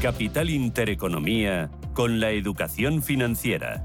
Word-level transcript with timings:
Capital 0.00 0.48
Intereconomía 0.48 1.70
con 1.92 2.20
la 2.20 2.30
educación 2.30 3.02
financiera. 3.02 3.84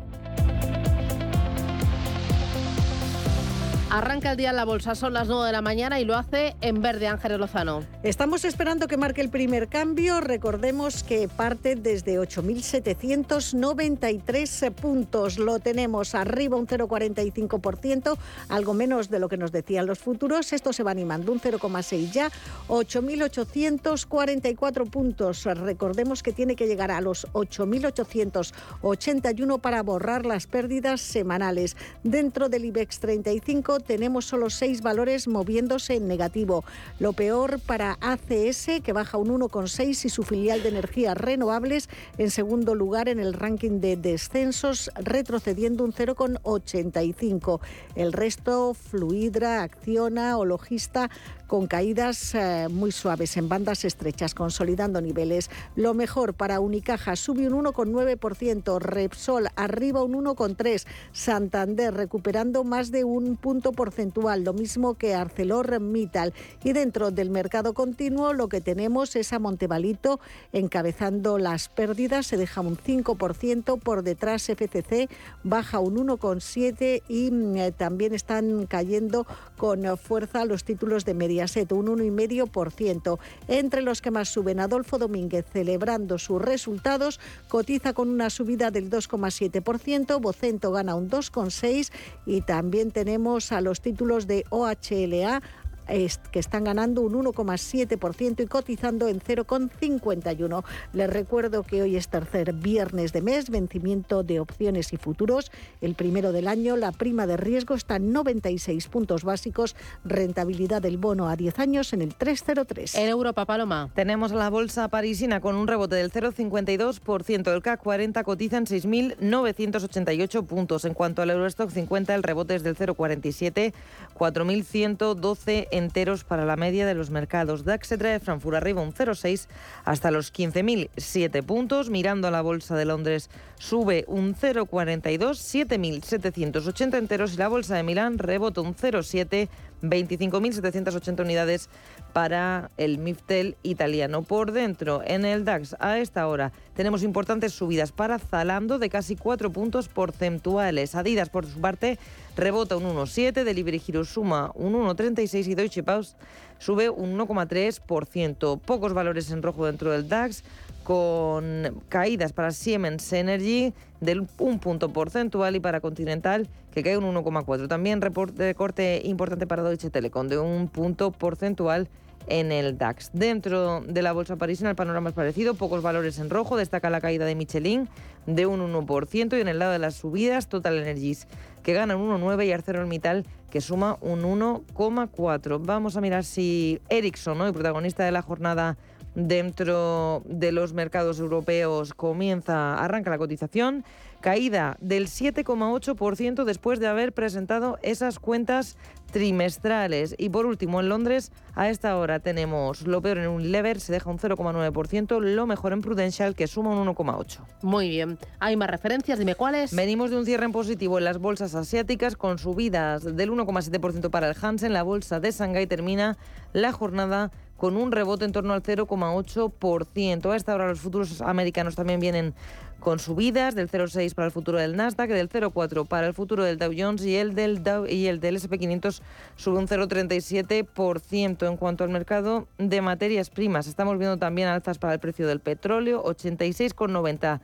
Arranca 3.96 4.32
el 4.32 4.36
día 4.36 4.50
en 4.50 4.58
la 4.58 4.66
bolsa, 4.66 4.94
son 4.94 5.14
las 5.14 5.30
9 5.30 5.46
de 5.46 5.54
la 5.54 5.62
mañana 5.62 6.02
y 6.02 6.06
lo 6.06 6.18
hace 6.18 6.58
en 6.60 6.82
verde 6.82 7.08
Ángeles 7.08 7.40
Lozano. 7.40 7.86
Estamos 8.04 8.44
esperando 8.44 8.90
que 8.90 8.98
marque 8.98 9.22
el 9.22 9.30
primer 9.30 9.70
cambio. 9.70 10.20
Recordemos 10.20 11.02
que 11.02 11.30
parte 11.30 11.78
desde 11.78 12.20
8.793 12.20 14.74
puntos. 14.74 15.40
Lo 15.40 15.60
tenemos 15.60 16.14
arriba 16.14 16.58
un 16.58 16.68
0,45%, 16.68 18.18
algo 18.50 18.74
menos 18.74 19.10
de 19.10 19.20
lo 19.20 19.30
que 19.30 19.38
nos 19.38 19.54
decían 19.54 19.86
los 19.86 20.00
futuros. 20.00 20.52
Esto 20.52 20.74
se 20.74 20.84
va 20.84 20.92
animando 20.92 21.32
un 21.32 21.40
0,6 21.40 22.12
ya, 22.12 22.30
8.844 22.68 24.90
puntos. 24.90 25.46
Recordemos 25.46 26.22
que 26.22 26.34
tiene 26.34 26.58
que 26.58 26.68
llegar 26.68 26.92
a 26.92 27.00
los 27.00 27.28
8.881 27.32 29.62
para 29.62 29.82
borrar 29.84 30.26
las 30.26 30.48
pérdidas 30.48 31.00
semanales. 31.00 31.78
Dentro 32.04 32.50
del 32.50 32.66
IBEX 32.66 33.00
35 33.00 33.85
tenemos 33.86 34.26
solo 34.26 34.50
seis 34.50 34.82
valores 34.82 35.28
moviéndose 35.28 35.96
en 35.96 36.08
negativo. 36.08 36.64
Lo 37.00 37.14
peor 37.14 37.60
para 37.60 37.98
ACS, 38.02 38.82
que 38.84 38.94
baja 38.94 39.18
un 39.18 39.30
1,6 39.30 40.06
y 40.06 40.10
su 40.10 40.24
filial 40.24 40.64
de 40.64 40.70
energías 40.70 41.18
renovables 41.18 41.90
en 42.18 42.32
segundo 42.32 42.76
lugar 42.76 43.10
en 43.10 43.20
el 43.20 43.34
ranking 43.34 43.80
de 43.80 43.96
descensos, 43.96 44.92
retrocediendo 44.96 45.84
un 45.84 45.94
0,85. 45.94 47.60
El 47.96 48.14
resto, 48.14 48.74
Fluidra, 48.74 49.64
Acciona 49.64 50.38
o 50.38 50.46
Logista, 50.46 51.10
con 51.48 51.68
caídas 51.68 52.36
eh, 52.36 52.68
muy 52.70 52.92
suaves 52.92 53.38
en 53.38 53.50
bandas 53.50 53.86
estrechas, 53.86 54.34
consolidando 54.34 55.02
niveles. 55.02 55.50
Lo 55.76 55.94
mejor 55.94 56.34
para 56.34 56.60
Unicaja 56.60 57.16
sube 57.16 57.48
un 57.48 57.66
1,9%, 57.66 58.80
Repsol 58.80 59.48
arriba 59.56 60.04
un 60.04 60.14
1,3%, 60.26 60.86
Santander 61.12 61.94
recuperando 61.94 62.64
más 62.64 62.92
de 62.92 63.04
un 63.04 63.36
punto 63.36 63.72
porcentual, 63.72 64.44
lo 64.44 64.54
mismo 64.54 64.96
que 64.96 65.16
ArcelorMittal. 65.16 66.34
Y 66.64 66.74
dentro 66.74 67.12
del 67.12 67.30
mercado 67.30 67.74
continuo 67.74 68.34
lo 68.34 68.50
que 68.50 68.62
tenemos 68.62 69.16
es 69.16 69.34
a 69.34 69.40
Montevalito 69.40 70.20
encabezando 70.54 71.38
las 71.38 71.70
pérdidas, 71.70 72.28
se 72.28 72.38
deja 72.38 72.62
un 72.62 72.78
5%, 72.78 73.80
por 73.80 74.04
detrás 74.04 74.44
FCC 74.44 75.10
baja 75.44 75.80
un 75.80 75.96
1,7% 75.98 77.04
y 77.08 77.32
mm, 77.32 77.58
eh, 77.58 77.72
también 77.72 78.14
están 78.14 78.66
cayendo 78.66 79.26
con 79.58 79.86
fuerza 79.98 80.46
los 80.46 80.64
títulos 80.64 81.06
de 81.06 81.14
Mediaset, 81.36 81.72
un 81.72 81.88
1,5%. 81.88 83.20
Entre 83.48 83.82
los 83.82 84.02
que 84.02 84.12
más 84.12 84.30
suben, 84.30 84.60
Adolfo 84.60 84.98
Domínguez 84.98 85.46
celebrando 85.52 86.18
sus 86.18 86.42
resultados, 86.42 87.20
cotiza 87.50 87.94
con 87.94 88.10
una 88.10 88.30
subida 88.30 88.72
del 88.72 88.90
2,7%, 88.90 90.22
Vocento 90.22 90.72
gana 90.72 90.96
un 90.96 91.10
2,6% 91.10 91.92
y 92.26 92.42
también 92.42 92.92
tenemos 92.92 93.52
a 93.52 93.62
los 93.62 93.82
títulos 93.82 94.28
de 94.28 94.46
OHLA 94.50 95.42
que 95.86 96.40
están 96.40 96.64
ganando 96.64 97.02
un 97.02 97.14
1,7% 97.14 98.44
y 98.44 98.48
cotizando 98.48 99.08
en 99.08 99.20
0,51. 99.20 100.64
Les 100.94 101.10
recuerdo 101.10 101.64
que 101.64 101.82
hoy 101.82 101.96
es 101.96 102.08
tercer 102.08 102.54
viernes 102.54 103.14
de 103.14 103.22
mes, 103.22 103.50
vencimiento 103.50 104.24
de 104.24 104.40
opciones 104.40 104.94
y 104.94 104.98
futuros. 104.98 105.52
El 105.82 105.96
primero 105.96 106.32
del 106.32 106.48
año, 106.48 106.76
la 106.76 106.92
prima 106.92 107.28
de 107.28 107.38
riesgo 107.38 107.76
está 107.76 107.98
en 107.98 108.12
96 108.12 108.88
puntos 108.88 109.24
básicos, 109.24 109.76
rentabilidad 110.04 110.82
del 110.82 110.98
bono 110.98 111.30
a 111.30 111.36
10 111.36 111.60
años 111.60 111.94
en 111.94 112.02
el 112.02 112.16
303. 112.16 112.96
En 112.96 113.10
Europa, 113.10 113.46
Paloma. 113.46 113.90
Tenemos 113.94 114.32
la 114.32 114.50
bolsa 114.50 114.88
parisina 114.88 115.40
con 115.42 115.56
un 115.56 115.68
rebote 115.68 115.96
del 115.96 116.12
0,52%. 116.12 117.54
El 117.54 117.62
CAC 117.62 117.82
40 117.82 118.24
cotiza 118.24 118.58
en 118.58 118.66
6.988 118.66 120.46
puntos. 120.46 120.86
En 120.86 120.94
cuanto 120.94 121.22
al 121.22 121.30
Eurostock 121.30 121.70
50, 121.70 122.16
el 122.16 122.24
rebote 122.24 122.56
es 122.56 122.64
del 122.64 122.76
0,47, 122.76 123.74
4.112 124.18 125.68
enteros 125.78 126.24
para 126.24 126.46
la 126.46 126.56
media 126.56 126.86
de 126.86 126.94
los 126.94 127.10
mercados. 127.10 127.66
DAX 127.66 127.88
se 127.88 127.98
trae 127.98 128.20
Frankfurt 128.20 128.58
arriba 128.58 128.82
un 128.82 128.94
0,6 128.94 129.48
hasta 129.84 130.12
los 130.12 130.34
15.007 130.34 131.44
puntos. 131.44 131.90
Mirando 131.90 132.28
a 132.28 132.32
la 132.32 132.42
bolsa 132.42 132.76
de 132.76 132.86
Londres 132.86 133.30
sube 133.58 134.06
un 134.08 134.36
0,42, 134.36 135.18
7.780 135.20 136.98
enteros 136.98 137.34
y 137.34 137.38
la 137.38 137.48
bolsa 137.48 137.76
de 137.76 137.84
Milán 137.84 138.18
rebota 138.18 138.62
un 138.62 138.76
0,7, 138.76 139.50
25.780 139.82 141.22
unidades 141.22 141.70
para 142.14 142.72
el 142.78 142.98
Miftel 142.98 143.58
italiano. 143.64 144.22
Por 144.22 144.52
dentro, 144.52 145.02
en 145.06 145.26
el 145.26 145.46
DAX, 145.46 145.76
a 145.80 146.00
esta 146.00 146.28
hora, 146.28 146.52
tenemos 146.74 147.04
importantes 147.04 147.54
subidas 147.54 147.92
para 147.92 148.20
Zalando 148.20 148.80
de 148.80 148.90
casi 148.90 149.16
4 149.16 149.52
puntos 149.52 149.88
porcentuales. 149.88 150.96
Adidas, 150.96 151.30
por 151.30 151.46
su 151.46 151.60
parte, 151.60 152.00
rebota 152.36 152.78
un 152.78 152.84
1,7, 152.84 153.44
Delivery 153.44 153.82
Hero 153.88 154.04
suma 154.04 154.52
un 154.56 154.74
1,36 154.74 155.48
y 155.48 155.56
Deutsche 155.56 155.84
Post 155.84 156.18
sube 156.58 156.90
un 156.90 157.18
1,3%. 157.18 158.60
Pocos 158.60 158.94
valores 158.94 159.32
en 159.32 159.42
rojo 159.42 159.66
dentro 159.66 159.92
del 159.92 160.08
DAX 160.08 160.44
con 160.84 161.82
caídas 161.90 162.32
para 162.34 162.52
Siemens 162.52 163.12
Energy 163.12 163.74
del 164.02 164.28
un 164.38 164.60
punto 164.60 164.90
porcentual 164.90 165.56
y 165.56 165.60
para 165.60 165.82
Continental 165.82 166.48
que 166.72 166.84
cae 166.84 166.98
un 166.98 167.06
1,4. 167.06 167.68
También 167.68 168.02
recorte 168.02 169.02
importante 169.04 169.48
para 169.48 169.64
Deutsche 169.64 169.90
Telekom 169.90 170.28
de 170.28 170.38
un 170.38 170.68
punto 170.68 171.12
porcentual 171.12 171.90
en 172.28 172.52
el 172.52 172.78
DAX. 172.78 173.12
Dentro 173.14 173.82
de 173.82 174.02
la 174.02 174.14
bolsa 174.14 174.36
parisina 174.36 174.70
el 174.70 174.76
panorama 174.76 175.10
es 175.10 175.16
parecido, 175.16 175.56
pocos 175.56 175.82
valores 175.82 176.20
en 176.20 176.30
rojo, 176.30 176.58
destaca 176.58 176.90
la 176.90 177.02
caída 177.02 177.26
de 177.26 177.36
Michelin 177.36 177.90
de 178.26 178.46
un 178.46 178.62
1% 178.62 179.38
y 179.38 179.42
en 179.42 179.48
el 179.48 179.60
lado 179.60 179.72
de 179.72 179.80
las 179.80 179.96
subidas 179.96 180.48
Total 180.48 180.78
Energies 180.78 181.28
que 181.64 181.74
gana 181.74 181.96
un 181.96 182.10
1,9 182.22 182.46
y 182.46 182.52
ArcelorMittal 182.52 183.26
que 183.50 183.62
suma 183.62 183.98
un 184.02 184.24
1,4. 184.24 185.62
Vamos 185.64 185.98
a 185.98 186.02
mirar 186.02 186.24
si 186.24 186.80
Ericsson, 186.90 187.42
el 187.42 187.54
protagonista 187.54 188.04
de 188.04 188.12
la 188.12 188.22
jornada 188.22 188.78
dentro 189.16 190.22
de 190.26 190.52
los 190.52 190.74
mercados 190.74 191.20
europeos 191.20 191.94
comienza, 191.94 192.76
arranca 192.76 193.10
la 193.10 193.18
cotización, 193.18 193.84
caída 194.22 194.76
del 194.80 195.08
7,8% 195.08 196.46
después 196.46 196.80
de 196.80 196.88
haber 196.88 197.14
presentado 197.14 197.78
esas 197.84 198.20
cuentas 198.20 198.76
trimestrales. 199.12 200.16
Y 200.18 200.30
por 200.30 200.46
último, 200.46 200.80
en 200.80 200.90
Londres, 200.90 201.32
a 201.54 201.70
esta 201.70 201.96
hora 201.98 202.20
tenemos 202.20 202.88
lo 202.88 203.02
peor 203.02 203.20
en 203.20 203.28
un 203.28 203.52
lever, 203.52 203.80
se 203.80 203.94
deja 203.94 204.10
un 204.10 204.18
0,9%, 204.18 205.20
lo 205.22 205.46
mejor 205.46 205.74
en 205.74 205.82
Prudential, 205.82 206.36
que 206.36 206.48
suma 206.48 206.72
un 206.72 206.88
1,8%. 206.88 207.42
Muy 207.62 207.88
bien. 207.88 208.18
¿Hay 208.40 208.58
más 208.58 208.70
referencias? 208.70 209.20
Dime 209.20 209.36
cuáles. 209.36 209.76
Venimos 209.76 210.10
de 210.10 210.18
un 210.18 210.26
cierre 210.26 210.46
en 210.46 210.52
positivo 210.52 210.98
en 210.98 211.06
las 211.06 211.20
bolsas 211.20 211.56
asiáticas 211.56 212.16
con 212.16 212.40
subidas 212.40 213.04
del 213.04 213.32
1,7% 213.32 214.10
para 214.10 214.30
el 214.30 214.36
Hansen. 214.42 214.74
La 214.74 214.84
bolsa 214.84 215.20
de 215.20 215.32
Shanghái 215.32 215.68
termina 215.68 216.18
la 216.52 216.72
jornada 216.72 217.32
con 217.58 217.78
un 217.78 217.92
rebote 217.92 218.26
en 218.26 218.32
torno 218.32 218.54
al 218.54 218.64
0,8%. 218.64 220.32
A 220.32 220.36
esta 220.36 220.56
hora 220.56 220.68
los 220.68 220.80
futuros 220.80 221.22
americanos 221.22 221.76
también 221.76 222.00
vienen 222.00 222.34
con 222.80 223.00
subidas 223.00 223.56
del 223.56 223.70
0,6 223.70 224.14
para 224.14 224.28
el 224.28 224.32
futuro 224.32 224.60
del 224.60 224.76
Nasdaq, 224.76 225.10
del 225.10 225.30
0,4 225.30 225.88
para 225.88 226.08
el 226.08 226.14
futuro 226.14 226.44
del 226.44 226.58
Dow 226.58 226.72
Jones 226.78 227.04
y 227.04 227.16
el 227.16 227.34
del, 227.34 227.64
Dow, 227.64 227.88
y 227.88 228.08
el 228.08 228.20
del 228.20 228.36
SP500 228.38 229.02
sube 229.36 229.58
un 229.58 229.68
0,37%. 229.68 231.48
En 231.48 231.58
cuanto 231.58 231.84
al 231.84 231.90
mercado 231.90 232.48
de 232.58 232.82
materias 232.82 233.30
primas, 233.30 233.68
estamos 233.68 233.98
viendo 233.98 234.18
también 234.18 234.50
alzas 234.50 234.78
para 234.78 234.94
el 234.94 235.00
precio 235.00 235.28
del 235.28 235.40
petróleo, 235.40 236.04
86,90 236.04 237.40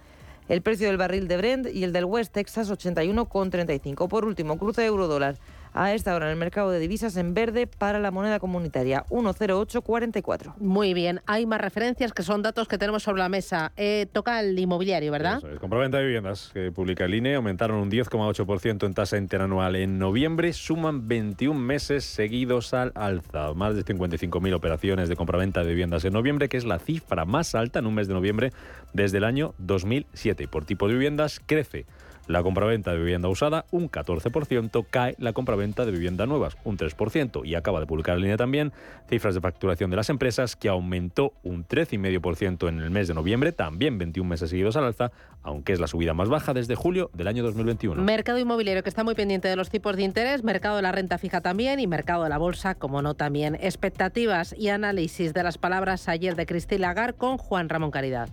el 0.49 0.61
precio 0.61 0.87
del 0.87 0.97
barril 0.97 1.29
de 1.29 1.37
Brent 1.37 1.67
y 1.73 1.85
el 1.85 1.93
del 1.93 2.03
West 2.03 2.33
Texas 2.33 2.69
81,35. 2.69 4.09
Por 4.09 4.25
último, 4.25 4.57
cruce 4.57 4.85
euro-dólar 4.85 5.37
a 5.73 5.93
esta 5.93 6.15
hora 6.15 6.27
en 6.27 6.31
el 6.31 6.37
mercado 6.37 6.71
de 6.71 6.79
divisas 6.79 7.17
en 7.17 7.33
verde 7.33 7.67
para 7.67 7.99
la 7.99 8.11
moneda 8.11 8.39
comunitaria 8.39 9.05
10844. 9.09 10.55
Muy 10.59 10.93
bien, 10.93 11.21
hay 11.25 11.45
más 11.45 11.61
referencias 11.61 12.13
que 12.13 12.23
son 12.23 12.41
datos 12.41 12.67
que 12.67 12.77
tenemos 12.77 13.03
sobre 13.03 13.19
la 13.19 13.29
mesa. 13.29 13.71
Eh, 13.77 14.07
toca 14.11 14.39
el 14.39 14.57
inmobiliario, 14.57 15.11
¿verdad? 15.11 15.37
Eso 15.37 15.49
es. 15.49 15.59
Compraventa 15.59 15.97
de 15.97 16.05
viviendas 16.05 16.51
que 16.53 16.71
publica 16.71 17.05
el 17.05 17.15
INE 17.15 17.35
aumentaron 17.35 17.77
un 17.77 17.91
10,8% 17.91 18.85
en 18.85 18.93
tasa 18.93 19.17
interanual 19.17 19.75
en 19.75 19.99
noviembre, 19.99 20.53
suman 20.53 21.07
21 21.07 21.59
meses 21.59 22.03
seguidos 22.03 22.73
al 22.73 22.91
alza. 22.95 23.53
Más 23.53 23.75
de 23.75 23.83
55.000 23.83 24.53
operaciones 24.53 25.09
de 25.09 25.15
compraventa 25.15 25.63
de 25.63 25.69
viviendas 25.69 26.05
en 26.05 26.13
noviembre, 26.13 26.49
que 26.49 26.57
es 26.57 26.65
la 26.65 26.79
cifra 26.79 27.25
más 27.25 27.55
alta 27.55 27.79
en 27.79 27.85
un 27.85 27.95
mes 27.95 28.07
de 28.07 28.13
noviembre 28.13 28.51
desde 28.93 29.17
el 29.17 29.23
año 29.23 29.53
2007. 29.57 30.47
Por 30.47 30.65
tipo 30.65 30.87
de 30.87 30.93
viviendas 30.93 31.41
crece 31.45 31.85
la 32.31 32.43
compraventa 32.43 32.91
de 32.91 32.97
vivienda 32.97 33.29
usada 33.29 33.65
un 33.71 33.89
14%, 33.89 34.85
cae 34.89 35.15
la 35.19 35.33
compraventa 35.33 35.85
de 35.85 35.91
vivienda 35.91 36.25
nuevas 36.25 36.57
un 36.63 36.77
3% 36.77 37.45
y 37.45 37.55
acaba 37.55 37.79
de 37.79 37.85
publicar 37.85 38.15
en 38.15 38.21
línea 38.21 38.37
también 38.37 38.71
cifras 39.09 39.35
de 39.35 39.41
facturación 39.41 39.89
de 39.89 39.97
las 39.97 40.09
empresas 40.09 40.55
que 40.55 40.69
aumentó 40.69 41.33
un 41.43 41.67
13,5% 41.67 42.69
en 42.69 42.79
el 42.79 42.89
mes 42.89 43.07
de 43.07 43.13
noviembre, 43.13 43.51
también 43.51 43.97
21 43.97 44.29
meses 44.29 44.49
seguidos 44.49 44.75
al 44.75 44.85
alza, 44.85 45.11
aunque 45.43 45.73
es 45.73 45.79
la 45.79 45.87
subida 45.87 46.13
más 46.13 46.29
baja 46.29 46.53
desde 46.53 46.75
julio 46.75 47.09
del 47.13 47.27
año 47.27 47.43
2021. 47.43 48.01
Mercado 48.01 48.39
inmobiliario 48.39 48.83
que 48.83 48.89
está 48.89 49.03
muy 49.03 49.15
pendiente 49.15 49.47
de 49.47 49.55
los 49.55 49.69
tipos 49.69 49.95
de 49.95 50.03
interés, 50.03 50.43
mercado 50.43 50.77
de 50.77 50.81
la 50.81 50.91
renta 50.91 51.17
fija 51.17 51.41
también 51.41 51.79
y 51.79 51.87
mercado 51.87 52.23
de 52.23 52.29
la 52.29 52.37
bolsa, 52.37 52.75
como 52.75 53.01
no 53.01 53.13
también. 53.13 53.55
Expectativas 53.61 54.55
y 54.57 54.69
análisis 54.69 55.33
de 55.33 55.43
las 55.43 55.57
palabras 55.57 56.07
ayer 56.07 56.35
de 56.35 56.45
Cristina 56.45 56.71
Lagar 56.81 57.15
con 57.15 57.37
Juan 57.37 57.69
Ramón 57.69 57.91
Caridad. 57.91 58.29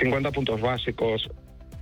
50 0.00 0.30
puntos 0.32 0.60
básicos 0.60 1.28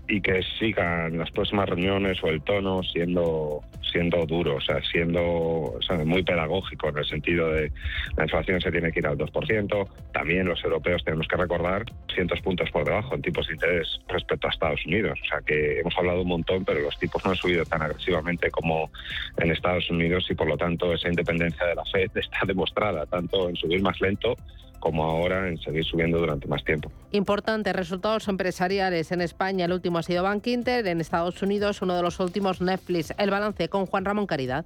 y 0.09 0.21
que 0.21 0.43
sigan 0.59 1.19
las 1.19 1.31
próximas 1.31 1.69
reuniones 1.69 2.23
o 2.23 2.29
el 2.29 2.43
tono 2.43 2.83
siendo 2.83 3.63
siendo 3.95 4.27
duro, 4.27 4.57
o 4.57 4.61
sea, 4.61 4.81
siendo 4.91 5.79
muy 6.05 6.25
pedagógico 6.25 6.89
en 6.89 6.99
el 6.99 7.05
sentido 7.05 7.49
de 7.53 7.71
la 8.17 8.25
inflación 8.25 8.61
se 8.61 8.73
tiene 8.73 8.91
que 8.91 8.99
ir 8.99 9.07
al 9.07 9.17
2%. 9.17 9.89
También 10.13 10.49
los 10.49 10.63
europeos 10.65 11.05
tenemos 11.05 11.29
que 11.29 11.37
recordar 11.37 11.85
cientos 12.13 12.41
puntos 12.41 12.69
por 12.73 12.85
debajo 12.85 13.15
en 13.15 13.23
tipos 13.23 13.47
de 13.47 13.55
interés 13.55 14.01
respecto 14.09 14.49
a 14.49 14.51
Estados 14.51 14.85
Unidos. 14.85 15.17
O 15.23 15.29
sea, 15.29 15.41
que 15.47 15.79
hemos 15.79 15.97
hablado 15.97 16.23
un 16.23 16.29
montón, 16.29 16.65
pero 16.65 16.81
los 16.81 16.99
tipos 16.99 17.25
no 17.25 17.31
han 17.31 17.37
subido 17.37 17.65
tan 17.67 17.83
agresivamente 17.83 18.51
como 18.51 18.91
en 19.39 19.53
Estados 19.53 19.89
Unidos 19.89 20.27
y 20.29 20.35
por 20.35 20.49
lo 20.49 20.57
tanto 20.57 20.93
esa 20.93 21.09
independencia 21.09 21.65
de 21.65 21.77
la 21.77 21.85
Fed 21.85 22.11
está 22.17 22.41
demostrada 22.47 23.07
tanto 23.07 23.49
en 23.49 23.55
subir 23.55 23.81
más 23.81 24.01
lento 24.01 24.37
como 24.85 25.05
ahora 25.05 25.49
en 25.49 25.57
seguir 25.57 25.83
subiendo 25.83 26.19
durante 26.19 26.47
más 26.47 26.63
tiempo. 26.63 26.93
Importantes 27.11 27.75
resultados 27.75 28.29
empresariales 28.29 29.13
en 29.13 29.23
España. 29.23 29.65
El 29.65 29.73
último 29.73 29.94
ha 29.99 30.03
sido 30.03 30.23
Bank 30.23 30.47
Inter, 30.47 30.87
en 30.87 31.01
Estados 31.01 31.43
Unidos 31.43 31.83
uno 31.83 31.97
de 31.97 32.03
los 32.03 32.21
últimos 32.21 32.61
Netflix. 32.61 33.15
El 33.19 33.31
balance 33.31 33.69
con 33.69 33.87
Juan 33.87 34.05
Ramón 34.05 34.27
Caridad 34.27 34.65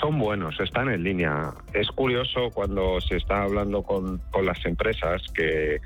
son 0.00 0.18
buenos, 0.18 0.58
están 0.60 0.88
en 0.90 1.02
línea. 1.02 1.52
Es 1.72 1.88
curioso 1.88 2.50
cuando 2.52 3.00
se 3.00 3.16
está 3.16 3.42
hablando 3.42 3.82
con, 3.82 4.18
con, 4.30 4.44
las 4.44 4.64
empresas 4.66 5.22
que 5.34 5.80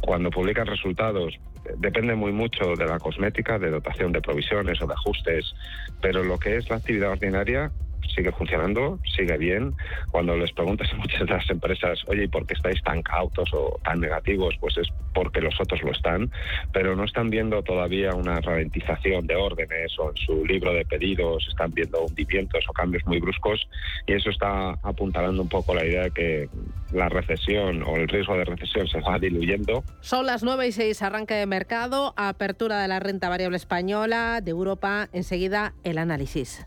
cuando 0.00 0.30
publican 0.30 0.66
resultados 0.66 1.38
depende 1.78 2.14
muy 2.14 2.32
mucho 2.32 2.74
de 2.76 2.86
la 2.86 2.98
cosmética, 2.98 3.58
de 3.58 3.70
dotación 3.70 4.12
de 4.12 4.20
provisiones 4.20 4.80
o 4.80 4.86
de 4.86 4.94
ajustes, 4.94 5.54
pero 6.00 6.22
lo 6.24 6.38
que 6.38 6.56
es 6.56 6.70
la 6.70 6.76
actividad 6.76 7.10
ordinaria 7.10 7.70
sigue 8.14 8.32
funcionando, 8.32 8.98
sigue 9.16 9.36
bien. 9.36 9.74
Cuando 10.10 10.36
les 10.36 10.52
preguntas 10.52 10.92
a 10.92 10.96
muchas 10.96 11.20
de 11.20 11.34
las 11.34 11.50
empresas, 11.50 12.02
oye, 12.06 12.24
¿y 12.24 12.28
por 12.28 12.46
qué 12.46 12.54
estáis 12.54 12.82
tan 12.82 13.02
cautos 13.02 13.48
o 13.52 13.78
tan 13.84 14.00
negativos? 14.00 14.54
Pues 14.60 14.76
es 14.78 14.88
porque 15.14 15.40
los 15.40 15.58
otros 15.60 15.82
lo 15.82 15.92
están, 15.92 16.30
pero 16.72 16.96
no 16.96 17.04
están 17.04 17.30
viendo 17.30 17.62
todavía 17.62 18.14
una 18.14 18.40
ralentización 18.40 19.26
de 19.26 19.36
órdenes 19.36 19.98
o 19.98 20.10
en 20.10 20.16
su 20.16 20.44
libro 20.46 20.72
de 20.72 20.84
pedidos 20.84 21.46
están 21.48 21.72
viendo 21.72 22.04
hundimientos 22.04 22.64
o 22.68 22.72
cambios 22.72 23.04
muy 23.06 23.20
bruscos 23.20 23.68
y 24.06 24.12
eso 24.12 24.30
está 24.30 24.70
apuntalando 24.82 25.42
un 25.42 25.48
poco 25.48 25.74
la 25.74 25.84
idea 25.84 26.04
de 26.04 26.10
que 26.10 26.48
la 26.92 27.08
recesión 27.08 27.82
o 27.82 27.96
el 27.96 28.08
riesgo 28.08 28.36
de 28.36 28.44
recesión 28.44 28.86
se 28.88 29.00
va 29.00 29.18
diluyendo. 29.18 29.84
Son 30.00 30.26
las 30.26 30.42
9 30.42 30.68
y 30.68 30.72
6, 30.72 31.02
arranque 31.02 31.34
de 31.34 31.46
mercado, 31.46 32.14
apertura 32.16 32.80
de 32.80 32.88
la 32.88 33.00
renta 33.00 33.28
variable 33.28 33.56
española, 33.56 34.40
de 34.40 34.50
Europa, 34.50 35.08
enseguida 35.12 35.74
el 35.84 35.98
análisis. 35.98 36.64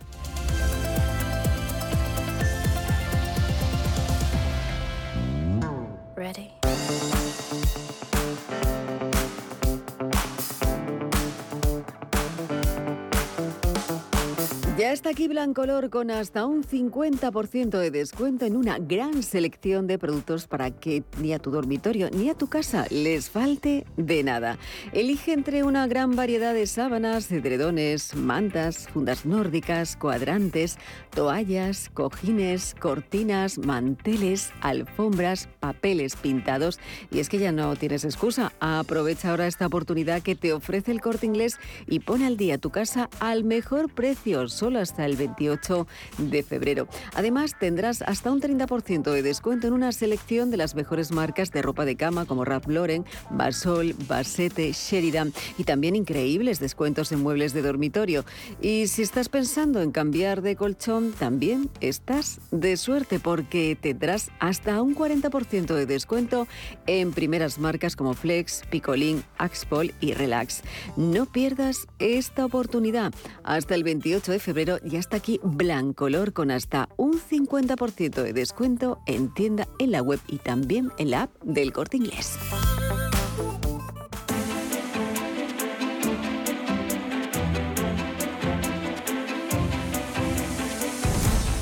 Ya 14.83 14.91
está 14.91 15.11
aquí 15.11 15.29
Blancolor 15.29 15.89
con 15.89 16.11
hasta 16.11 16.45
un 16.45 16.61
50% 16.61 17.79
de 17.79 17.89
descuento 17.89 18.43
en 18.43 18.57
una 18.57 18.79
gran 18.79 19.23
selección 19.23 19.87
de 19.87 19.97
productos 19.97 20.45
para 20.45 20.71
que 20.71 21.05
ni 21.21 21.31
a 21.31 21.39
tu 21.39 21.51
dormitorio 21.51 22.09
ni 22.09 22.29
a 22.29 22.33
tu 22.33 22.47
casa 22.47 22.85
les 22.89 23.29
falte 23.29 23.85
de 23.95 24.23
nada. 24.23 24.57
Elige 24.91 25.31
entre 25.31 25.63
una 25.63 25.87
gran 25.87 26.17
variedad 26.17 26.53
de 26.53 26.67
sábanas, 26.67 27.31
edredones, 27.31 28.13
mantas, 28.13 28.89
fundas 28.89 29.25
nórdicas, 29.25 29.95
cuadrantes, 29.95 30.77
toallas, 31.11 31.89
cojines, 31.93 32.75
cortinas, 32.77 33.59
manteles, 33.59 34.51
alfombras, 34.59 35.47
papeles 35.61 36.17
pintados. 36.17 36.77
Y 37.09 37.19
es 37.19 37.29
que 37.29 37.39
ya 37.39 37.53
no 37.53 37.73
tienes 37.77 38.03
excusa. 38.03 38.51
Aprovecha 38.59 39.29
ahora 39.29 39.47
esta 39.47 39.65
oportunidad 39.65 40.21
que 40.21 40.35
te 40.35 40.51
ofrece 40.51 40.91
el 40.91 40.99
corte 40.99 41.25
inglés 41.25 41.57
y 41.87 42.01
pone 42.01 42.27
al 42.27 42.35
día 42.35 42.57
tu 42.57 42.69
casa 42.69 43.09
al 43.21 43.45
mejor 43.45 43.89
precio 43.89 44.49
hasta 44.79 45.05
el 45.05 45.15
28 45.15 45.87
de 46.17 46.43
febrero. 46.43 46.87
Además, 47.13 47.55
tendrás 47.59 48.01
hasta 48.01 48.31
un 48.31 48.41
30% 48.41 49.11
de 49.11 49.21
descuento 49.21 49.67
en 49.67 49.73
una 49.73 49.91
selección 49.91 50.51
de 50.51 50.57
las 50.57 50.75
mejores 50.75 51.11
marcas 51.11 51.51
de 51.51 51.61
ropa 51.61 51.85
de 51.85 51.95
cama 51.95 52.25
como 52.25 52.45
Ralph 52.45 52.67
Lauren, 52.67 53.05
Basol, 53.29 53.95
Basete, 54.07 54.71
Sheridan 54.71 55.33
y 55.57 55.63
también 55.63 55.95
increíbles 55.95 56.59
descuentos 56.59 57.11
en 57.11 57.21
muebles 57.21 57.53
de 57.53 57.61
dormitorio. 57.61 58.25
Y 58.61 58.87
si 58.87 59.01
estás 59.01 59.29
pensando 59.29 59.81
en 59.81 59.91
cambiar 59.91 60.41
de 60.41 60.55
colchón, 60.55 61.11
también 61.11 61.69
estás 61.81 62.39
de 62.51 62.77
suerte 62.77 63.19
porque 63.19 63.77
tendrás 63.79 64.31
hasta 64.39 64.81
un 64.81 64.95
40% 64.95 65.73
de 65.73 65.85
descuento 65.85 66.47
en 66.87 67.11
primeras 67.11 67.59
marcas 67.59 67.95
como 67.95 68.13
Flex, 68.13 68.63
Picolín, 68.69 69.23
Axpol 69.37 69.93
y 69.99 70.13
Relax. 70.13 70.61
No 70.95 71.25
pierdas 71.25 71.87
esta 71.99 72.45
oportunidad. 72.45 73.13
Hasta 73.43 73.75
el 73.75 73.83
28 73.83 74.31
de 74.31 74.39
febrero 74.39 74.62
febrero 74.63 74.79
ya 74.85 74.99
está 74.99 75.17
aquí 75.17 75.39
Blancolor 75.43 76.33
con 76.33 76.51
hasta 76.51 76.87
un 76.97 77.19
50% 77.19 78.23
de 78.23 78.33
descuento 78.33 78.99
en 79.05 79.33
tienda, 79.33 79.67
en 79.79 79.91
la 79.91 80.01
web 80.01 80.19
y 80.27 80.37
también 80.37 80.89
en 80.97 81.11
la 81.11 81.23
app 81.23 81.43
del 81.43 81.73
Corte 81.73 81.97
Inglés. 81.97 82.37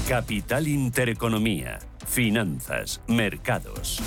Capital 0.07 0.67
Intereconomía, 0.67 1.79
Finanzas, 2.05 3.01
Mercados. 3.07 4.01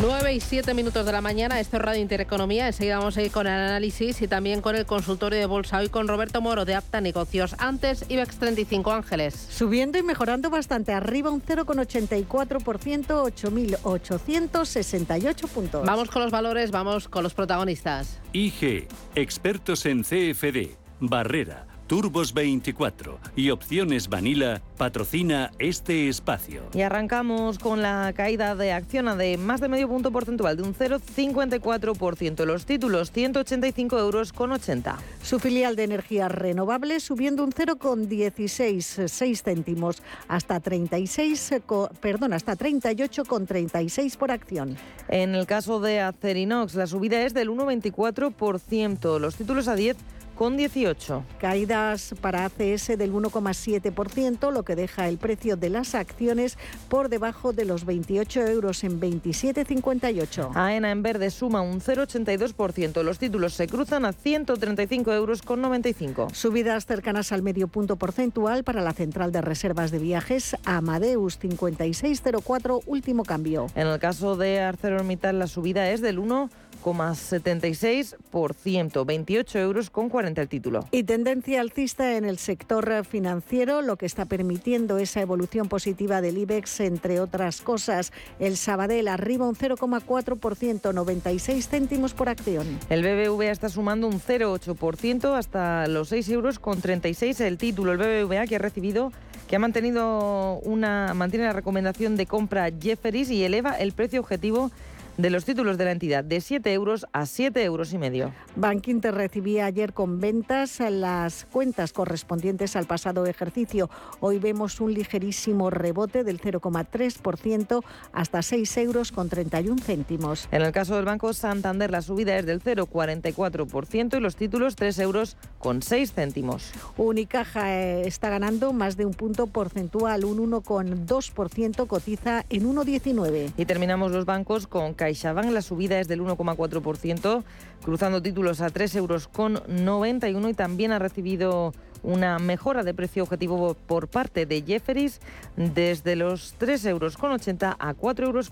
9 0.00 0.34
y 0.34 0.40
7 0.40 0.74
minutos 0.74 1.06
de 1.06 1.12
la 1.12 1.20
mañana, 1.20 1.60
esto 1.60 1.76
es 1.76 1.82
Radio 1.82 2.00
Intereconomía. 2.00 2.66
Enseguida 2.66 2.98
vamos 2.98 3.16
a 3.16 3.22
ir 3.22 3.30
con 3.30 3.46
el 3.46 3.52
análisis 3.52 4.20
y 4.20 4.28
también 4.28 4.60
con 4.60 4.76
el 4.76 4.84
consultorio 4.84 5.38
de 5.38 5.46
bolsa. 5.46 5.78
Hoy 5.78 5.88
con 5.88 6.08
Roberto 6.08 6.40
Moro 6.40 6.64
de 6.64 6.74
Apta 6.74 7.00
Negocios. 7.00 7.54
Antes, 7.58 8.04
IBEX 8.08 8.38
35 8.38 8.92
Ángeles. 8.92 9.46
Subiendo 9.50 9.98
y 9.98 10.02
mejorando 10.02 10.50
bastante, 10.50 10.92
arriba 10.92 11.30
un 11.30 11.42
0,84%, 11.42 13.06
8.868 13.06 15.48
puntos. 15.48 15.86
Vamos 15.86 16.10
con 16.10 16.22
los 16.22 16.30
valores, 16.30 16.70
vamos 16.70 17.08
con 17.08 17.22
los 17.22 17.34
protagonistas. 17.34 18.20
IG, 18.32 18.88
expertos 19.14 19.86
en 19.86 20.02
CFD, 20.02 20.76
Barrera. 21.00 21.75
Turbos 21.86 22.34
24 22.34 23.20
y 23.36 23.50
Opciones 23.50 24.08
Vanilla 24.08 24.60
patrocina 24.76 25.52
este 25.60 26.08
espacio. 26.08 26.62
Y 26.74 26.80
arrancamos 26.82 27.60
con 27.60 27.80
la 27.80 28.12
caída 28.12 28.56
de 28.56 28.72
acción 28.72 29.16
de 29.16 29.38
más 29.38 29.60
de 29.60 29.68
medio 29.68 29.88
punto 29.88 30.10
porcentual 30.10 30.56
de 30.56 30.64
un 30.64 30.74
0,54%. 30.74 32.44
Los 32.44 32.66
títulos 32.66 33.12
185 33.12 33.98
euros 34.00 34.32
con 34.32 34.50
80. 34.50 34.98
Su 35.22 35.38
filial 35.38 35.76
de 35.76 35.84
energías 35.84 36.32
renovables 36.32 37.04
subiendo 37.04 37.44
un 37.44 37.52
0,16 37.52 39.36
céntimos 39.40 40.02
hasta 40.26 40.58
36, 40.58 41.54
perdón, 42.00 42.32
hasta 42.32 42.56
38,36 42.56 44.16
por 44.16 44.32
acción. 44.32 44.76
En 45.08 45.36
el 45.36 45.46
caso 45.46 45.78
de 45.78 46.00
Acerinox, 46.00 46.74
la 46.74 46.88
subida 46.88 47.22
es 47.22 47.32
del 47.32 47.48
1,24%. 47.48 49.20
Los 49.20 49.36
títulos 49.36 49.68
a 49.68 49.76
10 49.76 49.96
con 50.36 50.56
18. 50.56 51.24
Caídas 51.40 52.14
para 52.20 52.44
ACS 52.44 52.98
del 52.98 53.12
1,7%, 53.12 54.52
lo 54.52 54.62
que 54.62 54.76
deja 54.76 55.08
el 55.08 55.18
precio 55.18 55.56
de 55.56 55.70
las 55.70 55.94
acciones 55.94 56.58
por 56.88 57.08
debajo 57.08 57.52
de 57.52 57.64
los 57.64 57.84
28 57.84 58.42
euros 58.46 58.84
en 58.84 59.00
27,58. 59.00 60.52
AENA 60.54 60.90
en 60.90 61.02
verde 61.02 61.30
suma 61.30 61.62
un 61.62 61.80
0,82%. 61.80 63.02
Los 63.02 63.18
títulos 63.18 63.54
se 63.54 63.66
cruzan 63.66 64.04
a 64.04 64.12
135 64.12 65.12
euros 65.12 65.42
con 65.42 65.60
95. 65.60 66.28
Subidas 66.32 66.86
cercanas 66.86 67.32
al 67.32 67.42
medio 67.42 67.68
punto 67.68 67.96
porcentual 67.96 68.62
para 68.62 68.82
la 68.82 68.92
central 68.92 69.32
de 69.32 69.40
reservas 69.40 69.90
de 69.90 69.98
viajes 69.98 70.56
Amadeus 70.64 71.38
5604, 71.38 72.82
último 72.86 73.24
cambio. 73.24 73.66
En 73.74 73.86
el 73.86 73.98
caso 73.98 74.36
de 74.36 74.60
ArcelorMittal 74.60 75.38
la 75.38 75.46
subida 75.46 75.90
es 75.90 76.00
del 76.02 76.18
1 76.18 76.50
0,76%, 76.82 79.04
28 79.04 79.58
euros 79.58 79.90
con 79.90 80.08
40 80.08 80.42
el 80.42 80.48
título. 80.48 80.86
Y 80.90 81.04
tendencia 81.04 81.60
alcista 81.60 82.16
en 82.16 82.24
el 82.24 82.38
sector 82.38 83.04
financiero, 83.04 83.82
lo 83.82 83.96
que 83.96 84.06
está 84.06 84.24
permitiendo 84.24 84.98
esa 84.98 85.20
evolución 85.20 85.68
positiva 85.68 86.20
del 86.20 86.38
IBEX, 86.38 86.80
entre 86.80 87.20
otras 87.20 87.60
cosas. 87.60 88.12
El 88.38 88.56
Sabadell 88.56 89.08
arriba 89.08 89.48
un 89.48 89.54
0,4%, 89.54 90.94
96 90.94 91.68
céntimos 91.68 92.14
por 92.14 92.28
acción. 92.28 92.66
El 92.88 93.02
BBVA 93.02 93.50
está 93.50 93.68
sumando 93.68 94.06
un 94.06 94.20
0,8% 94.20 95.36
hasta 95.36 95.88
los 95.88 96.08
6 96.08 96.28
euros 96.30 96.58
con 96.58 96.80
36 96.80 97.40
el 97.40 97.58
título. 97.58 97.92
El 97.92 97.98
BBVA 97.98 98.46
que 98.46 98.56
ha 98.56 98.60
recibido 98.60 99.12
que 99.48 99.56
ha 99.56 99.60
mantenido 99.60 100.58
una 100.64 101.14
mantiene 101.14 101.46
la 101.46 101.52
recomendación 101.52 102.16
de 102.16 102.26
compra 102.26 102.68
Jefferies 102.70 103.30
y 103.30 103.44
eleva 103.44 103.74
el 103.74 103.92
precio 103.92 104.20
objetivo 104.20 104.70
de 105.16 105.30
los 105.30 105.44
títulos 105.44 105.78
de 105.78 105.84
la 105.84 105.92
entidad 105.92 106.24
de 106.24 106.40
7 106.40 106.72
euros 106.72 107.06
a 107.12 107.26
7 107.26 107.62
euros 107.64 107.92
y 107.92 107.98
medio. 107.98 108.32
Bank 108.54 108.88
Inter 108.88 109.14
recibía 109.14 109.66
ayer 109.66 109.92
con 109.92 110.20
ventas 110.20 110.80
las 110.80 111.46
cuentas 111.46 111.92
correspondientes 111.92 112.76
al 112.76 112.86
pasado 112.86 113.26
ejercicio. 113.26 113.90
Hoy 114.20 114.38
vemos 114.38 114.80
un 114.80 114.94
ligerísimo 114.94 115.70
rebote 115.70 116.24
del 116.24 116.40
0,3% 116.40 117.82
hasta 118.12 118.42
6 118.42 118.76
euros 118.78 119.12
con 119.12 119.28
31 119.28 119.82
céntimos. 119.82 120.48
En 120.50 120.62
el 120.62 120.72
caso 120.72 120.96
del 120.96 121.04
Banco 121.04 121.32
Santander 121.32 121.90
la 121.90 122.02
subida 122.02 122.36
es 122.36 122.46
del 122.46 122.62
0,44% 122.62 124.16
y 124.16 124.20
los 124.20 124.36
títulos 124.36 124.76
3 124.76 124.98
euros 125.00 125.36
con 125.58 125.82
6 125.82 126.12
céntimos. 126.12 126.72
Unicaja 126.96 127.74
eh, 127.74 128.06
está 128.06 128.30
ganando 128.30 128.72
más 128.72 128.96
de 128.96 129.06
un 129.06 129.14
punto 129.14 129.46
porcentual, 129.46 130.24
un 130.24 130.50
1,2% 130.50 131.86
cotiza 131.86 132.44
en 132.50 132.66
1,19. 132.74 133.52
Y 133.56 133.64
terminamos 133.64 134.12
los 134.12 134.24
bancos 134.24 134.66
con 134.66 134.94
CaixaBank, 135.06 135.52
la 135.52 135.62
subida 135.62 136.00
es 136.00 136.08
del 136.08 136.20
1,4%, 136.20 137.44
cruzando 137.84 138.20
títulos 138.20 138.60
a 138.60 138.70
3 138.70 138.96
euros 138.96 139.28
con 139.28 139.62
91 139.68 140.48
y 140.48 140.54
también 140.54 140.90
ha 140.90 140.98
recibido 140.98 141.72
una 142.02 142.38
mejora 142.38 142.82
de 142.82 142.92
precio 142.92 143.22
objetivo 143.22 143.74
por 143.74 144.08
parte 144.08 144.44
de 144.46 144.62
Jefferies 144.62 145.20
desde 145.56 146.16
los 146.16 146.58
3,80 146.58 146.90
euros 146.90 147.16
a 147.16 147.94
4,20 147.94 148.24
euros. 148.24 148.50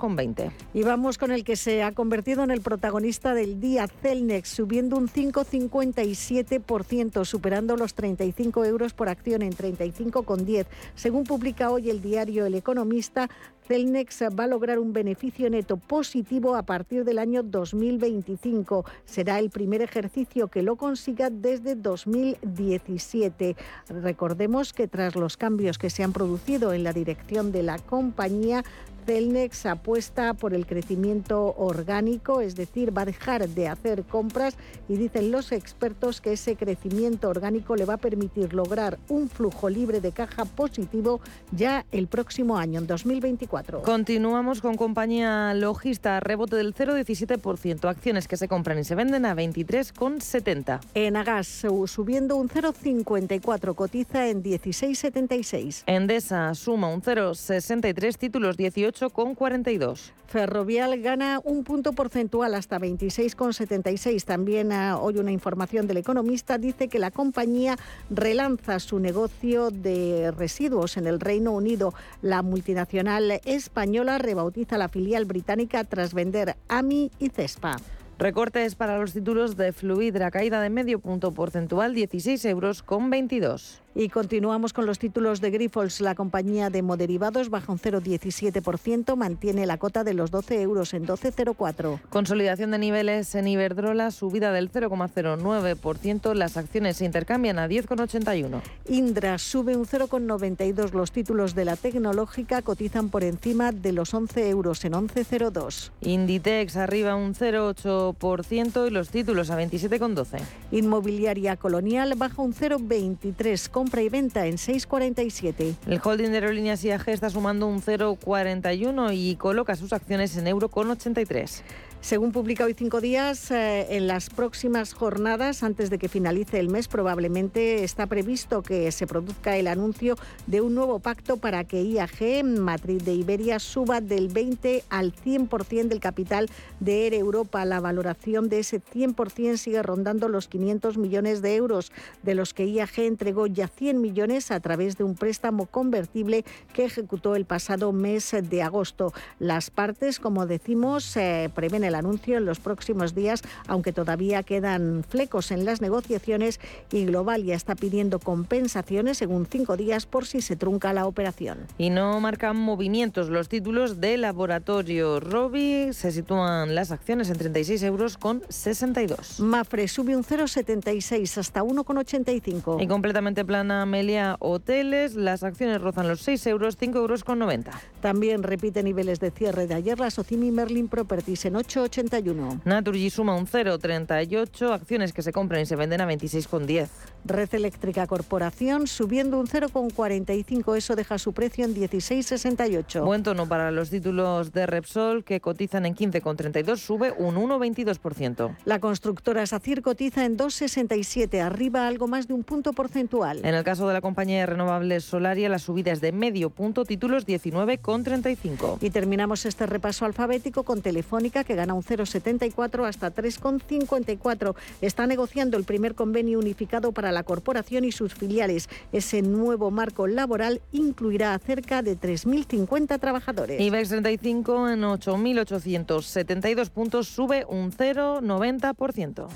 Y 0.72 0.82
vamos 0.82 1.18
con 1.18 1.32
el 1.32 1.42
que 1.44 1.56
se 1.56 1.82
ha 1.82 1.92
convertido 1.92 2.44
en 2.44 2.50
el 2.50 2.60
protagonista 2.60 3.34
del 3.34 3.60
día, 3.60 3.88
Celnex, 3.88 4.48
subiendo 4.48 4.96
un 4.96 5.08
5,57%, 5.08 7.24
superando 7.24 7.76
los 7.76 7.94
35 7.94 8.64
euros 8.64 8.94
por 8.94 9.08
acción 9.08 9.42
en 9.42 9.52
35,10. 9.52 10.66
Según 10.94 11.24
publica 11.24 11.70
hoy 11.70 11.90
el 11.90 12.00
diario 12.00 12.46
El 12.46 12.54
Economista, 12.54 13.28
Celnex 13.66 14.22
va 14.38 14.44
a 14.44 14.46
lograr 14.46 14.78
un 14.78 14.92
beneficio 14.92 15.48
neto 15.48 15.78
positivo 15.78 16.54
a 16.54 16.62
partir 16.64 17.04
del 17.04 17.18
año 17.18 17.42
2025. 17.42 18.84
Será 19.06 19.38
el 19.38 19.48
primer 19.48 19.80
ejercicio 19.80 20.48
que 20.48 20.62
lo 20.62 20.76
consiga 20.76 21.30
desde 21.30 21.74
2017. 21.74 23.56
Recordemos 23.88 24.72
que 24.72 24.86
tras 24.86 25.16
los 25.16 25.38
cambios 25.38 25.78
que 25.78 25.88
se 25.88 26.02
han 26.02 26.12
producido 26.12 26.74
en 26.74 26.84
la 26.84 26.92
dirección 26.92 27.52
de 27.52 27.62
la 27.62 27.78
compañía, 27.78 28.64
Celnex 29.04 29.66
apuesta 29.66 30.34
por 30.34 30.54
el 30.54 30.66
crecimiento 30.66 31.54
orgánico, 31.56 32.40
es 32.40 32.56
decir, 32.56 32.96
va 32.96 33.02
a 33.02 33.06
dejar 33.06 33.48
de 33.48 33.68
hacer 33.68 34.04
compras 34.04 34.56
y 34.88 34.96
dicen 34.96 35.30
los 35.30 35.52
expertos 35.52 36.20
que 36.20 36.32
ese 36.32 36.56
crecimiento 36.56 37.28
orgánico 37.28 37.76
le 37.76 37.84
va 37.84 37.94
a 37.94 37.98
permitir 37.98 38.54
lograr 38.54 38.98
un 39.08 39.28
flujo 39.28 39.68
libre 39.68 40.00
de 40.00 40.12
caja 40.12 40.44
positivo 40.44 41.20
ya 41.52 41.84
el 41.92 42.06
próximo 42.06 42.56
año, 42.56 42.80
en 42.80 42.86
2024. 42.86 43.82
Continuamos 43.82 44.60
con 44.60 44.76
compañía 44.76 45.54
logista, 45.54 46.20
rebote 46.20 46.56
del 46.56 46.74
0,17%, 46.74 47.88
acciones 47.88 48.28
que 48.28 48.36
se 48.36 48.48
compran 48.48 48.78
y 48.78 48.84
se 48.84 48.94
venden 48.94 49.26
a 49.26 49.34
23,70. 49.34 50.80
En 50.94 51.16
Agas, 51.16 51.46
subiendo 51.46 52.36
un 52.36 52.48
0,54, 52.48 53.74
cotiza 53.74 54.28
en 54.28 54.42
16,76. 54.42 55.82
Endesa 55.86 56.54
suma 56.54 56.88
un 56.88 57.02
0,63, 57.02 58.16
títulos 58.16 58.56
18 58.56 58.93
con 59.12 59.34
42. 59.34 60.12
Ferrovial 60.26 61.00
gana 61.00 61.40
un 61.42 61.64
punto 61.64 61.92
porcentual 61.92 62.54
hasta 62.54 62.78
26,76. 62.78 64.24
También 64.24 64.70
uh, 64.72 64.96
hoy 65.00 65.18
una 65.18 65.32
información 65.32 65.86
del 65.86 65.96
economista 65.96 66.58
dice 66.58 66.88
que 66.88 66.98
la 66.98 67.10
compañía 67.10 67.76
relanza 68.08 68.78
su 68.78 69.00
negocio 69.00 69.70
de 69.70 70.30
residuos 70.30 70.96
en 70.96 71.06
el 71.06 71.20
Reino 71.20 71.52
Unido. 71.52 71.92
La 72.22 72.42
multinacional 72.42 73.40
española 73.44 74.18
rebautiza 74.18 74.78
la 74.78 74.88
filial 74.88 75.24
británica 75.24 75.84
tras 75.84 76.14
vender 76.14 76.56
AMI 76.68 77.10
y 77.18 77.28
Cespa. 77.30 77.76
Recortes 78.18 78.76
para 78.76 78.98
los 78.98 79.12
títulos 79.12 79.56
de 79.56 79.72
Fluidra, 79.72 80.30
caída 80.30 80.60
de 80.60 80.70
medio 80.70 81.00
punto 81.00 81.32
porcentual, 81.32 81.94
16 81.94 82.44
euros 82.44 82.84
con 82.84 83.10
22. 83.10 83.83
Y 83.96 84.08
continuamos 84.08 84.72
con 84.72 84.86
los 84.86 84.98
títulos 84.98 85.40
de 85.40 85.52
Grifols. 85.52 86.00
La 86.00 86.16
compañía 86.16 86.68
de 86.68 86.82
moderivados 86.82 87.48
baja 87.48 87.70
un 87.70 87.78
0,17%, 87.78 89.14
mantiene 89.14 89.66
la 89.66 89.78
cota 89.78 90.02
de 90.02 90.14
los 90.14 90.32
12 90.32 90.62
euros 90.62 90.94
en 90.94 91.06
12,04. 91.06 92.00
Consolidación 92.10 92.72
de 92.72 92.78
niveles 92.78 93.32
en 93.36 93.46
Iberdrola, 93.46 94.10
subida 94.10 94.50
del 94.50 94.72
0,09%. 94.72 96.34
Las 96.34 96.56
acciones 96.56 96.96
se 96.96 97.04
intercambian 97.04 97.60
a 97.60 97.68
10,81. 97.68 98.62
Indra 98.88 99.38
sube 99.38 99.76
un 99.76 99.86
0,92. 99.86 100.90
Los 100.90 101.12
títulos 101.12 101.54
de 101.54 101.64
la 101.64 101.76
tecnológica 101.76 102.62
cotizan 102.62 103.10
por 103.10 103.22
encima 103.22 103.70
de 103.70 103.92
los 103.92 104.12
11 104.12 104.48
euros 104.48 104.84
en 104.84 104.94
11,02. 104.94 105.92
Inditex 106.00 106.76
arriba 106.76 107.14
un 107.14 107.34
0,8% 107.34 108.88
y 108.88 108.90
los 108.90 109.10
títulos 109.10 109.50
a 109.50 109.60
27,12. 109.60 110.40
Inmobiliaria 110.72 111.56
Colonial 111.56 112.14
baja 112.16 112.42
un 112.42 112.54
0,23 112.54 113.83
compra 113.84 114.00
y 114.00 114.08
venta 114.08 114.46
en 114.46 114.54
6,47. 114.54 115.74
El 115.86 116.00
holding 116.02 116.30
de 116.30 116.36
aerolíneas 116.36 116.82
IAG 116.82 117.06
está 117.10 117.28
sumando 117.28 117.66
un 117.66 117.82
0,41 117.82 119.14
y 119.14 119.36
coloca 119.36 119.76
sus 119.76 119.92
acciones 119.92 120.34
en 120.38 120.46
euro 120.46 120.70
con 120.70 120.90
83. 120.90 121.62
Según 122.04 122.32
publica 122.32 122.66
hoy 122.66 122.74
Cinco 122.74 123.00
Días, 123.00 123.50
eh, 123.50 123.96
en 123.96 124.06
las 124.06 124.28
próximas 124.28 124.92
jornadas, 124.92 125.62
antes 125.62 125.88
de 125.88 125.96
que 125.96 126.10
finalice 126.10 126.60
el 126.60 126.68
mes, 126.68 126.86
probablemente 126.86 127.82
está 127.82 128.06
previsto 128.06 128.62
que 128.62 128.92
se 128.92 129.06
produzca 129.06 129.56
el 129.56 129.66
anuncio 129.66 130.16
de 130.46 130.60
un 130.60 130.74
nuevo 130.74 130.98
pacto 130.98 131.38
para 131.38 131.64
que 131.64 131.80
IAG, 131.80 132.44
matriz 132.44 133.06
de 133.06 133.14
Iberia, 133.14 133.58
suba 133.58 134.02
del 134.02 134.28
20 134.28 134.84
al 134.90 135.14
100% 135.14 135.88
del 135.88 136.00
capital 136.00 136.50
de 136.78 137.06
Air 137.06 137.14
Europa. 137.14 137.64
La 137.64 137.80
valoración 137.80 138.50
de 138.50 138.58
ese 138.58 138.82
100% 138.82 139.56
sigue 139.56 139.82
rondando 139.82 140.28
los 140.28 140.46
500 140.46 140.98
millones 140.98 141.40
de 141.40 141.54
euros, 141.54 141.90
de 142.22 142.34
los 142.34 142.52
que 142.52 142.66
IAG 142.66 142.98
entregó 142.98 143.46
ya 143.46 143.66
100 143.66 144.02
millones 144.02 144.50
a 144.50 144.60
través 144.60 144.98
de 144.98 145.04
un 145.04 145.14
préstamo 145.14 145.64
convertible 145.64 146.44
que 146.74 146.84
ejecutó 146.84 147.34
el 147.34 147.46
pasado 147.46 147.92
mes 147.92 148.36
de 148.42 148.62
agosto. 148.62 149.14
Las 149.38 149.70
partes, 149.70 150.20
como 150.20 150.44
decimos, 150.44 151.16
eh, 151.16 151.48
prevén 151.54 151.82
el 151.82 151.93
anuncio 151.94 152.36
en 152.38 152.44
los 152.44 152.60
próximos 152.60 153.14
días, 153.14 153.42
aunque 153.66 153.92
todavía 153.92 154.42
quedan 154.42 155.04
flecos 155.08 155.50
en 155.50 155.64
las 155.64 155.80
negociaciones 155.80 156.60
y 156.92 157.06
Global 157.06 157.44
ya 157.44 157.54
está 157.54 157.74
pidiendo 157.74 158.18
compensaciones 158.18 159.18
según 159.18 159.46
cinco 159.46 159.76
días 159.76 160.06
por 160.06 160.26
si 160.26 160.40
se 160.40 160.56
trunca 160.56 160.92
la 160.92 161.06
operación. 161.06 161.58
Y 161.78 161.90
no 161.90 162.20
marcan 162.20 162.56
movimientos 162.56 163.28
los 163.28 163.48
títulos 163.48 164.00
de 164.00 164.16
laboratorio 164.16 165.20
Robi. 165.20 165.92
Se 165.92 166.12
sitúan 166.12 166.74
las 166.74 166.90
acciones 166.90 167.30
en 167.30 167.38
36 167.38 167.82
euros 167.82 168.16
con 168.16 168.42
62. 168.48 169.40
Mafre 169.40 169.88
sube 169.88 170.16
un 170.16 170.24
0,76 170.24 171.38
hasta 171.38 171.62
1,85. 171.62 172.82
Y 172.82 172.86
completamente 172.86 173.44
plana 173.44 173.82
Amelia 173.82 174.36
Hoteles. 174.38 175.14
Las 175.14 175.42
acciones 175.42 175.80
rozan 175.80 176.08
los 176.08 176.20
6 176.22 176.46
euros, 176.46 176.76
5 176.78 176.98
euros 176.98 177.24
con 177.24 177.38
90. 177.38 177.72
También 178.00 178.42
repite 178.42 178.82
niveles 178.82 179.20
de 179.20 179.30
cierre 179.30 179.66
de 179.66 179.74
ayer 179.74 179.98
la 179.98 180.10
Socimi 180.10 180.50
Merlin 180.50 180.88
Properties 180.88 181.44
en 181.44 181.56
8 181.56 181.83
81. 181.84 182.60
Naturgy 182.64 183.10
suma 183.10 183.34
un 183.34 183.46
0,38, 183.46 184.72
acciones 184.72 185.12
que 185.12 185.22
se 185.22 185.32
compran 185.32 185.62
y 185.62 185.66
se 185.66 185.76
venden 185.76 186.00
a 186.00 186.06
26,10. 186.06 186.88
Red 187.24 187.54
Eléctrica 187.54 188.06
Corporación 188.06 188.86
subiendo 188.86 189.38
un 189.38 189.46
0,45, 189.46 190.76
eso 190.76 190.96
deja 190.96 191.18
su 191.18 191.32
precio 191.32 191.64
en 191.64 191.74
16,68. 191.74 193.04
Buen 193.04 193.22
tono 193.22 193.48
para 193.48 193.70
los 193.70 193.90
títulos 193.90 194.52
de 194.52 194.66
Repsol 194.66 195.24
que 195.24 195.40
cotizan 195.40 195.86
en 195.86 195.94
15,32, 195.94 196.76
sube 196.76 197.12
un 197.16 197.36
1,22%. 197.36 198.56
La 198.64 198.78
constructora 198.80 199.46
SACIR 199.46 199.82
cotiza 199.82 200.24
en 200.24 200.36
2,67, 200.36 201.40
arriba 201.40 201.86
algo 201.86 202.08
más 202.08 202.28
de 202.28 202.34
un 202.34 202.44
punto 202.44 202.72
porcentual. 202.72 203.40
En 203.44 203.54
el 203.54 203.64
caso 203.64 203.86
de 203.88 203.94
la 203.94 204.00
compañía 204.00 204.40
de 204.40 204.46
renovables 204.46 205.04
Solaria, 205.04 205.48
la 205.48 205.58
subida 205.58 205.92
es 205.92 206.00
de 206.00 206.12
medio 206.12 206.50
punto, 206.50 206.84
títulos 206.84 207.26
19,35. 207.26 208.78
Y 208.80 208.90
terminamos 208.90 209.46
este 209.46 209.66
repaso 209.66 210.04
alfabético 210.04 210.62
con 210.62 210.82
Telefónica 210.82 211.44
que 211.44 211.54
gana 211.54 211.73
un 211.74 211.82
0,74 211.82 212.86
hasta 212.86 213.14
3,54. 213.14 214.54
Está 214.80 215.06
negociando 215.06 215.56
el 215.56 215.64
primer 215.64 215.94
convenio 215.94 216.38
unificado 216.38 216.92
para 216.92 217.12
la 217.12 217.22
corporación 217.22 217.84
y 217.84 217.92
sus 217.92 218.14
filiales. 218.14 218.68
Ese 218.92 219.22
nuevo 219.22 219.70
marco 219.70 220.06
laboral 220.06 220.62
incluirá 220.72 221.34
a 221.34 221.38
cerca 221.38 221.82
de 221.82 221.98
3.050 221.98 222.98
trabajadores. 222.98 223.60
IBEX 223.60 223.88
35 223.90 224.68
en 224.70 224.82
8.872 224.82 226.70
puntos 226.70 227.08
sube 227.08 227.44
un 227.48 227.72
0,90%. 227.72 229.28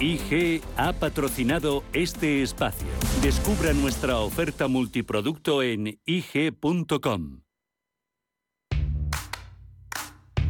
IG 0.00 0.62
ha 0.76 0.92
patrocinado 0.92 1.82
este 1.92 2.42
espacio. 2.42 2.86
Descubra 3.22 3.72
nuestra 3.72 4.18
oferta 4.18 4.68
multiproducto 4.68 5.62
en 5.62 5.98
IG.com. 6.06 7.47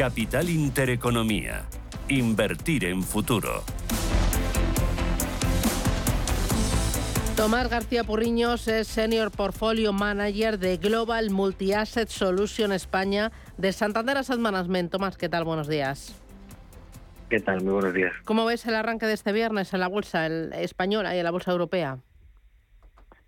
Capital 0.00 0.48
Intereconomía. 0.48 1.66
Invertir 2.08 2.86
en 2.86 3.02
futuro. 3.02 3.62
Tomás 7.36 7.68
García 7.68 8.02
Purriños 8.02 8.66
es 8.66 8.88
Senior 8.88 9.30
Portfolio 9.30 9.92
Manager 9.92 10.58
de 10.58 10.78
Global 10.78 11.28
Multi-Asset 11.28 12.08
Solution 12.08 12.72
España 12.72 13.30
de 13.58 13.74
Santander 13.74 14.16
Asset 14.16 14.38
Management. 14.38 14.90
Tomás, 14.90 15.18
¿qué 15.18 15.28
tal? 15.28 15.44
Buenos 15.44 15.68
días. 15.68 16.18
¿Qué 17.28 17.38
tal? 17.40 17.62
Muy 17.62 17.74
buenos 17.74 17.92
días. 17.92 18.14
¿Cómo 18.24 18.46
ves 18.46 18.64
el 18.64 18.76
arranque 18.76 19.04
de 19.04 19.12
este 19.12 19.32
viernes 19.32 19.74
en 19.74 19.80
la 19.80 19.88
bolsa 19.88 20.28
española 20.28 21.14
y 21.14 21.18
en 21.18 21.24
la 21.24 21.30
bolsa 21.30 21.52
europea? 21.52 21.98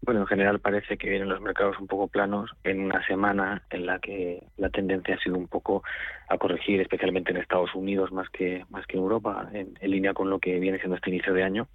Bueno, 0.04 0.22
en 0.22 0.26
general 0.26 0.58
parece 0.58 0.96
que 0.96 1.08
vienen 1.08 1.28
los 1.28 1.40
mercados 1.40 1.78
un 1.78 1.86
poco 1.86 2.08
planos 2.08 2.50
en 2.64 2.80
una 2.80 3.06
semana 3.06 3.62
en 3.70 3.86
la 3.86 4.00
que 4.00 4.42
la 4.56 4.68
tendencia 4.68 5.14
ha 5.14 5.18
sido 5.18 5.36
un 5.36 5.46
poco 5.46 5.84
a 6.28 6.38
corregir, 6.38 6.80
especialmente 6.80 7.30
en 7.30 7.36
Estados 7.36 7.72
Unidos 7.76 8.10
más 8.10 8.28
que 8.30 8.64
más 8.68 8.84
que 8.86 8.96
en 8.96 9.02
Europa, 9.04 9.48
en, 9.52 9.74
línea 9.80 10.12
con 10.12 10.28
lo 10.28 10.40
que 10.40 10.58
viene 10.58 10.78
siendo 10.78 10.96
este 10.96 11.10
inicio 11.10 11.32
de 11.32 11.44
año. 11.44 11.68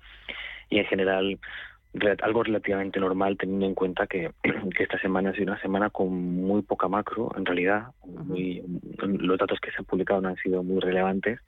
Y 0.70 0.80
en 0.80 0.86
general 0.86 1.40
algo 2.22 2.44
relativamente 2.44 3.00
normal 3.00 3.38
teniendo 3.38 3.66
en 3.66 3.74
cuenta 3.74 4.08
que, 4.08 4.32
que, 4.76 4.84
esta 4.84 5.00
semana 5.00 5.30
ha 5.30 5.34
sido 5.34 5.46
una 5.46 5.62
semana 5.62 5.90
con 5.90 6.10
muy 6.12 6.64
poca 6.64 6.90
macro, 6.90 7.32
en 7.38 7.46
realidad. 7.46 7.88
Muy, 8.06 8.62
los 8.98 9.38
datos 9.38 9.62
que 9.62 9.72
se 9.72 9.78
han 9.78 9.86
publicado 9.86 10.20
no 10.20 10.28
han 10.28 10.38
sido 10.38 10.64
muy 10.64 10.82
relevantes 10.82 11.40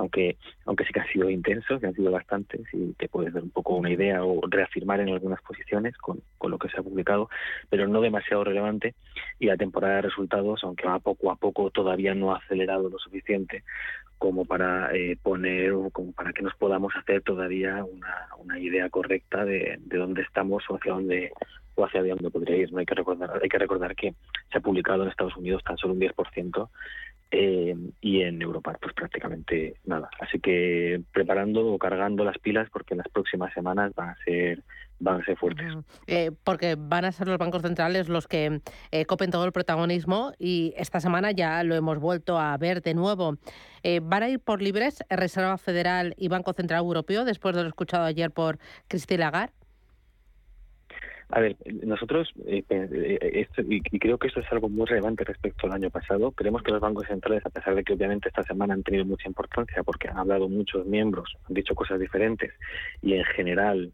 aunque 0.00 0.36
aunque 0.64 0.84
sí 0.84 0.92
que 0.92 1.00
han 1.00 1.08
sido 1.08 1.30
intensos, 1.30 1.80
que 1.80 1.86
han 1.86 1.94
sido 1.94 2.10
bastantes 2.10 2.62
y 2.72 2.92
te 2.94 3.08
puedes 3.08 3.32
dar 3.32 3.42
un 3.42 3.50
poco 3.50 3.74
una 3.74 3.90
idea 3.90 4.24
o 4.24 4.40
reafirmar 4.48 5.00
en 5.00 5.10
algunas 5.10 5.40
posiciones 5.42 5.96
con, 5.98 6.20
con 6.38 6.50
lo 6.50 6.58
que 6.58 6.68
se 6.68 6.78
ha 6.78 6.82
publicado, 6.82 7.28
pero 7.68 7.86
no 7.86 8.00
demasiado 8.00 8.44
relevante 8.44 8.94
y 9.38 9.46
la 9.46 9.56
temporada 9.56 9.96
de 9.96 10.02
resultados, 10.02 10.64
aunque 10.64 10.86
va 10.86 10.98
poco 10.98 11.30
a 11.30 11.36
poco, 11.36 11.70
todavía 11.70 12.14
no 12.14 12.32
ha 12.32 12.38
acelerado 12.38 12.88
lo 12.88 12.98
suficiente 12.98 13.62
como 14.18 14.44
para 14.44 14.94
eh, 14.94 15.16
poner 15.22 15.72
o 15.72 15.90
como 15.90 16.12
para 16.12 16.32
que 16.32 16.42
nos 16.42 16.54
podamos 16.56 16.92
hacer 16.96 17.22
todavía 17.22 17.82
una, 17.84 18.28
una 18.38 18.58
idea 18.58 18.90
correcta 18.90 19.44
de, 19.44 19.78
de 19.80 19.96
dónde 19.96 20.22
estamos 20.22 20.62
o 20.68 20.76
hacia 20.76 20.92
dónde 20.92 21.32
o 21.74 21.84
hacia 21.84 22.02
dónde 22.02 22.30
podría 22.30 22.56
ir. 22.56 22.72
No 22.72 22.78
hay 22.78 22.86
que 22.86 22.94
recordar, 22.94 23.30
hay 23.42 23.48
que 23.48 23.58
recordar 23.58 23.96
que 23.96 24.14
se 24.52 24.58
ha 24.58 24.60
publicado 24.60 25.02
en 25.02 25.08
Estados 25.08 25.36
Unidos 25.36 25.62
tan 25.64 25.76
solo 25.78 25.94
un 25.94 26.00
10% 26.00 26.68
eh, 27.32 27.76
y 28.00 28.22
en 28.22 28.42
Europa 28.42 28.76
pues 28.80 28.92
prácticamente 28.92 29.74
nada. 29.84 30.10
Así 30.20 30.40
que 30.40 31.00
preparando 31.12 31.66
o 31.66 31.78
cargando 31.78 32.24
las 32.24 32.38
pilas 32.38 32.68
porque 32.72 32.94
en 32.94 32.98
las 32.98 33.08
próximas 33.08 33.52
semanas 33.54 33.92
van 33.94 34.10
a 34.10 34.16
ser 34.24 34.62
van 34.98 35.20
a 35.20 35.24
ser 35.24 35.36
fuertes. 35.38 35.72
Eh, 36.06 36.30
porque 36.44 36.76
van 36.76 37.04
a 37.04 37.12
ser 37.12 37.28
los 37.28 37.38
bancos 37.38 37.62
centrales 37.62 38.08
los 38.08 38.26
que 38.26 38.60
eh, 38.90 39.06
copen 39.06 39.30
todo 39.30 39.44
el 39.44 39.52
protagonismo 39.52 40.32
y 40.38 40.74
esta 40.76 41.00
semana 41.00 41.30
ya 41.30 41.62
lo 41.62 41.74
hemos 41.74 41.98
vuelto 41.98 42.38
a 42.38 42.56
ver 42.58 42.82
de 42.82 42.94
nuevo. 42.94 43.36
¿Van 44.02 44.22
a 44.22 44.28
ir 44.28 44.40
por 44.40 44.60
libres 44.60 45.02
Reserva 45.08 45.56
Federal 45.56 46.14
y 46.18 46.28
Banco 46.28 46.52
Central 46.52 46.80
Europeo 46.80 47.24
después 47.24 47.56
de 47.56 47.62
lo 47.62 47.68
escuchado 47.68 48.04
ayer 48.04 48.30
por 48.30 48.58
Christine 48.88 49.20
Lagarde? 49.20 49.59
A 51.32 51.40
ver, 51.40 51.56
nosotros, 51.84 52.28
eh, 52.46 52.64
eh, 52.68 53.46
y 53.64 53.98
creo 54.00 54.18
que 54.18 54.26
esto 54.26 54.40
es 54.40 54.46
algo 54.50 54.68
muy 54.68 54.84
relevante 54.86 55.22
respecto 55.22 55.66
al 55.66 55.74
año 55.74 55.88
pasado, 55.88 56.32
creemos 56.32 56.62
que 56.62 56.72
los 56.72 56.80
bancos 56.80 57.06
centrales, 57.06 57.46
a 57.46 57.50
pesar 57.50 57.76
de 57.76 57.84
que 57.84 57.92
obviamente 57.92 58.28
esta 58.28 58.42
semana 58.42 58.74
han 58.74 58.82
tenido 58.82 59.04
mucha 59.04 59.28
importancia 59.28 59.84
porque 59.84 60.08
han 60.08 60.18
hablado 60.18 60.48
muchos 60.48 60.86
miembros, 60.86 61.36
han 61.48 61.54
dicho 61.54 61.76
cosas 61.76 62.00
diferentes 62.00 62.52
y 63.00 63.14
en 63.14 63.24
general 63.24 63.92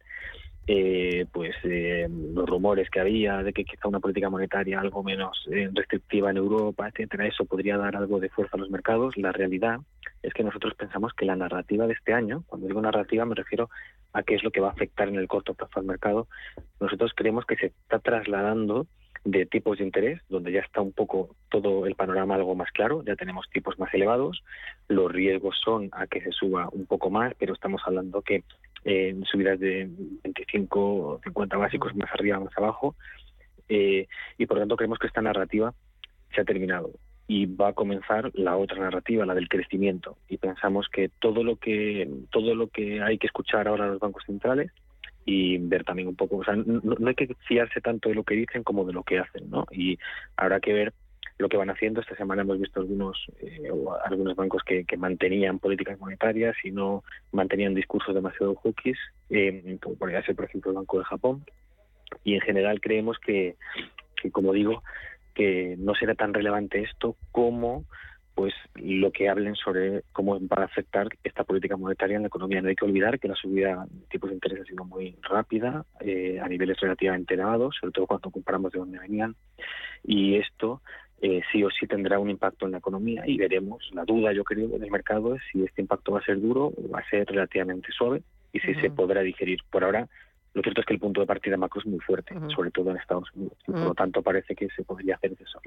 eh, 0.69 1.27
pues 1.33 1.55
eh, 1.63 2.09
los 2.11 2.49
rumores 2.49 2.91
que 2.91 2.99
había 2.99 3.43
de 3.43 3.53
que 3.53 3.65
quizá 3.65 3.87
una 3.87 4.01
política 4.01 4.29
monetaria 4.29 4.81
algo 4.81 5.05
menos 5.05 5.47
eh, 5.53 5.71
restrictiva 5.73 6.31
en 6.31 6.39
Europa, 6.39 6.89
etcétera, 6.89 7.27
eso 7.27 7.45
podría 7.45 7.77
dar 7.77 7.95
algo 7.95 8.19
de 8.19 8.31
fuerza 8.31 8.57
a 8.57 8.61
los 8.61 8.71
mercados. 8.71 9.17
La 9.17 9.31
realidad 9.31 9.79
es 10.23 10.35
que 10.35 10.43
nosotros 10.43 10.75
pensamos 10.75 11.13
que 11.15 11.25
la 11.25 11.37
narrativa 11.37 11.87
de 11.87 11.93
este 11.93 12.13
año, 12.13 12.43
cuando 12.49 12.67
digo 12.67 12.81
narrativa 12.81 13.25
me 13.25 13.37
refiero 13.37 13.71
a 14.13 14.25
qué 14.25 14.35
es 14.35 14.43
lo 14.43 14.51
que 14.51 14.61
va 14.61 14.69
a 14.69 14.73
afectar 14.73 15.09
en 15.09 15.17
el 15.17 15.29
corto 15.29 15.55
plazo 15.55 15.79
al 15.79 15.87
mercado, 15.87 16.27
nosotros 16.81 17.13
creemos 17.15 17.47
que 17.47 17.57
se 17.57 17.67
está 17.67 18.01
trasladando 18.01 18.89
de 19.25 19.45
tipos 19.47 19.79
de 19.79 19.85
interés, 19.85 20.21
donde 20.29 20.53
ya 20.53 20.61
está 20.61 20.81
un 20.81 20.93
poco 20.93 21.37
todo 21.49 21.87
el 21.87 21.95
panorama 21.97 22.37
algo 22.37 22.55
más 22.55 22.71
claro, 22.73 23.05
ya 23.05 23.17
tenemos 23.17 23.49
tipos 23.51 23.79
más 23.79 23.93
elevados, 23.93 24.43
los 24.89 25.11
riesgos 25.13 25.59
son 25.63 25.91
a 25.93 26.07
que 26.07 26.21
se 26.21 26.31
suba 26.31 26.69
un 26.73 26.87
poco 26.87 27.11
más, 27.11 27.35
pero 27.39 27.53
estamos 27.53 27.83
hablando 27.85 28.23
que 28.23 28.45
en 28.87 29.25
subidas 29.25 29.59
de 29.59 29.91
25 30.23 30.81
o 30.81 31.21
50 31.25 31.57
básicos 31.57 31.95
más 31.97 32.09
arriba, 32.13 32.39
más 32.39 32.57
abajo, 32.57 32.95
eh, 33.69 34.07
y 34.39 34.47
por 34.47 34.57
lo 34.57 34.63
tanto 34.63 34.77
creemos 34.77 35.01
que 35.01 35.09
esta 35.09 35.21
narrativa 35.21 35.75
se 36.33 36.41
ha 36.41 36.45
terminado 36.45 36.93
y 37.27 37.47
va 37.47 37.71
a 37.71 37.73
comenzar 37.73 38.31
la 38.35 38.57
otra 38.57 38.79
narrativa, 38.79 39.27
la 39.27 39.35
del 39.35 39.49
crecimiento, 39.49 40.17
y 40.29 40.37
pensamos 40.37 40.87
que 40.89 41.11
todo 41.19 41.43
lo 41.43 41.57
que 41.57 42.09
todo 42.31 42.55
lo 42.55 42.69
que 42.69 43.03
hay 43.03 43.19
que 43.19 43.27
escuchar 43.27 43.67
ahora 43.67 43.89
los 43.89 43.99
bancos 43.99 44.23
centrales 44.25 44.71
y 45.25 45.59
ver 45.59 45.83
también 45.83 46.07
un 46.07 46.15
poco, 46.15 46.37
o 46.37 46.45
sea, 46.45 46.55
no, 46.55 47.09
hay 47.09 47.15
que 47.17 47.35
fiarse 47.49 47.81
tanto 47.81 48.09
de 48.09 48.15
lo 48.15 48.23
que 48.23 48.37
dicen 48.37 48.63
como 48.63 48.85
de 48.85 48.93
lo 48.93 49.03
que 49.03 49.19
hacen, 49.19 49.51
¿no? 49.51 49.67
Y 49.73 49.99
habrá 50.37 50.61
que 50.61 50.73
ver 50.73 50.93
lo 51.39 51.49
que 51.49 51.57
van 51.57 51.71
haciendo. 51.71 52.01
Esta 52.01 52.17
semana 52.17 52.43
hemos 52.43 52.59
visto 52.59 52.81
algunos 52.81 53.27
eh, 53.41 53.69
algunos 54.05 54.37
bancos 54.37 54.63
que, 54.65 54.85
mantenían 54.97 55.59
políticas 55.59 55.99
monetarias 55.99 56.57
y 56.65 56.71
no 56.71 57.05
mantenían 57.33 57.75
discursos 57.75 58.15
demasiado 58.15 58.55
hookies, 58.55 58.99
eh, 59.31 59.79
como 59.83 59.97
podría 59.97 60.23
ser, 60.23 60.35
por 60.35 60.47
ejemplo, 60.47 60.71
el 60.71 60.77
Banco 60.79 60.99
de 60.99 61.05
Japón. 61.05 61.45
Y 62.25 62.35
en 62.35 62.41
general 62.41 62.81
creemos 62.81 63.19
que, 63.19 63.57
que 64.21 64.31
como 64.31 64.53
digo, 64.53 64.83
que 65.35 65.77
no 65.79 65.95
será 65.95 66.15
tan 66.15 66.33
relevante 66.33 66.81
esto 66.81 67.17
como 67.33 67.85
pues 68.37 68.53
lo 68.75 69.11
que 69.13 69.31
hablen 69.31 69.55
sobre 69.55 70.03
cómo 70.13 70.39
va 70.47 70.63
a 70.63 70.67
afectar 70.67 71.09
esta 71.25 71.43
política 71.43 71.79
monetaria 71.79 72.17
en 72.17 72.23
la 72.23 72.29
economía. 72.29 72.61
No 72.61 72.69
hay 72.69 72.77
que 72.77 72.85
olvidar 72.85 73.19
que 73.19 73.29
la 73.29 73.35
subida 73.35 73.87
de 73.89 74.07
tipos 74.09 74.29
de 74.29 74.35
interés 74.35 74.61
ha 74.61 74.65
sido 74.65 74.85
muy 74.85 75.17
rápida, 75.23 75.87
eh, 76.01 76.39
a 76.39 76.47
niveles 76.47 76.79
relativamente 76.79 77.33
elevados, 77.33 77.75
sobre 77.81 77.93
todo 77.93 78.07
cuando 78.07 78.31
comparamos 78.31 78.73
de 78.73 78.79
dónde 78.79 78.99
venían, 78.99 79.35
y 80.05 80.37
esto 80.37 80.83
eh, 81.21 81.41
sí 81.51 81.65
o 81.65 81.71
sí 81.71 81.87
tendrá 81.87 82.19
un 82.19 82.31
impacto 82.31 82.67
en 82.67 82.73
la 82.73 82.79
economía 82.79 83.23
y 83.27 83.39
veremos. 83.39 83.89
La 83.93 84.05
duda, 84.05 84.33
yo 84.33 84.45
creo, 84.45 84.69
del 84.69 84.91
mercado 84.91 85.35
es 85.35 85.43
si 85.51 85.63
este 85.63 85.83
impacto 85.83 86.13
va 86.13 86.21
a 86.21 86.25
ser 86.25 86.41
duro 86.41 86.67
o 86.67 86.91
va 86.93 87.01
a 87.01 87.11
ser 87.11 87.27
relativamente 87.27 87.89
suave 87.93 88.23
y 88.53 88.61
si 88.61 88.75
se 88.75 88.91
podrá 88.91 89.23
digerir. 89.23 89.61
Por 89.71 89.85
ahora, 89.85 90.09
lo 90.57 90.63
cierto 90.63 90.81
es 90.81 90.87
que 90.87 90.95
el 90.95 91.01
punto 91.01 91.21
de 91.21 91.27
partida 91.27 91.59
macro 91.59 91.83
es 91.83 91.87
muy 91.87 92.01
fuerte, 92.01 92.35
sobre 92.55 92.71
todo 92.71 92.91
en 92.91 92.97
Estados 92.97 93.29
Unidos, 93.35 93.59
y 93.69 93.73
por 93.73 93.83
lo 93.83 93.95
tanto 93.95 94.23
parece 94.23 94.55
que 94.55 94.69
se 94.75 94.85
podría 94.85 95.17
hacer 95.17 95.37
de 95.37 95.45
soft 95.45 95.67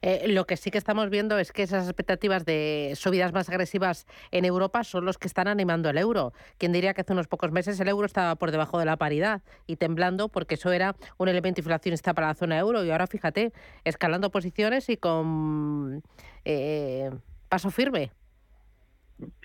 eh, 0.00 0.28
lo 0.28 0.46
que 0.46 0.56
sí 0.56 0.70
que 0.70 0.78
estamos 0.78 1.10
viendo 1.10 1.38
es 1.38 1.52
que 1.52 1.62
esas 1.62 1.84
expectativas 1.86 2.46
de 2.46 2.94
subidas 2.96 3.34
más 3.34 3.50
agresivas 3.50 4.06
en 4.30 4.46
Europa 4.46 4.84
son 4.84 5.04
los 5.04 5.18
que 5.18 5.26
están 5.26 5.48
animando 5.48 5.90
el 5.90 5.98
euro. 5.98 6.32
¿Quién 6.56 6.72
diría 6.72 6.94
que 6.94 7.02
hace 7.02 7.12
unos 7.12 7.28
pocos 7.28 7.52
meses 7.52 7.78
el 7.78 7.88
euro 7.88 8.06
estaba 8.06 8.36
por 8.36 8.52
debajo 8.52 8.78
de 8.78 8.86
la 8.86 8.96
paridad 8.96 9.42
y 9.66 9.76
temblando 9.76 10.30
porque 10.30 10.54
eso 10.54 10.72
era 10.72 10.96
un 11.18 11.28
elemento 11.28 11.60
inflacionista 11.60 12.14
para 12.14 12.28
la 12.28 12.34
zona 12.34 12.58
euro? 12.58 12.84
Y 12.84 12.90
ahora 12.90 13.06
fíjate, 13.06 13.52
escalando 13.84 14.30
posiciones 14.30 14.88
y 14.88 14.96
con 14.96 16.02
eh, 16.46 17.10
paso 17.50 17.70
firme. 17.70 18.12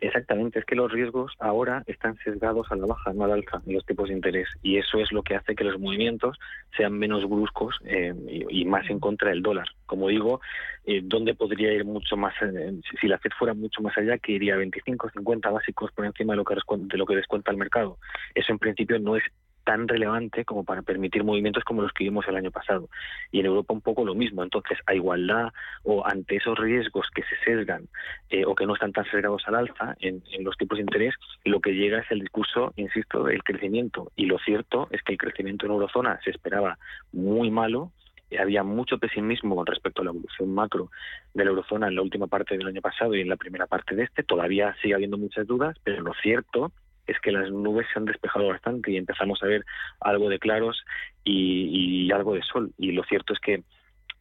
Exactamente, 0.02 0.60
es 0.60 0.66
que 0.66 0.76
los 0.76 0.92
riesgos 0.92 1.32
ahora 1.40 1.84
están 1.88 2.18
sesgados 2.18 2.70
a 2.72 2.76
la 2.76 2.88
baja, 2.88 3.14
no 3.14 3.24
al 3.24 3.32
alza, 3.32 3.62
en 3.66 3.74
los 3.74 3.86
tipos 3.86 4.10
de 4.10 4.16
interés. 4.16 4.50
Y 4.62 4.78
eso 4.78 4.98
es 5.00 5.12
lo 5.12 5.24
que 5.24 5.36
hace 5.36 5.56
que 5.56 5.64
los 5.64 5.80
movimientos 5.80 6.38
sean 6.76 6.98
menos 6.98 7.28
bruscos 7.30 7.80
eh, 7.86 8.14
y, 8.50 8.66
más 8.66 8.90
en 8.90 9.00
contra 9.00 9.30
del 9.30 9.42
dólar. 9.42 9.68
Como 9.86 10.10
digo, 10.10 10.42
eh, 10.86 11.02
¿dónde 11.04 11.36
podría 11.36 11.72
ir 11.72 11.86
mucho 11.86 12.18
más? 12.18 12.34
Eh, 12.42 12.82
si 13.00 13.08
la 13.08 13.20
Fed 13.20 13.32
fuera 13.38 13.54
mucho 13.54 13.82
más 13.82 13.98
allá, 13.98 14.18
que 14.18 14.34
iría 14.34 14.58
25, 14.58 15.10
50 15.12 15.50
básicos 15.50 15.92
por 15.94 16.06
encima 16.06 16.34
de 16.34 16.38
lo 16.38 16.46
que, 16.46 16.56
de 16.56 16.98
lo 16.98 17.06
que 17.06 17.16
descuenta 17.16 17.52
el 17.52 17.58
mercado. 17.58 17.98
Eso 18.36 18.52
en 18.52 18.60
principio 18.60 19.00
no 19.00 19.16
es 19.16 19.24
tan 19.72 19.88
relevante 19.88 20.44
como 20.44 20.66
para 20.66 20.82
permitir 20.82 21.24
movimientos 21.24 21.64
como 21.64 21.82
los 21.82 21.94
que 21.94 22.04
vimos 22.04 22.28
el 22.28 22.36
año 22.36 22.52
pasado. 22.52 22.90
Y 23.32 23.40
en 23.40 23.46
Europa 23.46 23.74
un 23.74 23.80
poco 23.80 24.04
lo 24.04 24.14
mismo. 24.16 24.44
Entonces, 24.44 24.78
a 24.86 24.94
igualdad 24.94 25.54
o 25.84 26.06
ante 26.06 26.36
esos 26.36 26.60
riesgos 26.60 27.08
que 27.16 27.24
se 27.24 27.38
sesgan 27.46 27.88
eh, 28.30 28.44
o 28.46 28.54
que 28.54 28.66
no 28.66 28.74
están 28.74 28.92
tan 28.92 29.06
sesgados 29.06 29.44
al 29.48 29.56
alza 29.56 29.96
en, 30.02 30.22
los 30.44 30.58
tipos 30.58 30.78
de 30.78 30.82
interés, 30.82 31.16
lo 31.46 31.62
que 31.62 31.72
llega 31.72 32.00
es 32.00 32.12
el 32.12 32.20
discurso, 32.20 32.74
insisto, 32.76 33.24
del 33.24 33.44
crecimiento. 33.46 34.12
Y 34.18 34.26
lo 34.26 34.40
cierto 34.40 34.90
es 34.92 35.02
que 35.04 35.14
el 35.14 35.18
crecimiento 35.18 35.66
en 35.66 35.72
eurozona 35.72 36.20
se 36.26 36.32
esperaba 36.32 36.78
muy 37.14 37.50
malo, 37.50 37.94
había 38.38 38.64
mucho 38.64 38.98
pesimismo 38.98 39.56
con 39.56 39.66
respecto 39.66 40.02
a 40.02 40.06
la 40.06 40.12
evolución 40.12 40.54
macro 40.54 40.90
de 41.34 41.46
la 41.46 41.52
eurozona 41.52 41.88
en 41.88 41.96
la 41.96 42.02
última 42.02 42.28
parte 42.28 42.58
del 42.58 42.68
año 42.68 42.82
pasado 42.82 43.16
y 43.16 43.22
en 43.22 43.30
la 43.30 43.38
primera 43.38 43.68
parte 43.68 43.96
de 43.96 44.04
este. 44.04 44.24
Todavía 44.24 44.76
sigue 44.82 44.96
habiendo 44.96 45.18
muchas 45.18 45.48
dudas, 45.48 45.78
pero 45.84 46.02
lo 46.02 46.14
cierto 46.22 46.74
es 47.08 47.20
que 47.20 47.32
las 47.32 47.50
nubes 47.52 47.88
se 47.92 48.00
han 48.00 48.06
despejado 48.06 48.48
bastante 48.48 48.92
y 48.92 48.98
empezamos 48.98 49.42
a 49.44 49.48
ver 49.48 49.66
algo 50.00 50.30
de 50.30 50.40
claros 50.40 50.84
y, 51.24 52.12
algo 52.12 52.34
de 52.34 52.42
sol. 52.44 52.72
Y 52.78 52.92
lo 52.92 53.04
cierto 53.04 53.34
es 53.34 53.40
que 53.40 53.64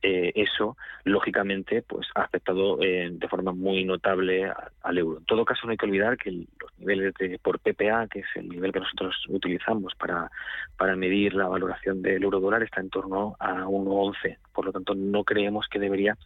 eh, 0.02 0.32
eso, 0.34 0.76
lógicamente, 1.04 1.82
pues 1.82 2.06
ha 2.14 2.22
afectado 2.22 2.80
eh, 2.80 3.10
de 3.12 3.28
forma 3.28 3.52
muy 3.52 3.84
notable 3.84 4.50
al 4.82 4.98
euro. 4.98 5.18
En 5.18 5.24
todo 5.26 5.44
caso, 5.44 5.66
no 5.66 5.72
hay 5.72 5.76
que 5.76 5.86
olvidar 5.86 6.16
que 6.16 6.30
los 6.30 6.78
niveles 6.78 7.12
de, 7.18 7.38
por 7.38 7.58
PPA, 7.58 8.06
que 8.06 8.20
es 8.20 8.26
el 8.36 8.48
nivel 8.48 8.72
que 8.72 8.80
nosotros 8.80 9.14
utilizamos 9.28 9.94
para, 9.96 10.30
para 10.78 10.96
medir 10.96 11.34
la 11.34 11.48
valoración 11.48 12.00
del 12.00 12.22
euro 12.22 12.40
dólar, 12.40 12.62
está 12.62 12.80
en 12.80 12.88
torno 12.88 13.36
a 13.38 13.64
1,11. 13.64 14.38
Por 14.54 14.64
lo 14.64 14.72
tanto, 14.72 14.94
no 14.94 15.24
creemos 15.24 15.68
que 15.68 15.78
debería 15.78 16.16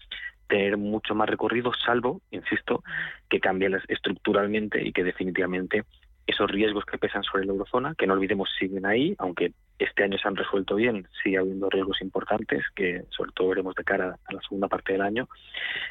tener 0.47 0.77
mucho 0.77 1.15
más 1.15 1.29
recorrido, 1.29 1.73
salvo, 1.75 2.21
insisto, 2.31 2.83
que 3.29 3.41
cambie 3.41 3.71
estructuralmente 3.89 4.87
y 4.87 4.93
que 4.93 5.05
definitivamente 5.05 5.85
esos 6.27 6.51
riesgos 6.51 6.85
que 6.85 6.99
pesan 6.99 7.23
sobre 7.23 7.45
la 7.45 7.53
eurozona, 7.53 7.95
que 7.97 8.07
no 8.07 8.15
olvidemos 8.15 8.49
siguen 8.59 8.87
ahí, 8.87 9.15
aunque 9.19 9.53
este 9.79 10.05
año 10.05 10.17
se 10.19 10.29
han 10.29 10.37
resuelto 10.37 10.77
bien, 10.77 11.07
sigue 11.23 11.39
habiendo 11.39 11.69
riesgos 11.69 12.01
importantes, 12.01 12.65
que 12.75 13.05
sobre 13.11 13.33
todo 13.33 13.49
veremos 13.49 13.75
de 13.75 13.85
cara 13.85 14.19
a 14.25 14.33
la 14.33 14.41
segunda 14.41 14.69
parte 14.69 14.93
del 14.93 15.03
año. 15.03 15.29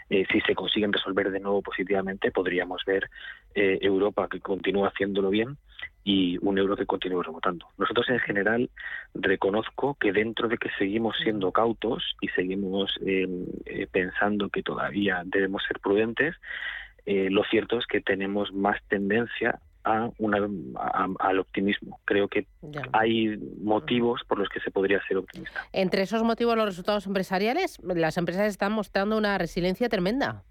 Eh, 0.09 0.25
si 0.31 0.41
se 0.41 0.55
consiguen 0.55 0.93
resolver 0.93 1.29
de 1.29 1.39
nuevo 1.39 1.61
positivamente, 1.61 2.31
podríamos 2.31 2.83
ver 2.85 3.09
eh, 3.53 3.77
Europa 3.81 4.27
que 4.29 4.39
continúa 4.39 4.87
haciéndolo 4.87 5.29
bien 5.29 5.57
y 6.03 6.37
un 6.41 6.57
euro 6.57 6.75
que 6.75 6.85
continúa 6.85 7.23
rebotando. 7.23 7.67
Nosotros 7.77 8.09
en 8.09 8.19
general 8.19 8.69
reconozco 9.13 9.95
que 9.99 10.11
dentro 10.11 10.47
de 10.47 10.57
que 10.57 10.69
seguimos 10.77 11.15
siendo 11.21 11.51
cautos 11.51 12.15
y 12.21 12.29
seguimos 12.29 12.99
eh, 13.05 13.27
pensando 13.91 14.49
que 14.49 14.63
todavía 14.63 15.21
debemos 15.25 15.63
ser 15.67 15.79
prudentes, 15.79 16.35
lo 17.05 17.43
cierto 17.43 17.79
es 17.79 17.85
que 17.85 17.99
tenemos 17.99 18.53
más 18.53 18.81
tendencia 18.87 19.59
a 19.83 20.09
una, 20.17 20.47
al 21.19 21.39
optimismo. 21.39 21.99
Creo 22.05 22.27
que 22.27 22.47
hay 22.91 23.37
motivos 23.61 24.21
por 24.27 24.39
los 24.39 24.49
que 24.49 24.59
se 24.59 24.71
podría 24.71 25.01
ser 25.07 25.17
optimista. 25.17 25.65
Entre 25.71 26.03
esos 26.03 26.23
motivos, 26.23 26.55
los 26.55 26.65
resultados 26.65 27.05
empresariales, 27.07 27.79
las 27.83 28.17
empresas 28.17 28.47
están 28.47 28.71
mostrando 28.71 29.17
una 29.17 29.37
resiliencia 29.37 29.89
tremenda. 29.89 30.43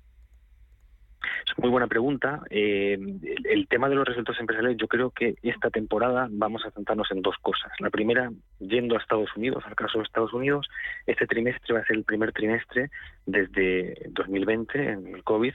Es 1.47 1.59
muy 1.59 1.71
buena 1.71 1.87
pregunta. 1.87 2.41
Eh, 2.51 2.99
el, 3.45 3.69
tema 3.69 3.89
de 3.89 3.95
los 3.95 4.07
resultados 4.07 4.41
empresariales, 4.41 4.79
yo 4.79 4.89
creo 4.89 5.11
que 5.11 5.35
esta 5.43 5.71
temporada 5.71 6.29
vamos 6.31 6.65
a 6.67 6.71
centrarnos 6.71 7.11
en 7.11 7.23
dos 7.23 7.37
cosas. 7.41 7.71
La 7.79 7.91
primera, 7.91 8.31
yendo 8.59 8.97
a 8.97 8.99
Estados 8.99 9.31
Unidos, 9.37 9.65
al 9.67 9.75
caso 9.75 9.99
de 9.99 10.05
Estados 10.05 10.33
Unidos, 10.33 10.69
este 11.07 11.27
trimestre 11.27 11.75
va 11.75 11.81
a 11.81 11.85
ser 11.85 11.97
el 11.97 12.05
primer 12.05 12.33
trimestre 12.33 12.91
desde 13.27 14.09
2020, 14.11 14.89
en 14.91 15.15
el 15.15 15.25
COVID, 15.25 15.55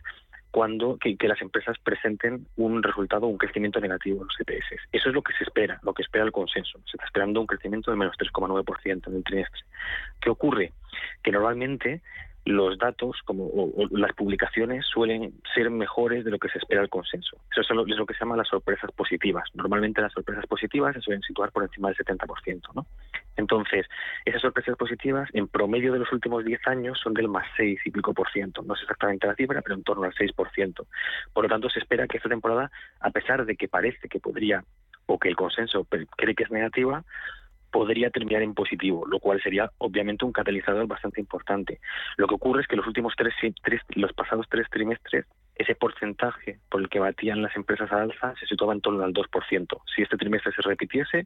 cuando 0.57 0.97
que, 0.97 1.15
las 1.27 1.39
empresas 1.39 1.77
presenten 1.83 2.47
un 2.55 2.81
resultado, 2.81 3.27
un 3.27 3.37
crecimiento 3.37 3.79
negativo 3.79 4.23
en 4.23 4.27
los 4.27 4.39
EPS. 4.39 4.87
Eso 4.91 5.09
es 5.09 5.13
lo 5.13 5.21
que 5.21 5.31
se 5.33 5.43
espera, 5.43 5.79
lo 5.83 5.93
que 5.93 6.01
espera 6.01 6.25
el 6.25 6.31
consenso. 6.31 6.79
Se 6.85 6.97
está 6.97 7.05
esperando 7.05 7.39
un 7.39 7.45
crecimiento 7.45 7.91
de 7.91 7.97
menos 7.97 8.15
3,9% 8.17 9.07
en 9.07 9.15
el 9.17 9.23
trimestre. 9.23 9.61
¿Qué 10.19 10.31
ocurre? 10.31 10.73
Que 11.21 11.31
normalmente 11.31 12.01
los 12.47 12.77
datos 12.77 13.17
como 13.25 13.45
o, 13.45 13.87
las 13.91 14.13
publicaciones 14.13 14.85
suelen 14.85 15.33
ser 15.53 15.69
mejores 15.69 16.23
de 16.23 16.31
lo 16.31 16.39
que 16.39 16.49
se 16.49 16.57
espera 16.57 16.81
el 16.81 16.89
consenso. 16.89 17.37
Eso 17.51 17.61
es 17.61 17.69
lo, 17.69 18.05
que 18.05 18.13
se 18.13 18.19
llama 18.19 18.37
las 18.37 18.47
sorpresas 18.47 18.91
positivas. 18.91 19.43
Normalmente 19.53 20.01
las 20.01 20.13
sorpresas 20.13 20.45
positivas 20.47 20.95
se 20.95 21.01
suelen 21.01 21.21
situar 21.23 21.51
por 21.51 21.63
encima 21.63 21.89
del 21.89 21.97
70%. 21.97 22.61
¿no? 22.73 22.85
Entonces, 23.35 23.85
esas 24.25 24.41
sorpresas 24.41 24.77
positivas 24.77 25.29
en 25.33 25.47
promedio 25.47 25.93
de 25.93 25.99
los 25.99 26.11
últimos 26.11 26.45
10 26.45 26.67
años 26.67 26.99
son 27.01 27.13
del 27.13 27.27
más 27.27 27.45
6 27.57 27.79
y 27.85 27.91
pico 27.91 28.13
por 28.13 28.29
ciento. 28.31 28.61
No 28.63 28.75
es 28.75 28.81
exactamente 28.81 29.27
la 29.27 29.35
cifra, 29.35 29.61
pero 29.61 29.75
en 29.75 29.83
torno 29.83 30.03
al 30.03 30.13
6%. 30.13 30.85
Por 31.33 31.43
lo 31.43 31.49
tanto, 31.49 31.69
se 31.69 31.79
espera 31.79 32.07
que 32.07 32.17
esta 32.17 32.29
temporada, 32.29 32.71
a 32.99 33.11
pesar 33.11 33.45
de 33.45 33.55
que 33.55 33.67
parece 33.67 34.07
que 34.07 34.19
podría 34.19 34.63
o 35.05 35.19
que 35.19 35.29
el 35.29 35.35
consenso 35.35 35.85
cree 36.17 36.35
que 36.35 36.43
es 36.43 36.51
negativa, 36.51 37.03
podría 37.71 38.09
terminar 38.09 38.41
en 38.41 38.53
positivo, 38.53 39.05
lo 39.07 39.19
cual 39.19 39.41
sería 39.41 39.71
obviamente 39.77 40.25
un 40.25 40.31
catalizador 40.31 40.87
bastante 40.87 41.21
importante. 41.21 41.79
Lo 42.17 42.27
que 42.27 42.35
ocurre 42.35 42.61
es 42.61 42.67
que 42.67 42.75
los 42.75 42.87
últimos 42.87 43.13
tres, 43.17 43.33
tres 43.63 43.81
los 43.95 44.13
pasados 44.13 44.47
tres 44.49 44.67
trimestres 44.69 45.25
ese 45.57 45.75
porcentaje 45.75 46.59
por 46.69 46.81
el 46.81 46.89
que 46.89 46.99
batían 46.99 47.41
las 47.41 47.55
empresas 47.55 47.91
al 47.91 48.11
alza 48.11 48.35
se 48.39 48.45
situaba 48.45 48.73
en 48.73 48.81
torno 48.81 49.03
al 49.03 49.13
2%. 49.13 49.81
Si 49.95 50.01
este 50.01 50.17
trimestre 50.17 50.51
se 50.51 50.61
repitiese, 50.61 51.25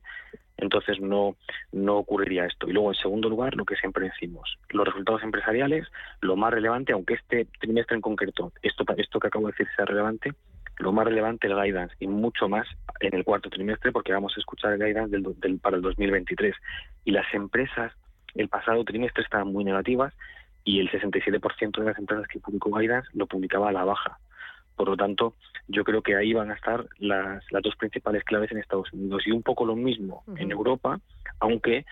entonces 0.57 0.99
no, 1.01 1.35
no 1.71 1.97
ocurriría 1.97 2.45
esto. 2.45 2.69
Y 2.69 2.73
luego, 2.73 2.91
en 2.91 2.99
segundo 2.99 3.29
lugar, 3.29 3.55
lo 3.55 3.65
que 3.65 3.75
siempre 3.75 4.05
decimos, 4.05 4.57
los 4.69 4.85
resultados 4.85 5.23
empresariales, 5.23 5.87
lo 6.21 6.35
más 6.35 6.53
relevante, 6.53 6.93
aunque 6.93 7.15
este 7.15 7.45
trimestre 7.59 7.95
en 7.95 8.01
concreto, 8.01 8.53
esto, 8.61 8.85
esto 8.97 9.19
que 9.19 9.27
acabo 9.27 9.47
de 9.47 9.53
decir 9.53 9.67
sea 9.75 9.85
relevante, 9.85 10.33
lo 10.81 10.91
más 10.91 11.05
relevante 11.05 11.47
el 11.47 11.55
guidance 11.55 11.95
y 11.99 12.07
mucho 12.07 12.49
más 12.49 12.67
en 12.99 13.13
el 13.15 13.23
cuarto 13.23 13.49
trimestre 13.49 13.91
porque 13.91 14.13
vamos 14.13 14.33
a 14.35 14.39
escuchar 14.39 14.73
el 14.73 14.83
guidance 14.83 15.17
del, 15.17 15.59
para 15.59 15.77
el 15.77 15.81
2023. 15.81 16.55
Y 17.05 17.11
las 17.11 17.31
empresas 17.33 17.93
el 18.35 18.47
pasado 18.47 18.83
trimestre 18.83 19.23
estaban 19.23 19.51
muy 19.51 19.63
negativas 19.63 20.13
y 20.63 20.79
el 20.79 20.89
67% 20.89 21.79
de 21.79 21.85
las 21.85 21.97
empresas 21.97 22.27
que 22.27 22.39
publicó 22.39 22.71
guidance 22.71 23.09
lo 23.13 23.27
publicaba 23.27 23.69
a 23.69 23.71
la 23.73 23.83
baja. 23.83 24.19
Por 24.75 24.89
lo 24.89 24.97
tanto, 24.97 25.35
yo 25.67 25.83
creo 25.83 26.01
que 26.01 26.15
ahí 26.15 26.33
van 26.33 26.49
a 26.49 26.55
estar 26.55 26.85
las, 26.97 27.43
las 27.51 27.61
dos 27.61 27.75
principales 27.75 28.23
claves 28.23 28.51
en 28.51 28.57
Estados 28.57 28.91
Unidos 28.93 29.23
y 29.25 29.31
un 29.31 29.43
poco 29.43 29.65
lo 29.65 29.75
mismo 29.75 30.23
en 30.37 30.51
Europa, 30.51 30.99
aunque 31.39 31.85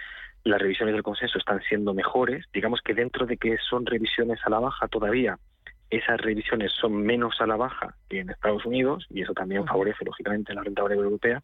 las 0.43 0.61
revisiones 0.61 0.93
del 0.93 1.03
consenso 1.03 1.37
están 1.37 1.61
siendo 1.67 1.93
mejores. 1.93 2.45
Digamos 2.53 2.81
que 2.81 2.93
dentro 2.93 3.25
de 3.25 3.37
que 3.37 3.57
son 3.69 3.85
revisiones 3.85 4.39
a 4.45 4.49
la 4.49 4.59
baja 4.59 4.87
todavía, 4.87 5.37
esas 5.89 6.21
revisiones 6.21 6.71
son 6.73 7.01
menos 7.01 7.41
a 7.41 7.47
la 7.47 7.55
baja 7.55 7.95
que 8.09 8.19
en 8.19 8.29
Estados 8.29 8.65
Unidos 8.65 9.07
y 9.09 9.21
eso 9.21 9.33
también 9.33 9.65
favorece 9.65 10.05
lógicamente 10.05 10.53
la 10.53 10.61
renta 10.61 10.83
variable 10.83 11.05
europea 11.05 11.41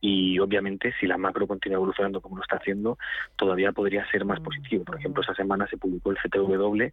y 0.00 0.38
obviamente 0.38 0.94
si 0.98 1.06
la 1.06 1.18
macro 1.18 1.46
continúa 1.46 1.76
evolucionando 1.76 2.20
como 2.20 2.36
lo 2.36 2.42
está 2.42 2.56
haciendo 2.56 2.98
todavía 3.36 3.72
podría 3.72 4.08
ser 4.10 4.24
más 4.24 4.40
positivo. 4.40 4.84
Por 4.84 4.98
ejemplo, 4.98 5.22
esa 5.22 5.34
semana 5.34 5.66
se 5.66 5.76
publicó 5.76 6.10
el 6.10 6.18
CTW 6.18 6.84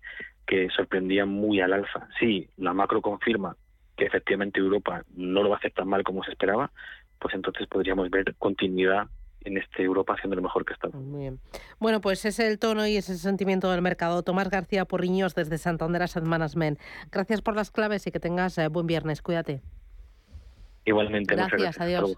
que 0.45 0.69
sorprendía 0.69 1.25
muy 1.25 1.61
al 1.61 1.73
alza. 1.73 2.07
Sí, 2.19 2.49
la 2.57 2.73
macro 2.73 3.01
confirma 3.01 3.55
que 3.95 4.05
efectivamente 4.05 4.59
Europa 4.59 5.03
no 5.15 5.43
lo 5.43 5.49
va 5.49 5.55
a 5.55 5.59
hacer 5.59 5.71
tan 5.71 5.87
mal 5.87 6.03
como 6.03 6.23
se 6.23 6.31
esperaba, 6.31 6.71
pues 7.19 7.33
entonces 7.35 7.67
podríamos 7.67 8.09
ver 8.09 8.35
continuidad 8.37 9.07
en 9.43 9.57
este 9.57 9.83
Europa 9.83 10.13
haciendo 10.13 10.35
lo 10.35 10.41
mejor 10.41 10.65
que 10.65 10.73
está. 10.73 10.89
Muy 10.89 11.21
bien. 11.21 11.39
Bueno, 11.79 12.01
pues 12.01 12.25
es 12.25 12.39
el 12.39 12.59
tono 12.59 12.85
y 12.87 12.97
ese 12.97 13.17
sentimiento 13.17 13.71
del 13.71 13.81
mercado. 13.81 14.23
Tomás 14.23 14.49
García 14.49 14.85
Porriños 14.85 15.35
desde 15.35 15.57
Santander 15.57 16.03
Asset 16.03 16.23
Management. 16.23 16.79
Gracias 17.11 17.41
por 17.41 17.55
las 17.55 17.71
claves 17.71 18.07
y 18.07 18.11
que 18.11 18.19
tengas 18.19 18.57
eh, 18.57 18.67
buen 18.67 18.87
viernes. 18.87 19.21
Cuídate. 19.21 19.61
Igualmente. 20.85 21.35
Gracias, 21.35 21.79
adiós. 21.79 22.17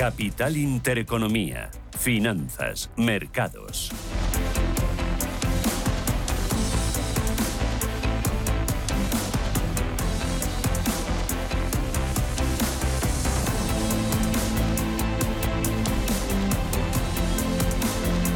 Capital 0.00 0.56
Intereconomía. 0.56 1.70
Finanzas, 1.98 2.90
mercados. 2.96 3.90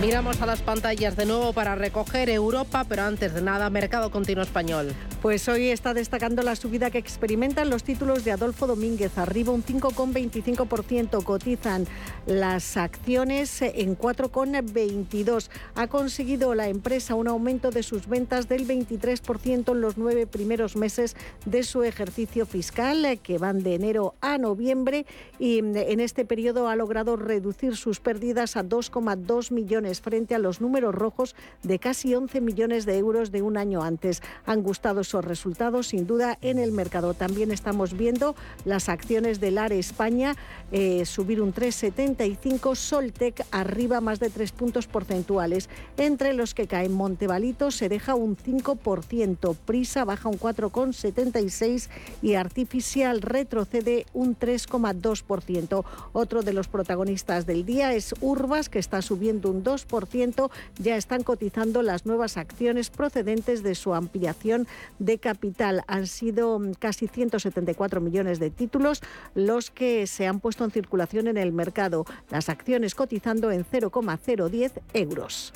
Miramos 0.02 0.42
a 0.42 0.44
las 0.44 0.60
pantallas 0.60 1.16
de 1.16 1.24
nuevo 1.24 1.54
para 1.54 1.74
recoger 1.74 2.28
Europa, 2.28 2.84
pero 2.86 3.04
antes 3.04 3.32
de 3.32 3.40
nada, 3.40 3.70
mercado 3.70 4.10
continuo 4.10 4.44
español. 4.44 4.94
Pues 5.24 5.48
hoy 5.48 5.70
está 5.70 5.94
destacando 5.94 6.42
la 6.42 6.54
subida 6.54 6.90
que 6.90 6.98
experimentan 6.98 7.70
los 7.70 7.82
títulos 7.82 8.26
de 8.26 8.32
Adolfo 8.32 8.66
Domínguez, 8.66 9.16
arriba 9.16 9.54
un 9.54 9.64
5,25%, 9.64 11.24
cotizan 11.24 11.86
las 12.26 12.76
acciones 12.76 13.62
en 13.62 13.96
4,22. 13.96 15.48
Ha 15.76 15.86
conseguido 15.86 16.54
la 16.54 16.68
empresa 16.68 17.14
un 17.14 17.28
aumento 17.28 17.70
de 17.70 17.82
sus 17.82 18.06
ventas 18.06 18.50
del 18.50 18.68
23% 18.68 19.72
en 19.72 19.80
los 19.80 19.96
nueve 19.96 20.26
primeros 20.26 20.76
meses 20.76 21.16
de 21.46 21.62
su 21.62 21.84
ejercicio 21.84 22.44
fiscal, 22.44 23.18
que 23.22 23.38
van 23.38 23.62
de 23.62 23.76
enero 23.76 24.16
a 24.20 24.36
noviembre, 24.36 25.06
y 25.38 25.60
en 25.60 26.00
este 26.00 26.26
periodo 26.26 26.68
ha 26.68 26.76
logrado 26.76 27.16
reducir 27.16 27.76
sus 27.76 27.98
pérdidas 27.98 28.58
a 28.58 28.62
2,2 28.62 29.52
millones 29.52 30.02
frente 30.02 30.34
a 30.34 30.38
los 30.38 30.60
números 30.60 30.94
rojos 30.94 31.34
de 31.62 31.78
casi 31.78 32.14
11 32.14 32.42
millones 32.42 32.84
de 32.84 32.98
euros 32.98 33.32
de 33.32 33.40
un 33.40 33.56
año 33.56 33.82
antes. 33.82 34.22
Han 34.44 34.62
gustado 34.62 35.02
resultados 35.22 35.88
sin 35.88 36.06
duda 36.06 36.38
en 36.40 36.58
el 36.58 36.72
mercado. 36.72 37.12
También 37.12 37.52
estamos 37.52 37.92
viendo 37.94 38.34
las 38.64 38.88
acciones 38.88 39.40
del 39.40 39.58
ARE 39.58 39.78
España 39.78 40.36
eh, 40.72 41.04
subir 41.04 41.40
un 41.42 41.52
3,75, 41.52 42.74
Soltec 42.74 43.44
arriba 43.50 44.00
más 44.00 44.18
de 44.18 44.30
3 44.30 44.52
puntos 44.52 44.86
porcentuales. 44.86 45.68
Entre 45.98 46.32
los 46.32 46.54
que 46.54 46.66
caen 46.66 46.92
Montevalito 46.92 47.70
se 47.70 47.88
deja 47.88 48.14
un 48.14 48.36
5%, 48.36 49.56
Prisa 49.56 50.04
baja 50.04 50.28
un 50.28 50.38
4,76 50.38 51.88
y 52.22 52.34
Artificial 52.34 53.22
retrocede 53.22 54.06
un 54.14 54.36
3,2%. 54.38 55.84
Otro 56.12 56.42
de 56.42 56.52
los 56.52 56.68
protagonistas 56.68 57.46
del 57.46 57.64
día 57.64 57.94
es 57.94 58.14
Urbas 58.20 58.68
que 58.68 58.78
está 58.78 59.02
subiendo 59.02 59.50
un 59.50 59.62
2%, 59.62 60.50
ya 60.78 60.96
están 60.96 61.22
cotizando 61.22 61.82
las 61.82 62.06
nuevas 62.06 62.36
acciones 62.36 62.90
procedentes 62.90 63.62
de 63.62 63.74
su 63.74 63.94
ampliación 63.94 64.66
de 65.04 65.18
capital. 65.18 65.82
Han 65.86 66.06
sido 66.06 66.58
mm, 66.58 66.74
casi 66.78 67.08
174 67.08 68.00
millones 68.00 68.38
de 68.38 68.50
títulos 68.50 69.02
los 69.34 69.70
que 69.70 70.06
se 70.06 70.26
han 70.26 70.40
puesto 70.40 70.64
en 70.64 70.70
circulación 70.70 71.28
en 71.28 71.36
el 71.36 71.52
mercado, 71.52 72.04
las 72.30 72.48
acciones 72.48 72.94
cotizando 72.94 73.50
en 73.50 73.64
0,010 73.64 74.80
euros. 74.92 75.52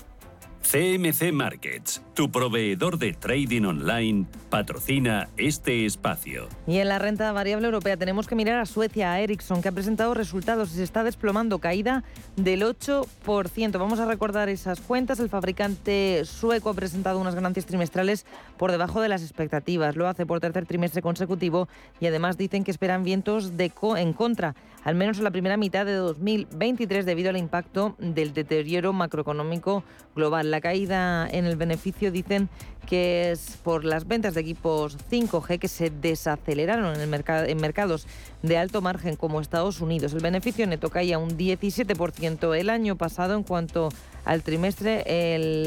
CMC 0.62 1.32
Markets, 1.32 2.02
tu 2.18 2.32
proveedor 2.32 2.98
de 2.98 3.12
trading 3.12 3.62
online, 3.62 4.26
patrocina 4.50 5.28
este 5.36 5.86
espacio. 5.86 6.48
Y 6.66 6.78
en 6.78 6.88
la 6.88 6.98
renta 6.98 7.30
variable 7.30 7.66
europea 7.66 7.96
tenemos 7.96 8.26
que 8.26 8.34
mirar 8.34 8.58
a 8.58 8.66
Suecia, 8.66 9.12
a 9.12 9.20
Ericsson, 9.20 9.62
que 9.62 9.68
ha 9.68 9.72
presentado 9.72 10.14
resultados 10.14 10.72
y 10.72 10.78
se 10.78 10.82
está 10.82 11.04
desplomando, 11.04 11.60
caída 11.60 12.02
del 12.34 12.62
8%. 12.62 13.78
Vamos 13.78 14.00
a 14.00 14.06
recordar 14.06 14.48
esas 14.48 14.80
cuentas. 14.80 15.20
El 15.20 15.28
fabricante 15.28 16.24
sueco 16.24 16.70
ha 16.70 16.74
presentado 16.74 17.20
unas 17.20 17.36
ganancias 17.36 17.66
trimestrales 17.66 18.26
por 18.56 18.72
debajo 18.72 19.00
de 19.00 19.08
las 19.08 19.22
expectativas. 19.22 19.94
Lo 19.94 20.08
hace 20.08 20.26
por 20.26 20.40
tercer 20.40 20.66
trimestre 20.66 21.02
consecutivo 21.02 21.68
y 22.00 22.06
además 22.06 22.36
dicen 22.36 22.64
que 22.64 22.72
esperan 22.72 23.04
vientos 23.04 23.56
de 23.56 23.72
en 23.96 24.12
contra, 24.12 24.56
al 24.82 24.96
menos 24.96 25.18
en 25.18 25.24
la 25.24 25.30
primera 25.30 25.56
mitad 25.56 25.86
de 25.86 25.94
2023 25.94 27.06
debido 27.06 27.30
al 27.30 27.36
impacto 27.36 27.94
del 28.00 28.32
deterioro 28.32 28.92
macroeconómico 28.92 29.84
global. 30.16 30.50
La 30.50 30.60
caída 30.60 31.28
en 31.30 31.44
el 31.44 31.54
beneficio 31.56 32.07
dicen 32.10 32.48
que 32.88 33.30
es 33.30 33.58
por 33.62 33.84
las 33.84 34.08
ventas 34.08 34.34
de 34.34 34.40
equipos 34.40 34.96
5G 35.10 35.58
que 35.58 35.68
se 35.68 35.90
desaceleraron 35.90 36.94
en, 36.94 37.00
el 37.02 37.08
mercado, 37.08 37.44
en 37.44 37.58
mercados 37.58 38.06
de 38.42 38.56
alto 38.56 38.80
margen 38.80 39.16
como 39.16 39.40
Estados 39.40 39.82
Unidos. 39.82 40.14
El 40.14 40.20
beneficio 40.20 40.66
neto 40.66 40.88
caía 40.88 41.18
un 41.18 41.36
17% 41.36 42.58
el 42.58 42.70
año 42.70 42.96
pasado 42.96 43.34
en 43.34 43.42
cuanto 43.42 43.90
al 44.24 44.42
trimestre. 44.42 45.04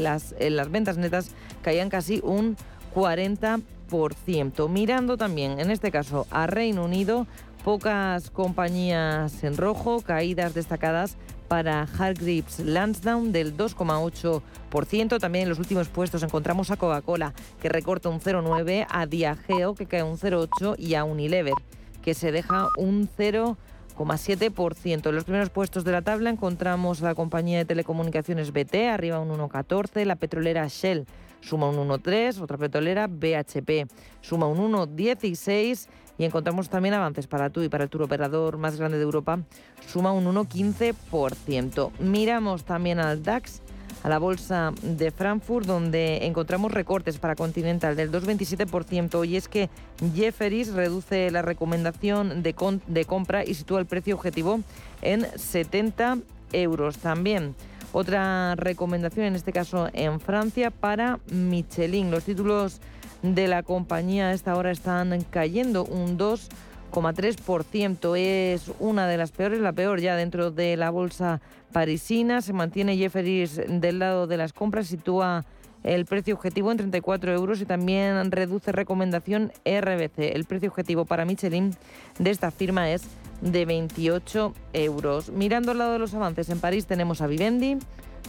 las, 0.00 0.34
las 0.40 0.70
ventas 0.70 0.96
netas 0.96 1.30
caían 1.62 1.90
casi 1.90 2.20
un 2.24 2.56
40%. 2.94 4.68
Mirando 4.68 5.16
también, 5.16 5.60
en 5.60 5.70
este 5.70 5.92
caso, 5.92 6.26
a 6.30 6.46
Reino 6.48 6.84
Unido, 6.84 7.26
pocas 7.62 8.30
compañías 8.30 9.44
en 9.44 9.56
rojo, 9.56 10.00
caídas 10.00 10.54
destacadas 10.54 11.16
para 11.52 11.82
Hargreaves 11.82 12.60
Lansdowne 12.60 13.30
del 13.30 13.54
2,8%. 13.54 15.20
También 15.20 15.42
en 15.42 15.48
los 15.50 15.58
últimos 15.58 15.88
puestos 15.88 16.22
encontramos 16.22 16.70
a 16.70 16.78
Coca-Cola, 16.78 17.34
que 17.60 17.68
recorta 17.68 18.08
un 18.08 18.20
0,9%, 18.20 18.86
a 18.88 19.04
Diageo, 19.04 19.74
que 19.74 19.84
cae 19.84 20.02
un 20.02 20.16
0,8%, 20.16 20.76
y 20.78 20.94
a 20.94 21.04
Unilever, 21.04 21.52
que 22.00 22.14
se 22.14 22.32
deja 22.32 22.68
un 22.78 23.06
0,7%. 23.06 25.06
En 25.06 25.14
los 25.14 25.24
primeros 25.24 25.50
puestos 25.50 25.84
de 25.84 25.92
la 25.92 26.00
tabla 26.00 26.30
encontramos 26.30 27.02
a 27.02 27.08
la 27.08 27.14
compañía 27.14 27.58
de 27.58 27.66
telecomunicaciones 27.66 28.50
BT, 28.50 28.88
arriba 28.88 29.20
un 29.20 29.28
1,14%, 29.28 30.06
la 30.06 30.16
petrolera 30.16 30.66
Shell 30.68 31.04
suma 31.42 31.68
un 31.68 31.76
1,3%, 31.86 32.40
otra 32.40 32.56
petrolera 32.56 33.08
BHP 33.08 33.92
suma 34.22 34.46
un 34.46 34.72
1,16% 34.72 35.86
y 36.18 36.24
encontramos 36.24 36.68
también 36.68 36.94
avances 36.94 37.26
para 37.26 37.50
tú 37.50 37.62
y 37.62 37.68
para 37.68 37.84
el 37.84 37.90
tour 37.90 38.02
operador 38.02 38.58
más 38.58 38.76
grande 38.76 38.98
de 38.98 39.04
Europa, 39.04 39.40
suma 39.86 40.12
un 40.12 40.24
1,15%. 40.26 41.90
Miramos 42.00 42.64
también 42.64 42.98
al 43.00 43.22
DAX, 43.22 43.62
a 44.02 44.08
la 44.08 44.18
bolsa 44.18 44.72
de 44.82 45.10
Frankfurt, 45.10 45.66
donde 45.66 46.26
encontramos 46.26 46.72
recortes 46.72 47.18
para 47.18 47.36
Continental 47.36 47.96
del 47.96 48.10
2,27%. 48.10 49.26
Y 49.26 49.36
es 49.36 49.48
que 49.48 49.70
Jefferies 50.14 50.72
reduce 50.72 51.30
la 51.30 51.42
recomendación 51.42 52.42
de, 52.42 52.54
de 52.86 53.04
compra 53.04 53.44
y 53.44 53.54
sitúa 53.54 53.80
el 53.80 53.86
precio 53.86 54.14
objetivo 54.14 54.60
en 55.02 55.26
70 55.36 56.18
euros. 56.52 56.98
También 56.98 57.54
otra 57.92 58.54
recomendación, 58.56 59.26
en 59.26 59.36
este 59.36 59.52
caso 59.52 59.88
en 59.92 60.18
Francia, 60.18 60.70
para 60.70 61.20
Michelin. 61.30 62.10
Los 62.10 62.24
títulos 62.24 62.80
de 63.22 63.48
la 63.48 63.62
compañía 63.62 64.28
a 64.28 64.32
esta 64.32 64.54
hora 64.56 64.70
están 64.70 65.24
cayendo 65.30 65.84
un 65.84 66.18
2,3%. 66.18 68.16
Es 68.18 68.70
una 68.80 69.06
de 69.06 69.16
las 69.16 69.32
peores, 69.32 69.60
la 69.60 69.72
peor 69.72 70.00
ya 70.00 70.16
dentro 70.16 70.50
de 70.50 70.76
la 70.76 70.90
bolsa 70.90 71.40
parisina. 71.72 72.42
Se 72.42 72.52
mantiene 72.52 72.96
Jefferies 72.96 73.60
del 73.68 74.00
lado 74.00 74.26
de 74.26 74.36
las 74.36 74.52
compras, 74.52 74.88
sitúa 74.88 75.44
el 75.84 76.04
precio 76.06 76.34
objetivo 76.34 76.70
en 76.70 76.78
34 76.78 77.32
euros 77.32 77.60
y 77.60 77.64
también 77.64 78.30
reduce 78.30 78.70
recomendación 78.72 79.52
RBC. 79.64 80.34
El 80.34 80.44
precio 80.44 80.68
objetivo 80.68 81.04
para 81.04 81.24
Michelin 81.24 81.74
de 82.18 82.30
esta 82.30 82.50
firma 82.50 82.90
es 82.90 83.02
de 83.40 83.64
28 83.64 84.54
euros. 84.74 85.30
Mirando 85.30 85.72
al 85.72 85.78
lado 85.78 85.94
de 85.94 85.98
los 85.98 86.14
avances, 86.14 86.48
en 86.50 86.60
París 86.60 86.86
tenemos 86.86 87.20
a 87.20 87.26
Vivendi, 87.26 87.78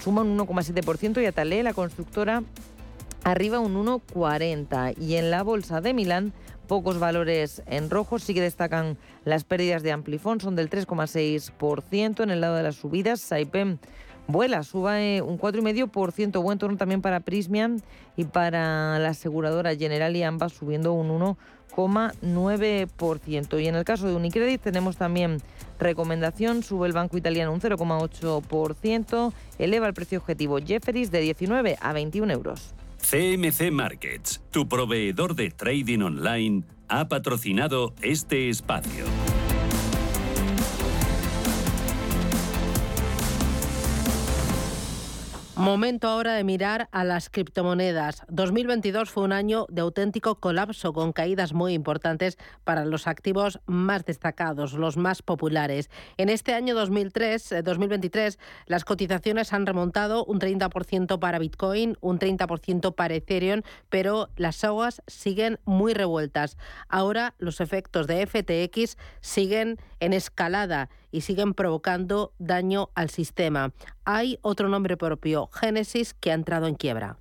suma 0.01 0.21
un 0.23 0.37
1,7% 0.37 1.21
y 1.21 1.25
a 1.27 1.31
Talé, 1.31 1.61
la 1.61 1.73
constructora, 1.73 2.41
arriba 3.23 3.59
un 3.59 3.75
1,40 3.75 4.95
y 4.99 5.15
en 5.15 5.31
la 5.31 5.43
bolsa 5.43 5.81
de 5.81 5.93
Milán 5.93 6.33
pocos 6.67 6.99
valores 6.99 7.61
en 7.65 7.89
rojo, 7.89 8.19
sí 8.19 8.33
que 8.33 8.41
destacan 8.41 8.97
las 9.25 9.43
pérdidas 9.43 9.83
de 9.83 9.91
Amplifon, 9.91 10.39
son 10.41 10.55
del 10.55 10.69
3,6%, 10.69 12.23
en 12.23 12.31
el 12.31 12.41
lado 12.41 12.55
de 12.55 12.63
las 12.63 12.75
subidas 12.75 13.21
Saipem 13.21 13.77
vuela, 14.27 14.63
sube 14.63 15.21
un 15.21 15.37
4,5%, 15.37 16.41
buen 16.41 16.57
torno 16.57 16.77
también 16.77 17.01
para 17.01 17.19
Prismian 17.19 17.81
y 18.15 18.23
para 18.25 18.97
la 18.99 19.09
aseguradora 19.09 19.75
General 19.75 20.15
y 20.15 20.23
ambas 20.23 20.53
subiendo 20.53 20.93
un 20.93 21.09
1,9%. 21.75 23.61
Y 23.61 23.67
en 23.67 23.75
el 23.75 23.83
caso 23.83 24.07
de 24.07 24.15
Unicredit 24.15 24.61
tenemos 24.61 24.95
también 24.97 25.41
recomendación, 25.79 26.63
sube 26.63 26.87
el 26.87 26.93
banco 26.93 27.17
italiano 27.17 27.51
un 27.51 27.59
0,8%, 27.59 29.33
eleva 29.59 29.87
el 29.87 29.93
precio 29.93 30.19
objetivo 30.19 30.59
Jefferies 30.59 31.11
de 31.11 31.19
19 31.19 31.77
a 31.81 31.91
21 31.93 32.31
euros. 32.31 32.73
CMC 33.03 33.69
Markets, 33.69 34.41
tu 34.49 34.67
proveedor 34.67 35.35
de 35.35 35.51
trading 35.51 36.01
online, 36.01 36.63
ha 36.87 37.09
patrocinado 37.09 37.93
este 38.01 38.49
espacio. 38.49 39.05
Momento 45.55 46.07
ahora 46.07 46.33
de 46.33 46.43
mirar 46.43 46.89
a 46.91 47.03
las 47.03 47.29
criptomonedas. 47.29 48.23
2022 48.27 49.11
fue 49.11 49.23
un 49.23 49.31
año 49.31 49.67
de 49.69 49.81
auténtico 49.81 50.39
colapso 50.39 50.93
con 50.93 51.13
caídas 51.13 51.53
muy 51.53 51.73
importantes 51.73 52.39
para 52.63 52.85
los 52.85 53.05
activos 53.05 53.59
más 53.67 54.03
destacados, 54.03 54.73
los 54.73 54.97
más 54.97 55.21
populares. 55.21 55.91
En 56.17 56.29
este 56.29 56.55
año 56.55 56.73
2003, 56.73 57.63
2023 57.63 58.33
eh, 58.33 58.37
las 58.65 58.83
cotizaciones 58.83 59.53
han 59.53 59.67
remontado 59.67 60.25
un 60.25 60.39
30% 60.39 61.19
para 61.19 61.37
Bitcoin, 61.37 61.97
un 62.01 62.17
30% 62.17 62.95
para 62.95 63.13
Ethereum, 63.13 63.61
pero 63.89 64.29
las 64.35 64.63
aguas 64.63 65.03
siguen 65.05 65.59
muy 65.65 65.93
revueltas. 65.93 66.57
Ahora 66.89 67.35
los 67.37 67.61
efectos 67.61 68.07
de 68.07 68.25
FTX 68.25 68.97
siguen 69.21 69.77
en 69.99 70.13
escalada 70.13 70.89
y 71.13 71.21
siguen 71.21 71.53
provocando 71.53 72.33
daño 72.39 72.89
al 72.95 73.09
sistema. 73.09 73.71
Hay 74.03 74.39
otro 74.41 74.67
nombre 74.67 74.97
propio, 74.97 75.47
Génesis, 75.53 76.13
que 76.15 76.31
ha 76.31 76.33
entrado 76.33 76.67
en 76.67 76.75
quiebra. 76.75 77.17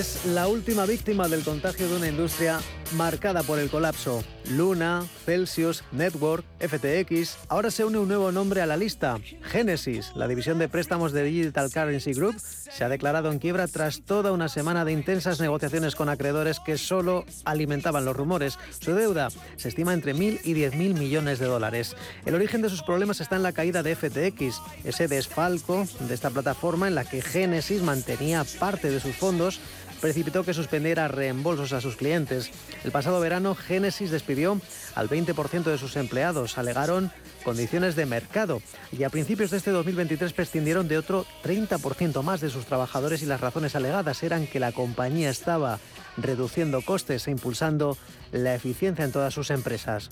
Es 0.00 0.24
la 0.24 0.48
última 0.48 0.86
víctima 0.86 1.28
del 1.28 1.44
contagio 1.44 1.86
de 1.86 1.96
una 1.96 2.08
industria 2.08 2.58
marcada 2.96 3.42
por 3.42 3.58
el 3.58 3.68
colapso. 3.68 4.24
Luna, 4.48 5.04
Celsius, 5.26 5.84
Network, 5.92 6.42
FTX. 6.58 7.36
Ahora 7.48 7.70
se 7.70 7.84
une 7.84 7.98
un 7.98 8.08
nuevo 8.08 8.32
nombre 8.32 8.62
a 8.62 8.66
la 8.66 8.78
lista. 8.78 9.18
Genesis, 9.42 10.12
la 10.16 10.26
división 10.26 10.58
de 10.58 10.70
préstamos 10.70 11.12
de 11.12 11.22
Digital 11.24 11.70
Currency 11.70 12.14
Group, 12.14 12.40
se 12.40 12.82
ha 12.82 12.88
declarado 12.88 13.30
en 13.30 13.38
quiebra 13.38 13.68
tras 13.68 14.00
toda 14.00 14.32
una 14.32 14.48
semana 14.48 14.86
de 14.86 14.92
intensas 14.92 15.38
negociaciones 15.38 15.94
con 15.94 16.08
acreedores 16.08 16.60
que 16.60 16.78
solo 16.78 17.26
alimentaban 17.44 18.06
los 18.06 18.16
rumores. 18.16 18.58
Su 18.80 18.94
deuda 18.94 19.28
se 19.56 19.68
estima 19.68 19.92
entre 19.92 20.14
mil 20.14 20.40
y 20.44 20.54
diez 20.54 20.74
mil 20.74 20.94
millones 20.94 21.40
de 21.40 21.46
dólares. 21.46 21.94
El 22.24 22.34
origen 22.34 22.62
de 22.62 22.70
sus 22.70 22.82
problemas 22.82 23.20
está 23.20 23.36
en 23.36 23.42
la 23.42 23.52
caída 23.52 23.82
de 23.82 23.94
FTX, 23.94 24.62
ese 24.84 25.08
desfalco 25.08 25.86
de 26.00 26.14
esta 26.14 26.30
plataforma 26.30 26.88
en 26.88 26.94
la 26.94 27.04
que 27.04 27.20
Genesis 27.20 27.82
mantenía 27.82 28.44
parte 28.58 28.90
de 28.90 28.98
sus 28.98 29.14
fondos 29.14 29.60
precipitó 30.00 30.44
que 30.44 30.54
suspendiera 30.54 31.08
reembolsos 31.08 31.72
a 31.72 31.80
sus 31.80 31.96
clientes. 31.96 32.50
El 32.84 32.92
pasado 32.92 33.20
verano, 33.20 33.54
Genesis 33.54 34.10
despidió 34.10 34.60
al 34.94 35.08
20% 35.08 35.64
de 35.64 35.78
sus 35.78 35.96
empleados. 35.96 36.58
Alegaron 36.58 37.12
condiciones 37.44 37.96
de 37.96 38.06
mercado 38.06 38.62
y 38.92 39.04
a 39.04 39.10
principios 39.10 39.50
de 39.50 39.58
este 39.58 39.70
2023 39.70 40.32
prescindieron 40.32 40.88
de 40.88 40.98
otro 40.98 41.26
30% 41.44 42.22
más 42.22 42.40
de 42.40 42.50
sus 42.50 42.66
trabajadores 42.66 43.22
y 43.22 43.26
las 43.26 43.40
razones 43.40 43.76
alegadas 43.76 44.22
eran 44.22 44.46
que 44.46 44.60
la 44.60 44.72
compañía 44.72 45.30
estaba 45.30 45.78
reduciendo 46.16 46.82
costes 46.82 47.26
e 47.28 47.30
impulsando 47.30 47.96
la 48.32 48.54
eficiencia 48.54 49.04
en 49.04 49.12
todas 49.12 49.34
sus 49.34 49.50
empresas. 49.50 50.10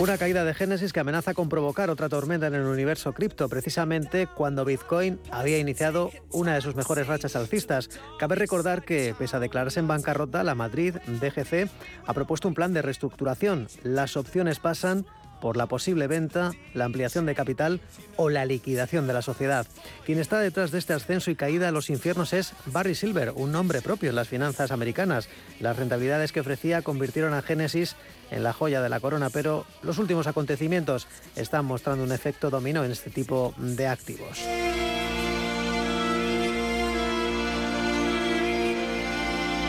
Una 0.00 0.16
caída 0.16 0.44
de 0.44 0.54
Génesis 0.54 0.94
que 0.94 1.00
amenaza 1.00 1.34
con 1.34 1.50
provocar 1.50 1.90
otra 1.90 2.08
tormenta 2.08 2.46
en 2.46 2.54
el 2.54 2.62
universo 2.62 3.12
cripto, 3.12 3.50
precisamente 3.50 4.26
cuando 4.26 4.64
Bitcoin 4.64 5.20
había 5.30 5.58
iniciado 5.58 6.10
una 6.32 6.54
de 6.54 6.62
sus 6.62 6.74
mejores 6.74 7.06
rachas 7.06 7.36
alcistas. 7.36 7.90
Cabe 8.18 8.36
recordar 8.36 8.82
que, 8.82 9.14
pese 9.18 9.36
a 9.36 9.40
declararse 9.40 9.78
en 9.78 9.88
bancarrota, 9.88 10.42
la 10.42 10.54
Madrid 10.54 10.96
DGC 11.06 11.68
ha 12.06 12.14
propuesto 12.14 12.48
un 12.48 12.54
plan 12.54 12.72
de 12.72 12.80
reestructuración. 12.80 13.68
Las 13.82 14.16
opciones 14.16 14.58
pasan 14.58 15.04
por 15.40 15.56
la 15.56 15.66
posible 15.66 16.06
venta, 16.06 16.52
la 16.74 16.84
ampliación 16.84 17.26
de 17.26 17.34
capital 17.34 17.80
o 18.16 18.28
la 18.28 18.44
liquidación 18.44 19.06
de 19.06 19.12
la 19.12 19.22
sociedad. 19.22 19.66
Quien 20.04 20.18
está 20.18 20.38
detrás 20.38 20.70
de 20.70 20.78
este 20.78 20.92
ascenso 20.92 21.30
y 21.30 21.36
caída 21.36 21.68
a 21.68 21.72
los 21.72 21.90
infiernos 21.90 22.32
es 22.32 22.52
Barry 22.66 22.94
Silver, 22.94 23.32
un 23.34 23.52
nombre 23.52 23.82
propio 23.82 24.10
en 24.10 24.16
las 24.16 24.28
finanzas 24.28 24.70
americanas. 24.70 25.28
Las 25.60 25.76
rentabilidades 25.76 26.32
que 26.32 26.40
ofrecía 26.40 26.82
convirtieron 26.82 27.34
a 27.34 27.42
Genesis 27.42 27.96
en 28.30 28.42
la 28.42 28.52
joya 28.52 28.80
de 28.82 28.88
la 28.88 29.00
corona, 29.00 29.30
pero 29.30 29.66
los 29.82 29.98
últimos 29.98 30.26
acontecimientos 30.26 31.06
están 31.36 31.64
mostrando 31.64 32.04
un 32.04 32.12
efecto 32.12 32.50
dominó 32.50 32.84
en 32.84 32.92
este 32.92 33.10
tipo 33.10 33.54
de 33.58 33.88
activos. 33.88 34.38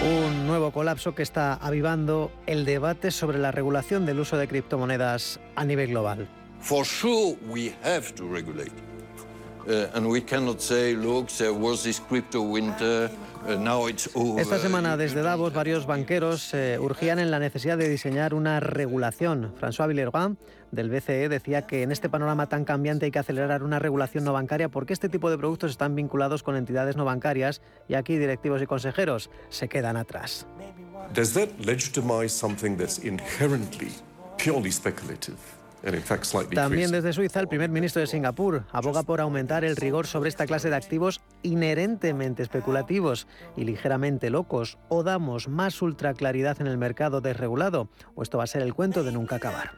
Un 0.03 0.47
nuevo 0.47 0.71
colapso 0.71 1.13
que 1.13 1.21
está 1.21 1.53
avivando 1.53 2.31
el 2.47 2.65
debate 2.65 3.11
sobre 3.11 3.37
la 3.37 3.51
regulación 3.51 4.07
del 4.07 4.19
uso 4.19 4.35
de 4.35 4.47
criptomonedas 4.47 5.39
a 5.55 5.63
nivel 5.63 5.89
global. 5.89 6.27
Esta 14.37 14.59
semana 14.59 14.97
desde 14.97 15.21
Davos 15.21 15.53
varios 15.53 15.85
banqueros 15.85 16.53
eh, 16.53 16.77
urgían 16.79 17.19
en 17.19 17.31
la 17.31 17.39
necesidad 17.39 17.77
de 17.77 17.89
diseñar 17.89 18.33
una 18.33 18.59
regulación. 18.59 19.53
François 19.59 19.87
Villeroy 19.87 20.37
del 20.71 20.89
BCE 20.89 21.29
decía 21.29 21.63
que 21.63 21.83
en 21.83 21.91
este 21.91 22.09
panorama 22.09 22.47
tan 22.47 22.65
cambiante 22.65 23.05
hay 23.05 23.11
que 23.11 23.19
acelerar 23.19 23.63
una 23.63 23.79
regulación 23.79 24.23
no 24.23 24.33
bancaria 24.33 24.69
porque 24.69 24.93
este 24.93 25.09
tipo 25.09 25.29
de 25.29 25.37
productos 25.37 25.71
están 25.71 25.95
vinculados 25.95 26.43
con 26.43 26.55
entidades 26.55 26.95
no 26.95 27.05
bancarias 27.05 27.61
y 27.87 27.95
aquí 27.95 28.17
directivos 28.17 28.61
y 28.61 28.65
consejeros 28.65 29.29
se 29.49 29.67
quedan 29.67 29.97
atrás. 29.97 30.45
Does 31.13 31.33
that 31.33 31.49
legitimize 31.59 32.29
something 32.29 32.77
that's 32.77 32.99
inherently 32.99 33.91
purely 34.37 34.71
speculative? 34.71 35.60
También 36.53 36.91
desde 36.91 37.11
Suiza, 37.11 37.39
el 37.39 37.47
primer 37.47 37.71
ministro 37.71 38.01
de 38.01 38.07
Singapur 38.07 38.65
aboga 38.71 39.01
por 39.01 39.19
aumentar 39.19 39.65
el 39.65 39.75
rigor 39.75 40.05
sobre 40.05 40.29
esta 40.29 40.45
clase 40.45 40.69
de 40.69 40.75
activos 40.75 41.21
inherentemente 41.41 42.43
especulativos 42.43 43.27
y 43.57 43.63
ligeramente 43.63 44.29
locos. 44.29 44.77
O 44.89 45.01
damos 45.01 45.47
más 45.47 45.81
ultraclaridad 45.81 46.61
en 46.61 46.67
el 46.67 46.77
mercado 46.77 47.19
desregulado, 47.19 47.89
o 48.13 48.21
esto 48.21 48.37
va 48.37 48.43
a 48.43 48.47
ser 48.47 48.61
el 48.61 48.75
cuento 48.75 49.03
de 49.03 49.11
nunca 49.11 49.37
acabar. 49.37 49.71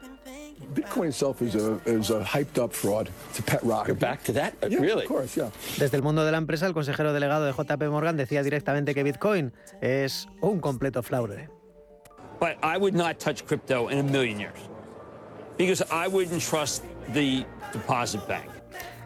Desde 5.78 5.96
el 5.96 6.02
mundo 6.02 6.24
de 6.24 6.32
la 6.32 6.38
empresa, 6.38 6.66
el 6.66 6.74
consejero 6.74 7.12
delegado 7.12 7.46
de 7.46 7.52
JP 7.52 7.82
Morgan 7.90 8.16
decía 8.16 8.42
directamente 8.42 8.94
que 8.94 9.02
Bitcoin 9.02 9.52
es 9.80 10.28
un 10.40 10.60
completo 10.60 11.02
fraude. 11.02 11.48
But 12.40 12.56
I 12.62 12.76
would 12.78 12.94
not 12.94 13.18
touch 13.18 13.44
crypto 13.46 13.88
in 13.88 13.98
a 14.00 14.02
million 14.02 14.38
years 14.38 14.73
because 15.56 15.82
I 15.90 16.08
wouldn't 16.08 16.42
trust 16.42 16.84
the 17.12 17.44
deposit 17.72 18.26
bank. 18.26 18.50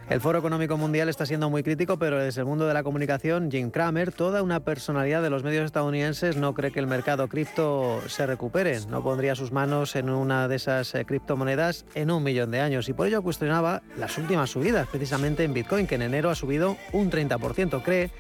El 0.09 0.22
Foro 0.22 0.38
Económico 0.38 0.78
Mundial 0.78 1.11
está 1.11 1.26
siendo 1.26 1.51
muy 1.51 1.62
crítico, 1.62 1.99
pero 1.99 2.18
desde 2.18 2.40
el 2.40 2.46
mundo 2.46 2.66
de 2.66 2.72
la 2.72 2.82
comunicación, 2.82 3.51
Jim 3.51 3.70
Cramer, 3.70 4.11
toda 4.11 4.42
una 4.42 4.61
personalidad 4.61 5.20
de 5.20 5.28
los 5.28 5.42
medios 5.42 5.66
estadounidenses, 5.66 6.38
no 6.38 6.55
cree 6.55 6.72
que 6.72 6.80
el 6.80 6.86
mercado 6.86 7.28
cripto 7.28 8.01
se 8.09 8.26
recupere. 8.26 8.80
No 8.88 9.03
pondría 9.03 9.34
sus 9.34 9.53
manos 9.53 9.96
en 9.96 10.09
una 10.09 10.49
de 10.49 10.57
esas 10.57 10.94
eh, 10.94 11.05
criptomonedas 11.05 11.84
en 11.94 12.11
un 12.11 12.22
millón 12.22 12.51
de 12.51 12.61
años. 12.61 12.88
Y 12.88 12.94
por 12.94 13.07
ello 13.07 13.20
cuestionaba 13.20 13.82
las 13.99 14.16
últimas 14.16 14.49
subidas, 14.49 14.88
precisamente 14.88 15.44
en 15.44 15.53
Bitcoin, 15.53 15.86
que 15.86 15.96
en 15.96 16.03
enero 16.03 16.30
ha 16.30 16.34
subido 16.34 16.78
un 16.94 17.11
30%. 17.11 17.82
Cree 17.82 18.11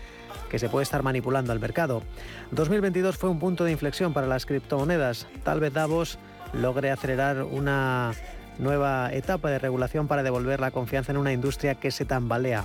que 0.50 0.58
se 0.58 0.68
puede 0.68 0.82
estar 0.82 1.02
manipulando 1.02 1.54
el 1.54 1.58
mercado. 1.58 2.02
2022 2.50 3.16
fue 3.16 3.30
un 3.30 3.38
punto 3.38 3.64
de 3.64 3.72
inflexión 3.72 4.12
para 4.12 4.26
las 4.26 4.44
criptomonedas. 4.44 5.26
Tal 5.42 5.60
vez 5.60 5.72
Davos 5.72 6.18
logre 6.52 6.90
acelerar 6.90 7.42
una 7.42 8.12
nueva 8.58 9.12
etapa 9.12 9.50
de 9.50 9.58
regulación 9.58 10.08
para 10.08 10.22
devolver 10.22 10.60
la 10.60 10.70
confianza 10.70 11.12
en 11.12 11.18
una 11.18 11.32
industria 11.32 11.74
que 11.74 11.90
se 11.90 12.04
tambalea. 12.04 12.64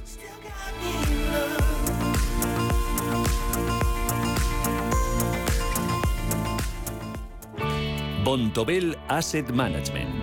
Bontobel 8.23 8.97
Asset 9.09 9.49
Management. 9.51 10.22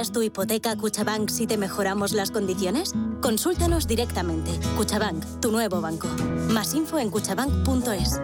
¿Traerías 0.00 0.14
tu 0.14 0.22
hipoteca 0.22 0.76
Cuchabank 0.76 1.28
si 1.28 1.46
te 1.46 1.58
mejoramos 1.58 2.12
las 2.12 2.30
condiciones? 2.30 2.94
Consúltanos 3.20 3.86
directamente. 3.86 4.50
Cuchabank, 4.78 5.22
tu 5.42 5.52
nuevo 5.52 5.82
banco. 5.82 6.08
Más 6.48 6.72
info 6.72 6.98
en 6.98 7.10
cuchabank.es. 7.10 8.18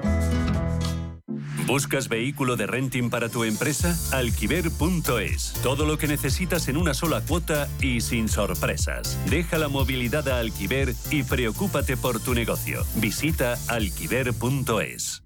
¿Buscas 1.66 2.09
vehículo 2.09 2.57
de 2.57 2.66
renting 2.66 3.11
para 3.11 3.29
tu 3.29 3.45
empresa? 3.45 3.95
Alquiver.es. 4.16 5.53
Todo 5.62 5.85
lo 5.85 5.99
que 5.99 6.09
necesitas 6.09 6.68
en 6.68 6.79
una 6.79 6.95
sola 6.95 7.20
cuota 7.20 7.68
y 7.83 8.01
sin 8.01 8.31
sorpresas. 8.31 9.18
Deja 9.29 9.59
la 9.59 9.68
movilidad 9.68 10.27
a 10.29 10.39
Alquiver 10.39 10.95
y 11.11 11.24
preocúpate 11.24 11.99
por 11.99 12.20
tu 12.20 12.33
negocio. 12.33 12.87
Visita 12.95 13.59
alquiver.es. 13.68 15.26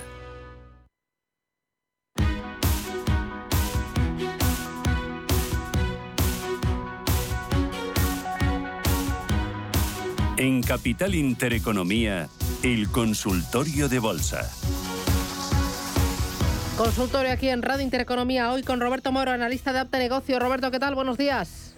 En 10.41 10.63
Capital 10.63 11.13
Intereconomía, 11.13 12.27
el 12.63 12.89
consultorio 12.89 13.87
de 13.87 13.99
bolsa. 13.99 14.49
Consultorio 16.75 17.31
aquí 17.31 17.47
en 17.49 17.61
Radio 17.61 17.83
Intereconomía, 17.83 18.51
hoy 18.51 18.63
con 18.63 18.81
Roberto 18.81 19.11
Moro, 19.11 19.29
analista 19.29 19.71
de 19.71 19.77
Apte 19.77 19.99
Negocio. 19.99 20.39
Roberto, 20.39 20.71
¿qué 20.71 20.79
tal? 20.79 20.95
Buenos 20.95 21.19
días. 21.19 21.75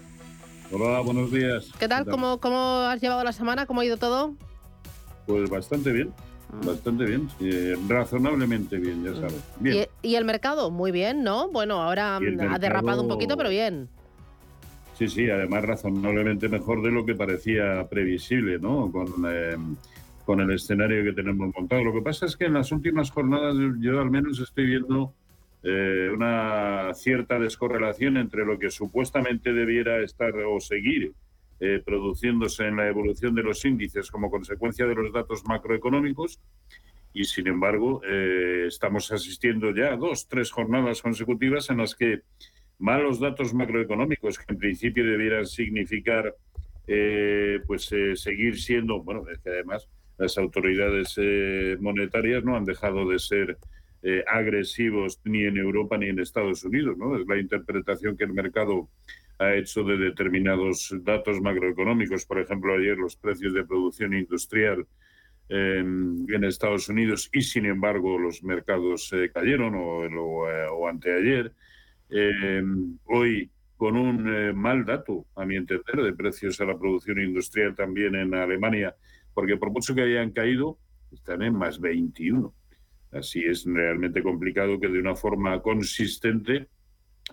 Hola, 0.72 1.02
buenos 1.02 1.30
días. 1.30 1.72
¿Qué 1.78 1.90
tal? 1.90 2.06
¿Cómo, 2.06 2.40
¿Cómo 2.40 2.84
has 2.88 3.02
llevado 3.02 3.22
la 3.26 3.34
semana? 3.34 3.66
¿Cómo 3.66 3.82
ha 3.82 3.86
ido 3.86 3.98
todo? 3.98 4.34
Pues 5.28 5.50
bastante 5.50 5.92
bien, 5.92 6.14
bastante 6.66 7.04
bien, 7.04 7.28
eh, 7.42 7.76
razonablemente 7.90 8.78
bien, 8.78 9.04
ya 9.04 9.14
sabes. 9.14 9.44
Bien. 9.60 9.90
¿Y, 10.02 10.12
y 10.12 10.16
el 10.16 10.24
mercado? 10.24 10.72
Muy 10.72 10.94
bien, 10.94 11.22
¿no? 11.22 11.50
Bueno, 11.50 11.82
ahora 11.82 12.16
ha 12.16 12.60
derrapado 12.60 13.02
un 13.02 13.10
poquito, 13.10 13.36
pero 13.36 13.50
bien. 13.50 13.90
Sí, 15.04 15.10
sí, 15.26 15.30
además 15.30 15.66
razonablemente 15.66 16.48
mejor 16.48 16.82
de 16.82 16.90
lo 16.90 17.06
que 17.06 17.14
parecía 17.14 17.86
previsible, 17.90 18.58
¿no? 18.58 18.90
Con, 18.90 19.08
eh, 19.28 19.58
con 20.26 20.40
el 20.40 20.52
escenario 20.52 21.04
que 21.04 21.12
tenemos 21.12 21.54
montado. 21.54 21.84
Lo 21.84 21.92
que 21.94 22.02
pasa 22.02 22.26
es 22.26 22.38
que 22.38 22.46
en 22.46 22.54
las 22.54 22.72
últimas 22.72 23.12
jornadas 23.12 23.54
yo- 23.82 24.00
al 24.00 24.10
menos 24.10 24.40
estoy 24.40 24.66
viendo 24.66 25.14
eh, 25.62 26.10
una 26.14 26.94
cierta 26.94 27.38
descorrelación 27.38 28.16
entre 28.16 28.46
lo 28.46 28.58
que 28.58 28.70
supuestamente 28.72 29.52
debiera 29.52 30.02
estar 30.02 30.34
o 30.38 30.60
seguir 30.62 31.12
eh, 31.60 31.82
produciéndose 31.86 32.66
en 32.68 32.78
la 32.78 32.88
evolución 32.88 33.36
de 33.36 33.44
los 33.44 33.64
índices 33.66 34.10
como 34.10 34.32
consecuencia 34.32 34.86
de 34.86 34.96
los 34.96 35.12
datos 35.12 35.44
macroeconómicos 35.46 36.40
y 37.14 37.26
sin 37.26 37.48
embargo 37.48 38.02
eh, 38.08 38.66
estamos 38.68 39.12
asistiendo 39.12 39.74
ya 39.76 39.94
a 39.94 39.98
dos, 39.98 40.28
tres 40.30 40.52
jornadas 40.52 41.02
consecutivas 41.02 41.70
en 41.70 41.78
las 41.78 41.94
que 41.96 42.22
malos 42.84 43.18
datos 43.18 43.54
macroeconómicos 43.54 44.38
que 44.38 44.54
en 44.54 44.60
principio 44.60 45.06
debieran 45.06 45.46
significar 45.46 46.36
eh, 46.86 47.62
pues 47.66 47.90
eh, 47.94 48.18
seguir 48.18 48.60
siendo, 48.60 49.02
bueno, 49.02 49.24
es 49.32 49.40
que 49.40 49.52
además 49.52 49.88
las 50.18 50.38
autoridades 50.38 51.14
eh, 51.16 51.78
monetarias 51.80 52.44
no 52.44 52.58
han 52.58 52.66
dejado 52.66 53.08
de 53.10 53.20
ser 53.20 53.58
agresivos 54.28 55.22
ni 55.24 55.46
en 55.46 55.56
Europa 55.56 55.98
ni 55.98 56.10
en 56.10 56.20
Estados 56.20 56.66
Unidos, 56.66 56.98
¿no? 56.98 57.16
Es 57.16 57.26
la 57.26 57.38
interpretación 57.38 58.18
que 58.18 58.26
el 58.26 58.34
mercado 58.34 58.90
ha 59.40 59.56
hecho 59.56 59.86
de 59.86 59.96
determinados 59.96 60.94
datos 61.04 61.40
macroeconómicos, 61.40 62.26
por 62.26 62.38
ejemplo, 62.38 62.74
ayer 62.74 62.98
los 62.98 63.16
precios 63.16 63.54
de 63.54 63.64
producción 63.64 64.14
industrial 64.14 64.86
eh, 65.48 65.78
en 65.80 66.44
Estados 66.44 66.90
Unidos 66.90 67.30
y 67.32 67.44
sin 67.44 67.66
embargo 67.66 68.20
los 68.20 68.44
mercados 68.44 69.10
cayeron 69.34 69.74
o 69.74 70.86
anteayer. 70.90 71.54
Eh, 72.16 72.64
hoy 73.06 73.50
con 73.76 73.98
un 73.98 74.32
eh, 74.32 74.54
mal 74.54 74.86
dato, 74.86 75.26
a 75.36 75.46
mi 75.46 75.56
entender, 75.56 75.96
de 75.96 76.14
precios 76.14 76.62
a 76.62 76.66
la 76.66 76.78
producción 76.78 77.20
industrial 77.20 77.74
también 77.74 78.14
en 78.14 78.36
Alemania, 78.36 78.96
porque 79.34 79.58
por 79.58 79.72
mucho 79.72 79.96
que 79.96 80.04
hayan 80.04 80.30
caído, 80.30 80.78
están 81.12 81.42
en 81.42 81.56
más 81.56 81.80
21. 81.80 82.54
Así 83.12 83.44
es 83.44 83.66
realmente 83.66 84.22
complicado 84.22 84.80
que 84.80 84.90
de 84.90 85.00
una 85.00 85.16
forma 85.16 85.60
consistente 85.64 86.68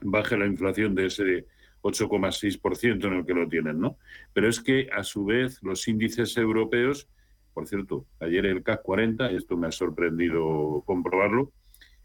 baje 0.00 0.38
la 0.38 0.46
inflación 0.46 0.94
de 0.94 1.06
ese 1.06 1.46
8,6% 1.82 3.06
en 3.06 3.12
el 3.12 3.26
que 3.26 3.34
lo 3.34 3.48
tienen, 3.48 3.78
¿no? 3.78 3.98
Pero 4.32 4.48
es 4.48 4.60
que 4.60 4.88
a 4.92 5.04
su 5.04 5.26
vez 5.26 5.62
los 5.62 5.86
índices 5.88 6.36
europeos, 6.38 7.06
por 7.52 7.66
cierto, 7.66 8.06
ayer 8.18 8.46
el 8.46 8.62
CAC 8.62 8.82
40, 8.82 9.30
esto 9.32 9.58
me 9.58 9.66
ha 9.66 9.72
sorprendido 9.72 10.82
comprobarlo, 10.86 11.52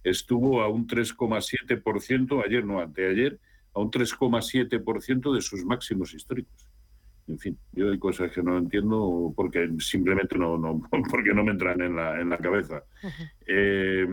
estuvo 0.05 0.61
a 0.61 0.69
un 0.69 0.87
3,7%, 0.87 2.45
ayer 2.45 2.63
no, 2.63 2.79
anteayer, 2.79 3.39
a 3.73 3.79
un 3.79 3.91
3,7% 3.91 5.33
de 5.33 5.41
sus 5.41 5.65
máximos 5.65 6.13
históricos. 6.13 6.69
En 7.27 7.39
fin, 7.39 7.57
yo 7.71 7.91
hay 7.91 7.97
cosas 7.97 8.31
que 8.31 8.43
no 8.43 8.57
entiendo 8.57 9.33
porque 9.35 9.67
simplemente 9.79 10.37
no, 10.37 10.57
no 10.57 10.79
porque 11.11 11.33
no 11.33 11.43
me 11.43 11.51
entran 11.51 11.81
en 11.81 11.95
la, 11.95 12.21
en 12.21 12.29
la 12.29 12.37
cabeza. 12.37 12.83
Eh, 13.47 14.07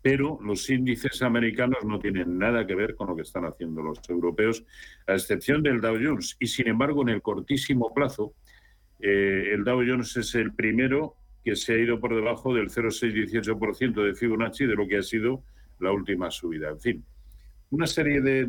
pero 0.00 0.38
los 0.42 0.68
índices 0.70 1.22
americanos 1.22 1.78
no 1.84 1.98
tienen 1.98 2.38
nada 2.38 2.66
que 2.66 2.74
ver 2.74 2.94
con 2.94 3.08
lo 3.08 3.16
que 3.16 3.22
están 3.22 3.44
haciendo 3.44 3.82
los 3.82 3.98
europeos, 4.08 4.64
a 5.06 5.14
excepción 5.14 5.62
del 5.62 5.80
Dow 5.80 5.96
Jones. 6.00 6.36
Y 6.38 6.46
sin 6.46 6.68
embargo, 6.68 7.02
en 7.02 7.08
el 7.08 7.22
cortísimo 7.22 7.92
plazo, 7.92 8.34
eh, 9.00 9.50
el 9.52 9.64
Dow 9.64 9.82
Jones 9.86 10.16
es 10.18 10.34
el 10.34 10.52
primero 10.52 11.16
que 11.44 11.56
se 11.56 11.74
ha 11.74 11.78
ido 11.78 12.00
por 12.00 12.14
debajo 12.14 12.54
del 12.54 12.70
0,618% 12.70 14.04
de 14.04 14.14
Fibonacci 14.14 14.66
de 14.66 14.74
lo 14.74 14.86
que 14.86 14.98
ha 14.98 15.02
sido 15.02 15.42
la 15.80 15.92
última 15.92 16.30
subida. 16.30 16.70
En 16.70 16.80
fin, 16.80 17.04
una 17.70 17.86
serie 17.86 18.20
de, 18.20 18.46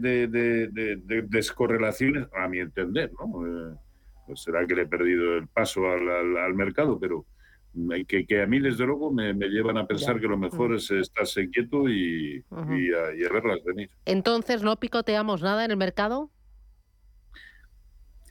descorrelaciones, 1.27 2.27
a 2.35 2.47
mi 2.47 2.59
entender, 2.59 3.11
¿no? 3.19 3.47
Eh, 3.47 3.75
pues 4.27 4.41
será 4.41 4.65
que 4.65 4.75
le 4.75 4.83
he 4.83 4.87
perdido 4.87 5.37
el 5.37 5.47
paso 5.47 5.81
al, 5.89 6.53
mercado, 6.53 6.99
pero 6.99 7.25
que, 8.07 8.25
que, 8.25 8.41
a 8.41 8.45
mí, 8.45 8.59
desde 8.59 8.85
luego, 8.85 9.11
me, 9.11 9.33
llevan 9.33 9.77
a 9.77 9.87
pensar 9.87 10.19
que 10.19 10.27
lo 10.27 10.37
mejor 10.37 10.71
mm. 10.71 10.75
es 10.75 10.91
estarse 10.91 11.49
quieto 11.49 11.89
y, 11.89 12.37
y, 12.37 12.93
a, 12.93 13.33
verlas 13.33 13.63
venir. 13.63 13.89
Entonces, 14.05 14.61
¿no 14.61 14.75
picoteamos 14.75 15.41
nada 15.41 15.65
en 15.65 15.71
el 15.71 15.77
mercado? 15.77 16.29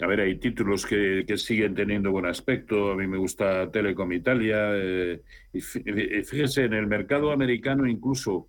A 0.00 0.06
ver, 0.06 0.20
hay 0.20 0.36
títulos 0.36 0.86
que, 0.86 1.24
siguen 1.36 1.74
teniendo 1.74 2.10
buen 2.10 2.26
aspecto. 2.26 2.92
A 2.92 2.96
mí 2.96 3.06
me 3.06 3.18
gusta 3.18 3.70
Telecom 3.70 4.12
Italia. 4.12 4.70
Eh, 4.74 5.22
fíjese, 5.52 6.64
en 6.64 6.74
el 6.74 6.86
mercado 6.86 7.30
americano 7.30 7.86
incluso 7.86 8.48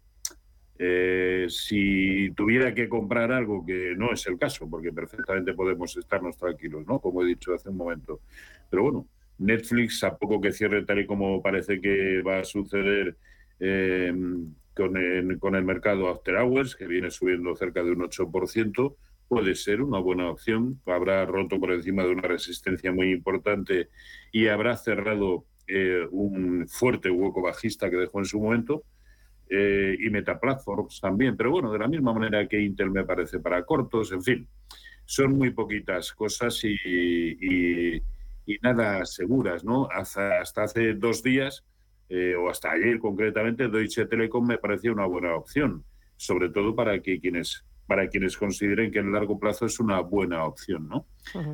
eh, 0.80 1.46
si 1.50 2.32
tuviera 2.32 2.74
que 2.74 2.90
comprar 2.90 3.32
algo, 3.32 3.66
que 3.66 3.94
no 3.96 4.12
es 4.12 4.26
el 4.28 4.38
caso, 4.40 4.70
porque 4.70 4.92
perfectamente 4.92 5.54
podemos 5.54 5.96
estarnos 5.96 6.38
tranquilos, 6.38 6.86
¿no? 6.88 7.00
Como 7.00 7.24
he 7.24 7.28
dicho 7.28 7.54
hace 7.54 7.70
un 7.70 7.78
momento. 7.78 8.22
Pero 8.70 8.84
bueno, 8.84 9.08
Netflix, 9.38 10.04
a 10.04 10.18
poco 10.18 10.42
que 10.42 10.52
cierre 10.52 10.84
tal 10.84 11.00
y 11.00 11.06
como 11.06 11.42
parece 11.42 11.80
que 11.80 12.22
va 12.22 12.40
a 12.40 12.44
suceder 12.44 13.16
eh, 13.60 14.14
con, 14.76 14.98
el, 14.98 15.40
con 15.40 15.56
el 15.56 15.64
mercado 15.64 16.10
After 16.10 16.36
Hours, 16.36 16.76
que 16.76 16.88
viene 16.88 17.12
subiendo 17.12 17.56
cerca 17.56 17.84
de 17.84 17.92
un 17.92 18.00
8%, 18.00 18.96
puede 19.28 19.56
ser 19.56 19.82
una 19.82 20.00
buena 20.00 20.30
opción. 20.30 20.82
Habrá 20.86 21.26
roto 21.26 21.60
por 21.60 21.72
encima 21.72 22.04
de 22.04 22.12
una 22.12 22.28
resistencia 22.28 22.92
muy 22.92 23.12
importante 23.12 23.90
y 24.32 24.48
habrá 24.48 24.78
cerrado 24.78 25.46
eh, 25.68 26.06
un 26.12 26.68
fuerte 26.68 27.10
hueco 27.10 27.42
bajista 27.42 27.90
que 27.90 27.98
dejó 27.98 28.20
en 28.20 28.26
su 28.26 28.40
momento 28.40 28.84
eh, 29.50 29.96
y 30.00 30.10
Meta 30.10 30.40
Platforms 30.40 31.00
también, 31.00 31.38
pero 31.38 31.52
bueno, 31.52 31.72
de 31.72 31.80
la 31.80 31.88
misma 31.88 32.14
manera 32.14 32.48
que 32.48 32.60
Intel 32.60 32.92
me 32.92 33.04
parece 33.04 33.40
para 33.40 33.64
cortos, 33.64 34.12
en 34.12 34.24
fin, 34.24 34.48
son 35.06 35.38
muy 35.38 35.52
poquitas 35.52 36.12
cosas 36.14 36.60
y, 36.64 38.02
nada 38.62 39.06
seguras, 39.06 39.64
¿no? 39.64 39.88
Hasta, 39.92 40.42
hasta 40.42 40.64
hace 40.64 40.96
dos 40.96 41.22
días, 41.24 41.64
eh, 42.10 42.36
o 42.36 42.50
hasta 42.50 42.72
ayer 42.72 43.00
concretamente, 43.00 43.68
Deutsche 43.68 44.06
Telekom 44.06 44.48
me 44.48 44.58
parecía 44.58 44.92
una 44.92 45.06
buena 45.06 45.36
opción, 45.36 45.84
sobre 46.18 46.50
todo 46.50 46.76
para 46.76 47.00
que 47.02 47.20
quienes 47.20 47.66
para 47.88 48.08
quienes 48.08 48.38
consideren 48.38 48.92
que 48.92 49.00
en 49.00 49.12
largo 49.12 49.40
plazo 49.40 49.66
es 49.66 49.80
una 49.80 50.00
buena 50.00 50.46
opción, 50.46 50.88
¿no? 50.88 51.06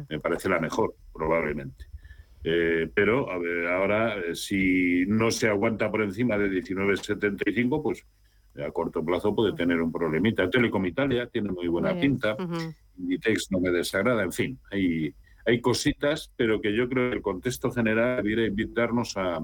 Me 0.10 0.20
parece 0.20 0.50
la 0.50 0.60
mejor, 0.60 0.96
probablemente. 1.14 1.86
Eh, 2.44 2.90
pero 2.94 3.30
a 3.30 3.38
ver, 3.38 3.68
ahora, 3.68 4.18
eh, 4.18 4.36
si 4.36 5.06
no 5.08 5.30
se 5.32 5.50
aguanta 5.50 5.92
por 5.92 6.02
encima 6.02 6.38
de 6.38 6.50
19,75, 6.50 7.84
pues 7.84 8.06
a 8.64 8.72
corto 8.72 9.04
plazo 9.04 9.36
puede 9.36 9.54
tener 9.54 9.82
un 9.82 9.92
problemita. 9.92 10.50
Telecom 10.50 10.86
Italia 10.86 11.28
tiene 11.28 11.52
muy 11.52 11.68
buena 11.68 11.98
pinta, 12.00 12.36
Inditex 12.98 13.52
no 13.52 13.60
me 13.60 13.72
desagrada, 13.72 14.24
en 14.24 14.32
fin, 14.32 14.60
hay, 14.72 15.14
hay 15.46 15.62
cositas, 15.62 16.34
pero 16.36 16.60
que 16.60 16.76
yo 16.76 16.90
creo 16.90 17.10
que 17.10 17.18
el 17.18 17.22
contexto 17.22 17.72
general 17.72 18.24
debería 18.24 18.48
invitarnos 18.48 19.16
a, 19.18 19.40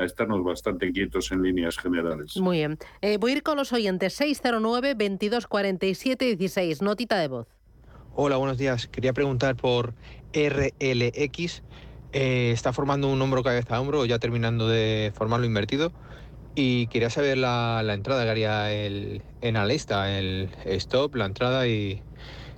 a 0.00 0.04
estarnos 0.04 0.42
bastante 0.42 0.90
quietos 0.92 1.30
en 1.32 1.42
líneas 1.42 1.76
generales. 1.76 2.36
Muy 2.36 2.58
bien. 2.58 2.78
Eh, 3.02 3.18
voy 3.18 3.32
a 3.32 3.36
ir 3.36 3.42
con 3.42 3.56
los 3.56 3.72
oyentes 3.72 4.14
609 4.14 4.94
2247 4.94 6.36
16. 6.36 6.82
Notita 6.82 7.18
de 7.18 7.28
voz. 7.28 7.48
Hola, 8.14 8.36
buenos 8.36 8.58
días. 8.58 8.86
Quería 8.86 9.12
preguntar 9.12 9.56
por 9.56 9.94
RLX. 10.32 11.62
Eh, 12.12 12.50
está 12.52 12.72
formando 12.72 13.08
un 13.08 13.20
hombro 13.22 13.42
cabeza 13.42 13.76
a 13.76 13.80
hombro, 13.80 14.04
ya 14.04 14.18
terminando 14.18 14.68
de 14.68 15.12
formarlo 15.14 15.46
invertido. 15.46 15.92
Y 16.54 16.88
quería 16.88 17.10
saber 17.10 17.38
la, 17.38 17.82
entrada 17.92 18.24
que 18.24 18.30
haría 18.30 18.72
el, 18.72 19.22
en 19.40 19.56
Alesta, 19.56 20.18
el 20.18 20.50
stop, 20.64 21.14
la 21.14 21.26
entrada 21.26 21.68
y, 21.68 22.02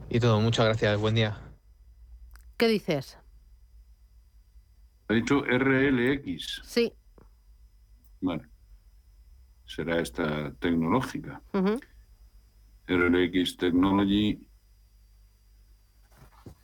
y 0.08 0.20
todo. 0.20 0.40
Muchas 0.40 0.64
gracias, 0.64 0.98
buen 0.98 1.14
día. 1.14 1.38
¿Qué 2.56 2.68
dices? 2.68 3.18
Ha 5.08 5.14
dicho 5.14 5.42
RLX. 5.42 6.62
Sí. 6.64 6.92
Vale. 8.22 8.42
Será 9.66 10.00
esta 10.00 10.52
tecnológica. 10.54 11.42
RLX 12.88 13.56
Technology 13.56 14.38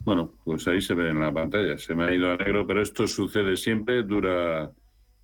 bueno, 0.09 0.33
pues 0.43 0.67
ahí 0.69 0.81
se 0.81 0.95
ve 0.95 1.11
en 1.11 1.21
la 1.21 1.31
pantalla. 1.31 1.77
Se 1.77 1.95
me 1.95 2.05
ha 2.05 2.15
ido 2.15 2.33
a 2.33 2.37
negro, 2.37 2.67
pero 2.67 2.81
esto 2.81 3.07
sucede 3.07 3.59
siempre, 3.59 4.03
dura 4.05 4.71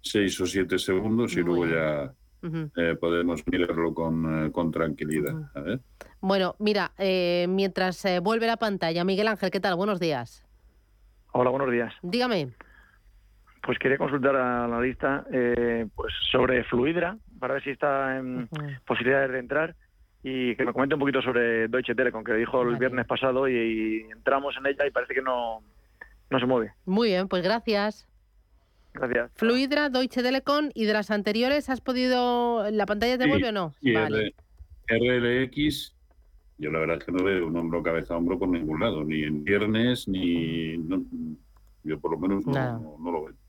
seis 0.02 0.38
o 0.42 0.46
siete 0.46 0.78
segundos 0.78 1.34
y 1.38 1.40
luego 1.40 1.66
ya 1.66 2.12
eh, 2.76 2.94
podemos 3.00 3.42
mirarlo 3.46 3.94
con, 3.94 4.46
eh, 4.46 4.52
con 4.52 4.70
tranquilidad. 4.70 5.32
Bueno, 6.20 6.54
mira, 6.58 6.92
eh, 6.98 7.46
mientras 7.48 8.04
vuelve 8.22 8.46
la 8.46 8.58
pantalla, 8.58 9.04
Miguel 9.04 9.28
Ángel, 9.28 9.50
¿qué 9.50 9.60
tal? 9.60 9.74
Buenos 9.74 10.00
días. 10.00 10.44
Hola, 11.32 11.48
buenos 11.48 11.70
días. 11.70 11.94
Dígame. 12.02 12.52
Pues 13.64 13.78
quería 13.78 13.96
consultar 13.96 14.36
a 14.36 14.68
la 14.68 14.80
lista 14.80 15.24
pues 15.94 16.12
sobre 16.30 16.64
Fluidra, 16.64 17.16
para 17.38 17.54
ver 17.54 17.64
si 17.64 17.70
está 17.70 18.18
en 18.18 18.48
posibilidades 18.86 19.32
de 19.32 19.38
entrar 19.38 19.74
y 20.22 20.56
que 20.56 20.64
me 20.64 20.72
comente 20.72 20.94
un 20.94 21.00
poquito 21.00 21.20
sobre 21.20 21.68
Deutsche 21.68 21.94
Telekom, 21.94 22.24
que 22.24 22.32
dijo 22.32 22.62
el 22.62 22.76
viernes 22.76 23.06
pasado 23.06 23.46
y, 23.46 24.06
entramos 24.10 24.54
en 24.58 24.66
ella 24.66 24.86
y 24.86 24.90
parece 24.90 25.14
que 25.14 25.20
no, 25.20 25.62
no 26.30 26.40
se 26.40 26.46
mueve. 26.46 26.72
Muy 26.86 27.10
bien, 27.10 27.28
pues 27.28 27.42
gracias. 27.42 28.08
Gracias. 28.94 29.30
Fluidra, 29.34 29.90
Deutsche 29.90 30.22
Telekom 30.22 30.70
y 30.72 30.86
de 30.86 30.94
las 30.94 31.10
anteriores, 31.10 31.68
¿has 31.68 31.80
podido. 31.80 32.70
¿La 32.70 32.86
pantalla 32.86 33.18
te 33.18 33.28
vuelve 33.28 33.50
o 33.50 33.52
no? 33.52 33.74
Sí, 33.80 33.92
vale. 33.92 34.34
RLX, 34.88 35.94
yo 36.58 36.70
la 36.70 36.78
verdad 36.80 36.96
es 36.98 37.04
que 37.04 37.12
no 37.12 37.22
veo 37.22 37.46
un 37.46 37.56
hombro 37.56 37.82
cabeza 37.82 38.14
a 38.14 38.16
hombro 38.16 38.38
por 38.38 38.48
ningún 38.48 38.80
lado, 38.80 39.04
ni 39.04 39.24
en 39.24 39.44
viernes, 39.44 40.08
ni. 40.08 40.76
yo 41.82 42.00
por 42.00 42.12
lo 42.12 42.18
menos 42.18 42.46
no, 42.46 42.96
no 42.98 43.10
lo 43.10 43.24
veo. 43.24 43.43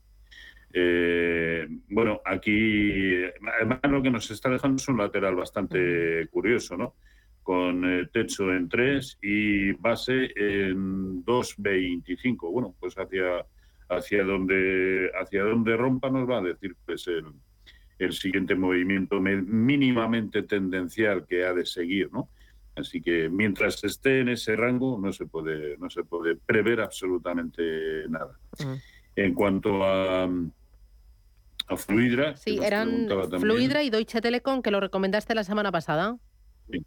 Eh, 0.72 1.66
bueno, 1.88 2.20
aquí 2.24 3.22
además 3.56 3.80
lo 3.88 4.02
que 4.02 4.10
nos 4.10 4.30
está 4.30 4.50
dejando 4.50 4.76
es 4.76 4.88
un 4.88 4.98
lateral 4.98 5.34
bastante 5.34 6.26
curioso, 6.28 6.76
¿no? 6.76 6.94
Con 7.42 7.84
el 7.84 8.10
techo 8.10 8.52
en 8.52 8.68
3 8.68 9.18
y 9.22 9.72
base 9.72 10.32
en 10.36 11.24
2.25. 11.24 12.50
Bueno, 12.50 12.74
pues 12.78 12.94
hacia, 12.96 13.46
hacia, 13.88 14.24
donde, 14.24 15.10
hacia 15.20 15.44
donde 15.44 15.76
rompa 15.76 16.10
nos 16.10 16.28
va 16.28 16.38
a 16.38 16.42
decir 16.42 16.74
pues 16.84 17.06
el, 17.06 17.24
el 17.98 18.12
siguiente 18.12 18.54
movimiento 18.54 19.20
mínimamente 19.20 20.42
tendencial 20.42 21.26
que 21.26 21.44
ha 21.44 21.54
de 21.54 21.64
seguir, 21.64 22.10
¿no? 22.12 22.28
Así 22.76 23.00
que 23.00 23.30
mientras 23.30 23.82
esté 23.84 24.20
en 24.20 24.28
ese 24.28 24.54
rango 24.54 24.98
no 25.00 25.10
se 25.12 25.24
puede, 25.24 25.78
no 25.78 25.88
se 25.88 26.04
puede 26.04 26.36
prever 26.36 26.82
absolutamente 26.82 28.06
nada. 28.08 28.38
En 29.16 29.34
cuanto 29.34 29.82
a, 29.82 30.24
a 31.68 31.76
Fluidra. 31.76 32.36
Sí, 32.36 32.58
eran 32.62 33.08
Fluidra 33.40 33.82
y 33.82 33.90
Deutsche 33.90 34.20
Telekom, 34.20 34.62
que 34.62 34.70
lo 34.70 34.80
recomendaste 34.80 35.34
la 35.34 35.44
semana 35.44 35.72
pasada. 35.72 36.16
Sí. 36.70 36.84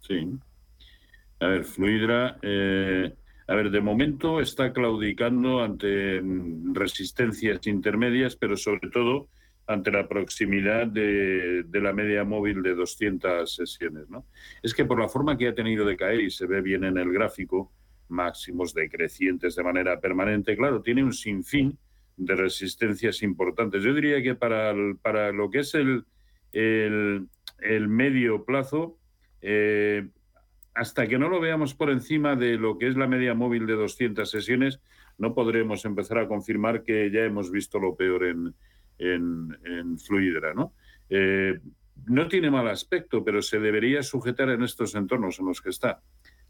sí. 0.00 0.28
A 1.40 1.46
ver, 1.46 1.64
Fluidra. 1.64 2.38
Eh, 2.42 3.14
a 3.48 3.54
ver, 3.54 3.70
de 3.70 3.80
momento 3.80 4.40
está 4.40 4.72
claudicando 4.72 5.62
ante 5.62 6.20
mm, 6.20 6.74
resistencias 6.74 7.66
intermedias, 7.66 8.36
pero 8.36 8.56
sobre 8.56 8.90
todo 8.90 9.28
ante 9.66 9.90
la 9.90 10.08
proximidad 10.08 10.86
de, 10.86 11.62
de, 11.64 11.80
la 11.80 11.92
media 11.92 12.24
móvil 12.24 12.62
de 12.62 12.74
200 12.74 13.54
sesiones. 13.54 14.08
¿no? 14.10 14.26
Es 14.62 14.74
que 14.74 14.84
por 14.84 15.00
la 15.00 15.08
forma 15.08 15.36
que 15.36 15.48
ha 15.48 15.54
tenido 15.54 15.84
de 15.84 15.96
caer, 15.96 16.20
y 16.20 16.30
se 16.30 16.46
ve 16.46 16.60
bien 16.60 16.84
en 16.84 16.98
el 16.98 17.12
gráfico, 17.12 17.72
máximos 18.12 18.74
decrecientes 18.74 19.56
de 19.56 19.64
manera 19.64 19.98
permanente, 19.98 20.56
claro, 20.56 20.82
tiene 20.82 21.02
un 21.02 21.12
sinfín 21.12 21.78
de 22.16 22.36
resistencias 22.36 23.22
importantes. 23.22 23.82
Yo 23.82 23.94
diría 23.94 24.22
que 24.22 24.34
para, 24.34 24.74
para 25.02 25.32
lo 25.32 25.50
que 25.50 25.60
es 25.60 25.74
el, 25.74 26.04
el, 26.52 27.88
medio 27.88 28.44
plazo, 28.44 28.98
eh, 29.40 30.08
hasta 30.74 31.06
que 31.06 31.18
no 31.18 31.28
lo 31.28 31.40
veamos 31.40 31.74
por 31.74 31.90
encima 31.90 32.36
de 32.36 32.56
lo 32.56 32.78
que 32.78 32.86
es 32.86 32.96
la 32.96 33.08
media 33.08 33.34
móvil 33.34 33.66
de 33.66 33.74
200 33.74 34.30
sesiones, 34.30 34.80
no 35.18 35.34
podremos 35.34 35.84
empezar 35.84 36.18
a 36.18 36.28
confirmar 36.28 36.82
que 36.82 37.10
ya 37.10 37.20
hemos 37.20 37.50
visto 37.50 37.78
lo 37.78 37.96
peor 37.96 38.24
en, 38.24 38.54
en, 38.98 39.98
Fluidra. 39.98 40.54
¿no? 40.54 40.72
Eh, 41.08 41.58
no 42.06 42.28
tiene 42.28 42.50
mal 42.50 42.68
aspecto, 42.68 43.24
pero 43.24 43.42
se 43.42 43.58
debería 43.58 44.02
sujetar 44.02 44.48
en 44.50 44.62
estos 44.62 44.94
entornos 44.94 45.38
en 45.38 45.46
los 45.46 45.60
que 45.60 45.70
está. 45.70 46.02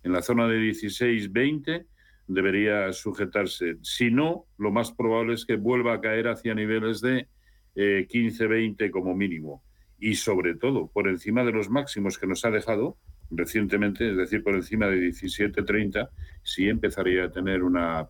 En 0.03 0.13
la 0.13 0.23
zona 0.23 0.49
de 0.49 0.59
16-20 0.59 1.87
debería 2.27 2.93
sujetarse. 2.93 3.77
Si 3.83 4.11
no, 4.11 4.47
lo 4.59 4.71
más 4.71 4.93
probable 4.93 5.35
es 5.35 5.45
que 5.45 5.57
vuelva 5.57 5.95
a 5.95 6.01
caer 6.01 6.29
hacia 6.29 6.55
niveles 6.55 7.01
de 7.01 7.29
15-20 7.75 8.77
eh, 8.81 8.91
como 8.91 9.15
mínimo. 9.15 9.63
Y 9.99 10.17
sobre 10.17 10.55
todo, 10.55 10.89
por 10.89 11.09
encima 11.09 11.45
de 11.45 11.53
los 11.53 11.71
máximos 11.71 12.19
que 12.19 12.27
nos 12.27 12.45
ha 12.45 12.51
dejado 12.51 12.97
recientemente, 13.31 14.11
es 14.11 14.17
decir, 14.17 14.43
por 14.43 14.55
encima 14.55 14.87
de 14.89 15.09
17-30, 15.09 16.09
sí 16.43 16.69
empezaría 16.69 17.25
a 17.25 17.31
tener 17.31 17.63
una, 17.63 18.09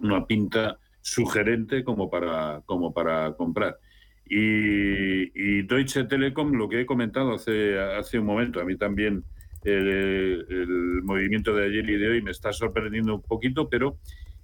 una 0.00 0.26
pinta 0.26 0.78
sugerente 1.00 1.84
como 1.84 2.10
para, 2.10 2.62
como 2.66 2.92
para 2.92 3.32
comprar. 3.34 3.78
Y, 4.26 5.62
Deutsche 5.62 6.04
Telekom, 6.04 6.52
lo 6.52 6.68
que 6.68 6.80
he 6.80 6.86
comentado 6.86 7.34
hace, 7.34 7.78
hace 7.78 8.18
un 8.18 8.26
momento, 8.26 8.60
a 8.60 8.64
mí 8.64 8.76
también 8.76 9.24
el, 9.64 11.02
movimiento 11.02 11.54
de 11.54 11.64
ayer 11.64 11.88
y 11.88 11.96
de 11.96 12.08
hoy 12.08 12.22
me 12.22 12.30
está 12.30 12.52
sorprendiendo 12.52 13.14
un 13.14 13.22
poquito, 13.22 13.68
pero 13.68 13.98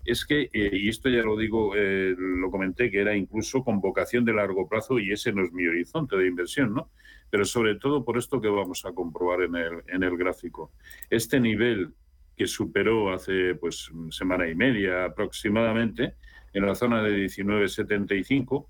es 0.04 0.24
que, 0.24 0.50
eh, 0.52 0.70
y 0.72 0.88
esto 0.88 1.08
ya 1.08 1.22
lo 1.22 1.36
digo, 1.36 1.74
eh, 1.76 2.14
lo 2.16 2.50
comenté, 2.50 2.90
que 2.90 3.00
era 3.00 3.14
incluso 3.14 3.62
con 3.62 3.80
vocación 3.80 4.24
de 4.24 4.32
largo 4.32 4.68
plazo 4.68 4.98
y 4.98 5.12
ese 5.12 5.32
no 5.32 5.44
es 5.44 5.52
mi 5.52 5.66
horizonte 5.66 6.16
de 6.16 6.26
inversión, 6.26 6.74
¿no? 6.74 6.90
Pero 7.30 7.44
sobre 7.44 7.76
todo 7.76 8.04
por 8.04 8.18
esto 8.18 8.40
que 8.40 8.48
vamos 8.48 8.84
a 8.84 8.92
comprobar 8.92 9.42
en 9.42 9.56
el, 9.56 9.72
en 9.88 10.02
el 10.02 10.16
gráfico. 10.16 10.72
Este 11.10 11.38
nivel 11.38 11.92
que 12.36 12.46
superó 12.46 13.12
hace 13.12 13.54
pues 13.54 13.90
semana 14.10 14.48
y 14.48 14.54
media 14.54 15.04
aproximadamente 15.04 16.14
en 16.52 16.66
la 16.66 16.74
zona 16.74 17.02
de 17.02 17.12
1975 17.12 18.68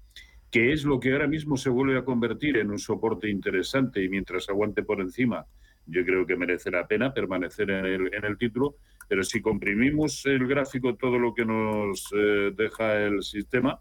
que 0.51 0.73
es 0.73 0.85
lo 0.85 0.99
que 0.99 1.13
ahora 1.13 1.29
mismo 1.29 1.57
se 1.57 1.71
vuelve 1.71 1.97
a 1.97 2.05
convertir 2.05 2.57
en 2.57 2.71
un 2.71 2.79
soporte 2.79 3.31
interesante 3.31 4.03
y 4.03 4.09
mientras 4.09 4.49
aguante 4.49 4.83
por 4.83 5.01
encima, 5.01 5.47
yo 5.87 6.05
creo 6.05 6.27
que 6.27 6.37
merece 6.37 6.71
la 6.71 6.87
pena 6.87 7.13
permanecer 7.13 7.71
en 7.71 7.85
el, 7.85 8.15
en 8.15 8.25
el 8.25 8.39
título, 8.39 8.77
pero 9.09 9.25
si 9.25 9.41
comprimimos 9.41 10.25
el 10.27 10.47
gráfico 10.47 10.95
todo 10.97 11.19
lo 11.19 11.35
que 11.35 11.45
nos 11.45 12.09
eh, 12.15 12.53
deja 12.57 12.97
el 13.07 13.23
sistema, 13.23 13.81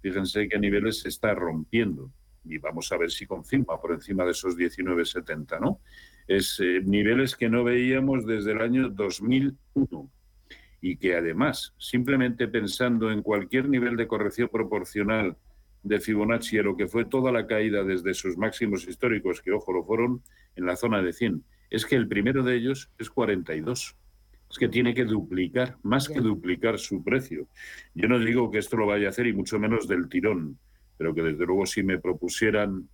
fíjense 0.00 0.48
qué 0.48 0.58
niveles 0.58 1.00
se 1.00 1.08
está 1.08 1.34
rompiendo 1.34 2.10
y 2.44 2.58
vamos 2.58 2.92
a 2.92 2.98
ver 2.98 3.10
si 3.10 3.26
confirma 3.26 3.80
por 3.80 3.92
encima 3.92 4.24
de 4.24 4.32
esos 4.32 4.56
19,70, 4.56 5.60
¿no? 5.60 5.80
Es 6.26 6.60
eh, 6.60 6.80
niveles 6.84 7.36
que 7.36 7.48
no 7.48 7.64
veíamos 7.64 8.26
desde 8.26 8.52
el 8.52 8.60
año 8.60 8.88
2001 8.90 10.10
y 10.80 10.96
que 10.96 11.16
además, 11.16 11.74
simplemente 11.78 12.46
pensando 12.48 13.10
en 13.10 13.22
cualquier 13.22 13.68
nivel 13.68 13.96
de 13.96 14.06
corrección 14.06 14.48
proporcional 14.48 15.36
de 15.84 16.00
Fibonacci 16.00 16.58
a 16.58 16.62
lo 16.62 16.76
que 16.76 16.88
fue 16.88 17.04
toda 17.04 17.30
la 17.30 17.46
caída 17.46 17.84
desde 17.84 18.14
sus 18.14 18.36
máximos 18.36 18.88
históricos, 18.88 19.40
que 19.40 19.52
ojo, 19.52 19.72
lo 19.72 19.84
fueron 19.84 20.22
en 20.56 20.66
la 20.66 20.76
zona 20.76 21.02
de 21.02 21.12
100, 21.12 21.44
es 21.70 21.86
que 21.86 21.94
el 21.94 22.08
primero 22.08 22.42
de 22.42 22.56
ellos 22.56 22.90
es 22.98 23.10
42. 23.10 23.96
Es 24.50 24.58
que 24.58 24.68
tiene 24.68 24.94
que 24.94 25.04
duplicar, 25.04 25.76
más 25.82 26.08
que 26.08 26.20
duplicar 26.20 26.78
su 26.78 27.02
precio. 27.02 27.48
Yo 27.94 28.08
no 28.08 28.18
digo 28.18 28.50
que 28.50 28.58
esto 28.58 28.76
lo 28.76 28.86
vaya 28.86 29.08
a 29.08 29.10
hacer 29.10 29.26
y 29.26 29.32
mucho 29.32 29.58
menos 29.58 29.88
del 29.88 30.08
tirón, 30.08 30.58
pero 30.96 31.14
que 31.14 31.22
desde 31.22 31.44
luego 31.44 31.66
si 31.66 31.82
me 31.82 31.98
propusieran 31.98 32.88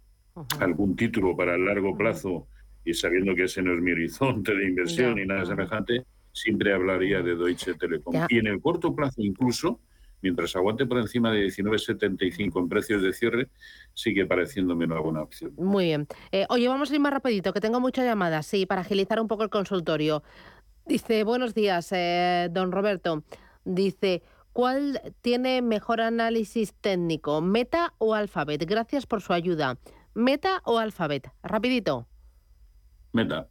algún 0.59 0.97
título 0.97 1.37
para 1.37 1.55
el 1.55 1.67
largo 1.67 1.97
plazo 1.97 2.49
y 2.85 2.95
sabiendo 2.95 3.35
que 3.35 3.45
ese 3.45 3.63
no 3.63 3.75
es 3.75 3.81
mi 3.81 3.93
horizonte 3.93 4.55
de 4.55 4.69
inversión 4.69 5.19
y 5.19 5.27
nada 5.27 5.45
semejante, 5.45 6.05
siempre 6.33 6.73
hablaría 6.73 7.23
de 7.23 7.37
Deutsche 7.37 7.75
Telekom. 7.75 8.15
Y 8.29 8.39
en 8.39 8.47
el 8.47 8.61
corto 8.61 8.95
plazo 8.95 9.21
incluso, 9.23 9.81
mientras 10.23 10.55
aguante 10.57 10.87
por 10.87 10.99
encima 10.99 11.31
de 11.31 11.47
19,75 11.47 12.61
en 12.61 12.69
precios 12.69 13.03
de 13.03 13.13
cierre, 13.13 13.49
sigue 13.95 14.27
pareciéndome 14.27 14.85
una 14.85 15.01
buena 15.01 15.23
opción. 15.23 15.53
Muy 15.57 15.87
bien. 15.87 16.07
Eh, 16.33 16.47
oye, 16.49 16.69
vamos 16.69 16.91
a 16.91 16.95
ir 16.95 17.01
más 17.01 17.13
rapidito, 17.13 17.53
que 17.53 17.61
tengo 17.61 17.81
muchas 17.81 18.05
llamadas, 18.05 18.47
sí, 18.47 18.67
para 18.67 18.83
agilizar 18.83 19.21
un 19.21 19.29
poco 19.29 19.43
el 19.43 19.51
consultorio. 19.51 20.23
Dice, 20.87 21.25
buenos 21.25 21.55
días, 21.55 21.93
eh, 21.93 22.49
don 22.51 22.73
Roberto. 22.73 23.23
Dice, 23.65 24.23
¿cuál 24.53 25.01
tiene 25.21 25.63
mejor 25.63 26.01
análisis 26.01 26.75
técnico, 26.75 27.41
Meta 27.41 27.95
o 27.99 28.15
Alphabet? 28.15 28.65
Gracias 28.67 29.07
por 29.07 29.21
su 29.21 29.33
ayuda. 29.33 29.79
¿Meta 30.15 30.63
o 30.65 30.79
Alphabet? 30.79 31.31
Rapidito. 31.43 32.09
Meta. 33.13 33.50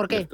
¿Por 0.00 0.08
qué? 0.08 0.26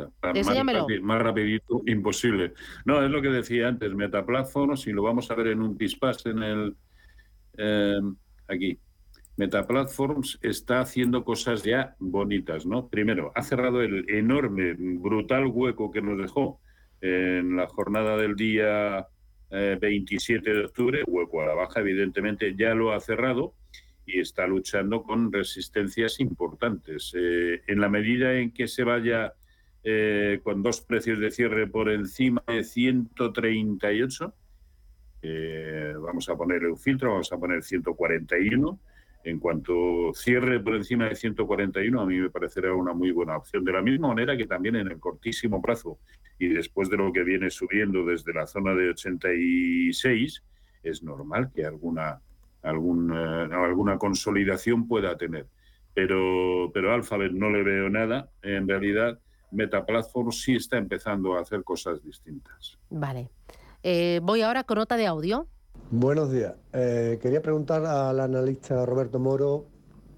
Más, 1.02 1.22
rapidito, 1.22 1.82
imposible. 1.86 2.52
No, 2.84 3.02
es 3.04 3.10
lo 3.10 3.20
que 3.20 3.30
decía 3.30 3.66
antes, 3.66 3.92
Metaplatform, 3.92 4.76
si 4.76 4.92
lo 4.92 5.02
vamos 5.02 5.28
a 5.28 5.34
ver 5.34 5.48
en 5.48 5.60
un 5.60 5.76
pispas 5.76 6.24
en 6.26 6.42
el... 6.44 6.76
Eh, 7.58 8.00
aquí. 8.46 8.78
Metaplatforms 9.36 10.38
está 10.40 10.80
haciendo 10.80 11.24
cosas 11.24 11.64
ya 11.64 11.96
bonitas, 11.98 12.64
¿no? 12.64 12.86
Primero, 12.88 13.32
ha 13.34 13.42
cerrado 13.42 13.82
el 13.82 14.08
enorme, 14.08 14.74
brutal 14.78 15.46
hueco 15.46 15.90
que 15.90 16.00
nos 16.00 16.16
dejó 16.16 16.60
en 17.00 17.56
la 17.56 17.66
jornada 17.66 18.16
del 18.16 18.36
día 18.36 19.08
27 19.50 20.48
eh, 20.48 20.54
de 20.54 20.64
octubre, 20.64 21.02
hueco 21.08 21.42
a 21.42 21.46
la 21.46 21.54
baja, 21.54 21.80
evidentemente, 21.80 22.54
ya 22.56 22.72
lo 22.72 22.92
ha 22.92 23.00
cerrado 23.00 23.54
y 24.06 24.20
está 24.20 24.46
luchando 24.46 25.02
con 25.02 25.32
resistencias 25.32 26.20
importantes. 26.20 27.12
Eh, 27.16 27.62
en 27.66 27.80
la 27.80 27.88
medida 27.88 28.34
en 28.34 28.52
que 28.52 28.68
se 28.68 28.84
vaya 28.84 29.34
eh, 29.88 30.40
con 30.42 30.64
dos 30.64 30.80
precios 30.80 31.20
de 31.20 31.30
cierre 31.30 31.68
por 31.68 31.88
encima 31.88 32.42
de 32.48 32.64
138. 32.64 34.34
Eh, 35.22 35.94
vamos 35.96 36.28
a 36.28 36.36
poner 36.36 36.64
un 36.66 36.76
filtro, 36.76 37.12
vamos 37.12 37.32
a 37.32 37.38
poner 37.38 37.62
141. 37.62 38.80
En 39.22 39.38
cuanto 39.38 40.12
cierre 40.12 40.58
por 40.58 40.74
encima 40.74 41.08
de 41.08 41.14
141, 41.14 42.00
a 42.00 42.04
mí 42.04 42.18
me 42.18 42.30
parecerá 42.30 42.74
una 42.74 42.94
muy 42.94 43.12
buena 43.12 43.36
opción. 43.36 43.64
De 43.64 43.70
la 43.70 43.80
misma 43.80 44.08
manera 44.08 44.36
que 44.36 44.46
también 44.46 44.74
en 44.74 44.88
el 44.88 44.98
cortísimo 44.98 45.62
plazo 45.62 46.00
y 46.36 46.48
después 46.48 46.90
de 46.90 46.96
lo 46.96 47.12
que 47.12 47.22
viene 47.22 47.48
subiendo 47.48 48.04
desde 48.04 48.34
la 48.34 48.48
zona 48.48 48.74
de 48.74 48.90
86, 48.90 50.42
es 50.82 51.02
normal 51.04 51.52
que 51.54 51.64
alguna, 51.64 52.20
alguna, 52.62 53.44
eh, 53.44 53.54
alguna 53.54 53.98
consolidación 53.98 54.88
pueda 54.88 55.16
tener. 55.16 55.46
Pero, 55.94 56.72
pero 56.74 56.92
Alphabet 56.92 57.30
no 57.30 57.50
le 57.50 57.62
veo 57.62 57.88
nada. 57.88 58.30
En 58.42 58.66
realidad, 58.66 59.20
Metaplatform 59.50 60.32
sí 60.32 60.56
está 60.56 60.76
empezando 60.76 61.36
a 61.36 61.40
hacer 61.40 61.62
cosas 61.64 62.02
distintas. 62.02 62.78
Vale. 62.90 63.30
Eh, 63.82 64.20
voy 64.22 64.42
ahora 64.42 64.64
con 64.64 64.78
nota 64.78 64.96
de 64.96 65.06
audio. 65.06 65.46
Buenos 65.90 66.32
días. 66.32 66.54
Eh, 66.72 67.18
quería 67.22 67.40
preguntar 67.40 67.84
al 67.84 68.18
analista 68.20 68.84
Roberto 68.84 69.18
Moro 69.18 69.66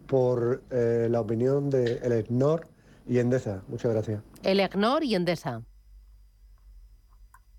por 0.07 0.63
eh, 0.71 1.09
la 1.11 1.21
opinión 1.21 1.69
de 1.69 1.99
el 2.03 2.13
EGNOR 2.13 2.67
y 3.07 3.19
Endesa. 3.19 3.63
Muchas 3.69 3.93
gracias. 3.93 4.23
El 4.43 4.61
EGNOR 4.61 5.05
y 5.05 5.15
Endesa. 5.15 5.63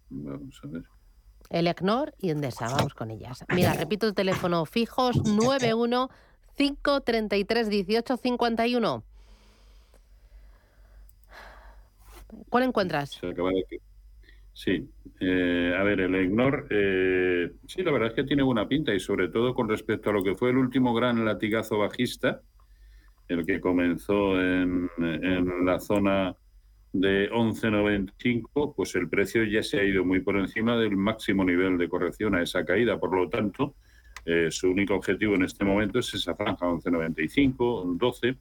Vamos 0.09 0.59
a 0.63 0.67
ver. 0.67 0.84
El 1.49 1.67
EGNOR 1.67 2.13
y 2.20 2.30
Endesa, 2.30 2.67
vamos 2.67 2.93
con 2.93 3.09
ellas. 3.09 3.43
Mira, 3.55 3.74
repito 3.74 4.07
el 4.07 4.13
teléfono 4.13 4.65
fijos 4.65 5.15
91 5.24 6.09
533 6.55 7.70
18 7.70 8.17
51. 8.17 9.03
¿Cuál 12.49 12.63
encuentras? 12.63 13.19
Sí, 14.53 14.89
eh, 15.19 15.75
a 15.77 15.84
ver, 15.84 16.01
el 16.01 16.15
EGNOR, 16.15 16.67
eh, 16.69 17.51
sí, 17.65 17.82
la 17.82 17.91
verdad 17.91 18.09
es 18.09 18.13
que 18.15 18.23
tiene 18.23 18.43
buena 18.43 18.67
pinta 18.67 18.93
y 18.93 18.99
sobre 18.99 19.30
todo 19.30 19.53
con 19.53 19.69
respecto 19.69 20.09
a 20.09 20.13
lo 20.13 20.23
que 20.23 20.36
fue 20.36 20.49
el 20.49 20.57
último 20.57 20.93
gran 20.93 21.23
latigazo 21.23 21.77
bajista, 21.77 22.41
el 23.27 23.45
que 23.45 23.61
comenzó 23.61 24.39
en, 24.41 24.89
en 24.97 25.65
la 25.65 25.80
zona 25.80 26.36
de 26.91 27.30
11.95, 27.32 28.73
pues 28.75 28.95
el 28.95 29.07
precio 29.07 29.43
ya 29.43 29.61
se 29.63 29.80
ha 29.80 29.84
ido 29.84 30.03
muy 30.03 30.21
por 30.21 30.38
encima 30.38 30.75
del 30.77 30.97
máximo 30.97 31.43
nivel 31.43 31.77
de 31.77 31.88
corrección 31.88 32.36
a 32.36 32.41
esa 32.41 32.65
caída. 32.65 32.99
Por 32.99 33.15
lo 33.15 33.30
tanto, 33.30 33.75
eh, 34.26 34.47
su 34.51 34.70
único 34.70 34.95
objetivo 34.95 35.36
en 35.36 35.43
este 35.43 35.65
momento 35.65 35.99
es 35.99 36.13
esa 36.13 36.36
franja 36.36 36.65
11.95, 36.65 37.97
12, 37.97 38.36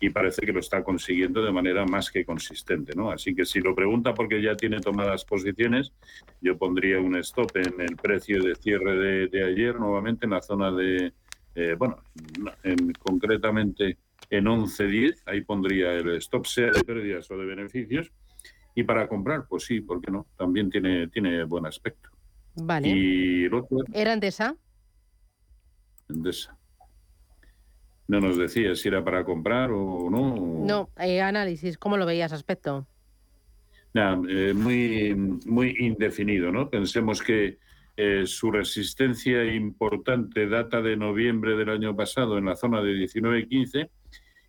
y 0.00 0.10
parece 0.10 0.42
que 0.42 0.52
lo 0.52 0.60
está 0.60 0.82
consiguiendo 0.82 1.42
de 1.44 1.52
manera 1.52 1.84
más 1.86 2.10
que 2.10 2.24
consistente. 2.24 2.92
¿no? 2.94 3.10
Así 3.10 3.34
que 3.34 3.44
si 3.44 3.60
lo 3.60 3.74
pregunta 3.74 4.14
porque 4.14 4.42
ya 4.42 4.56
tiene 4.56 4.80
tomadas 4.80 5.24
posiciones, 5.24 5.92
yo 6.40 6.58
pondría 6.58 7.00
un 7.00 7.16
stop 7.16 7.56
en 7.56 7.80
el 7.80 7.96
precio 7.96 8.42
de 8.42 8.54
cierre 8.56 9.28
de, 9.28 9.44
ayer, 9.44 9.78
nuevamente 9.78 10.26
en 10.26 10.32
la 10.32 10.42
zona 10.42 10.72
de, 10.72 11.12
eh, 11.54 11.76
bueno, 11.78 12.02
en, 12.64 12.92
concretamente 12.94 13.98
en 14.28 14.46
11.10, 14.46 15.22
ahí 15.26 15.42
pondría 15.42 15.92
el 15.94 16.16
stop, 16.16 16.46
sea 16.46 16.70
de 16.70 16.82
pérdidas 16.82 17.30
o 17.30 17.36
de 17.36 17.46
beneficios. 17.46 18.10
Y 18.74 18.84
para 18.84 19.06
comprar, 19.06 19.46
pues 19.48 19.64
sí, 19.64 19.80
¿por 19.80 20.00
qué 20.00 20.10
no? 20.10 20.26
También 20.36 20.70
tiene, 20.70 21.08
tiene 21.08 21.44
buen 21.44 21.66
aspecto. 21.66 22.10
Vale. 22.54 22.88
Y 22.88 23.48
¿Era 23.92 24.12
Endesa? 24.12 24.56
Endesa. 26.12 26.56
No 28.08 28.20
nos 28.20 28.36
decía 28.36 28.74
si 28.74 28.88
era 28.88 29.02
para 29.02 29.24
comprar 29.24 29.70
o 29.72 30.10
no. 30.10 30.64
No, 30.66 30.90
eh, 30.98 31.20
análisis, 31.20 31.78
¿cómo 31.78 31.96
lo 31.96 32.06
veías 32.06 32.32
aspecto? 32.32 32.86
Eh, 33.94 34.54
muy, 34.54 35.14
muy 35.46 35.76
indefinido, 35.78 36.50
¿no? 36.50 36.70
Pensemos 36.70 37.22
que 37.22 37.58
eh, 37.96 38.22
su 38.26 38.50
resistencia 38.50 39.44
importante 39.44 40.48
data 40.48 40.80
de 40.80 40.96
noviembre 40.96 41.56
del 41.56 41.68
año 41.68 41.94
pasado 41.94 42.38
en 42.38 42.46
la 42.46 42.56
zona 42.56 42.80
de 42.80 42.94
19-15 42.94 43.90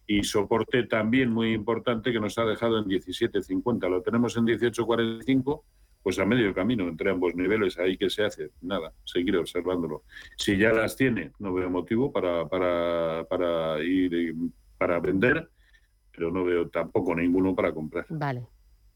y 0.08 0.24
soporte 0.24 0.84
también 0.84 1.30
muy 1.30 1.54
importante 1.54 2.14
que 2.14 2.22
nos 2.22 2.38
ha 2.38 2.46
dejado 2.46 2.80
en 2.80 2.86
17.50. 2.86 3.90
Lo 3.90 4.02
tenemos 4.02 4.38
en 4.38 4.46
18.45, 4.46 5.62
pues 6.04 6.20
a 6.20 6.26
medio 6.26 6.54
camino 6.54 6.88
entre 6.88 7.10
ambos 7.10 7.34
niveles. 7.36 7.80
Ahí 7.80 7.98
que 7.98 8.10
se 8.10 8.24
hace, 8.24 8.52
nada, 8.62 8.94
seguir 9.06 9.38
observándolo. 9.38 10.04
Si 10.38 10.58
ya 10.58 10.72
las 10.74 10.96
tiene, 10.96 11.32
no 11.40 11.54
veo 11.54 11.70
motivo 11.70 12.12
para, 12.12 12.48
para, 12.48 13.26
para 13.30 13.82
ir 13.82 14.36
para 14.78 15.00
vender, 15.00 15.50
pero 16.12 16.30
no 16.30 16.44
veo 16.44 16.70
tampoco 16.70 17.16
ninguno 17.16 17.56
para 17.56 17.74
comprar. 17.74 18.06
Vale. 18.10 18.48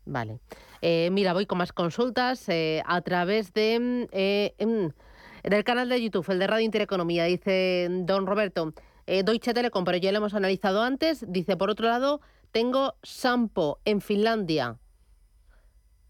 Vale. 0.06 0.40
Eh, 0.82 1.10
mira, 1.12 1.34
voy 1.34 1.46
con 1.46 1.58
más 1.58 1.74
consultas 1.74 2.48
eh, 2.48 2.82
a 2.86 3.02
través 3.02 3.52
de 3.54 4.08
eh, 4.12 4.56
em, 4.58 4.92
del 5.44 5.64
canal 5.64 5.90
de 5.90 6.02
YouTube, 6.02 6.26
el 6.30 6.40
de 6.40 6.48
Radio 6.48 6.66
Intereconomía. 6.66 7.26
Dice 7.26 7.88
don 7.90 8.26
Roberto, 8.26 8.74
eh, 9.06 9.24
Deutsche 9.24 9.54
Telekom, 9.54 9.86
pero 9.86 9.98
ya 9.98 10.12
lo 10.12 10.18
hemos 10.18 10.34
analizado 10.34 10.82
antes. 10.82 11.26
Dice, 11.28 11.58
por 11.58 11.70
otro 11.70 11.88
lado, 11.88 12.22
tengo 12.52 12.96
Sampo 13.04 13.80
en 13.86 14.02
Finlandia. 14.02 14.78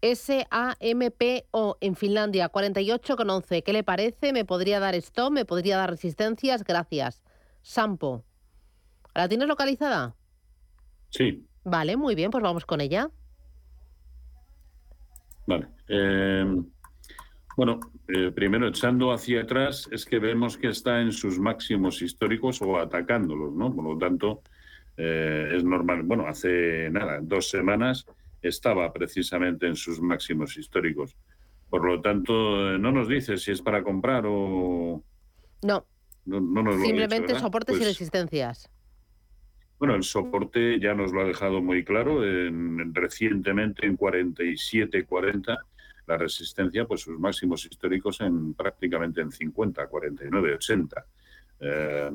S-A-M-P-O 0.00 1.76
en 1.80 1.96
Finlandia, 1.96 2.50
48,11. 2.50 3.62
¿Qué 3.62 3.72
le 3.72 3.82
parece? 3.82 4.32
¿Me 4.32 4.44
podría 4.44 4.80
dar 4.80 4.94
stop? 4.94 5.32
¿Me 5.32 5.44
podría 5.44 5.76
dar 5.76 5.90
resistencias? 5.90 6.64
Gracias. 6.64 7.22
Sampo. 7.62 8.24
¿La 9.14 9.28
tienes 9.28 9.48
localizada? 9.48 10.14
Sí. 11.10 11.44
Vale, 11.64 11.96
muy 11.96 12.14
bien, 12.14 12.30
pues 12.30 12.42
vamos 12.42 12.64
con 12.64 12.80
ella. 12.80 13.10
Vale. 15.46 15.66
Eh, 15.88 16.44
bueno, 17.56 17.80
eh, 18.06 18.30
primero 18.30 18.68
echando 18.68 19.12
hacia 19.12 19.42
atrás 19.42 19.88
es 19.90 20.04
que 20.04 20.18
vemos 20.18 20.56
que 20.56 20.68
está 20.68 21.00
en 21.00 21.10
sus 21.10 21.38
máximos 21.40 22.00
históricos 22.02 22.62
o 22.62 22.78
atacándolos, 22.78 23.52
¿no? 23.52 23.74
Por 23.74 23.84
lo 23.84 23.98
tanto, 23.98 24.42
eh, 24.96 25.54
es 25.56 25.64
normal. 25.64 26.04
Bueno, 26.04 26.26
hace 26.28 26.88
nada, 26.90 27.18
dos 27.20 27.50
semanas 27.50 28.06
estaba 28.42 28.92
precisamente 28.92 29.66
en 29.66 29.76
sus 29.76 30.00
máximos 30.00 30.56
históricos. 30.56 31.16
Por 31.70 31.84
lo 31.84 32.00
tanto, 32.00 32.78
no 32.78 32.92
nos 32.92 33.08
dice 33.08 33.36
si 33.36 33.50
es 33.52 33.60
para 33.62 33.82
comprar 33.82 34.24
o... 34.26 35.02
No. 35.62 35.84
No, 36.24 36.40
no 36.40 36.62
nos 36.62 36.80
Simplemente 36.80 37.38
soportes 37.38 37.76
y 37.76 37.78
Pues, 37.78 37.88
resistencias. 37.90 38.70
Bueno, 39.78 39.94
el 39.94 40.02
soporte 40.02 40.80
ya 40.80 40.94
nos 40.94 41.12
lo 41.12 41.20
ha 41.20 41.24
dejado 41.24 41.62
muy 41.62 41.84
claro 41.84 42.24
en- 42.24 42.94
recientemente 42.94 43.86
en 43.86 43.96
47-40. 43.96 45.56
La 46.06 46.16
resistencia, 46.16 46.86
pues 46.86 47.02
sus 47.02 47.18
máximos 47.18 47.64
históricos 47.66 48.20
en 48.20 48.54
prácticamente 48.54 49.20
en 49.20 49.30
50, 49.30 49.86
49, 49.88 50.54
80. 50.54 51.06
Eh, 51.60 52.10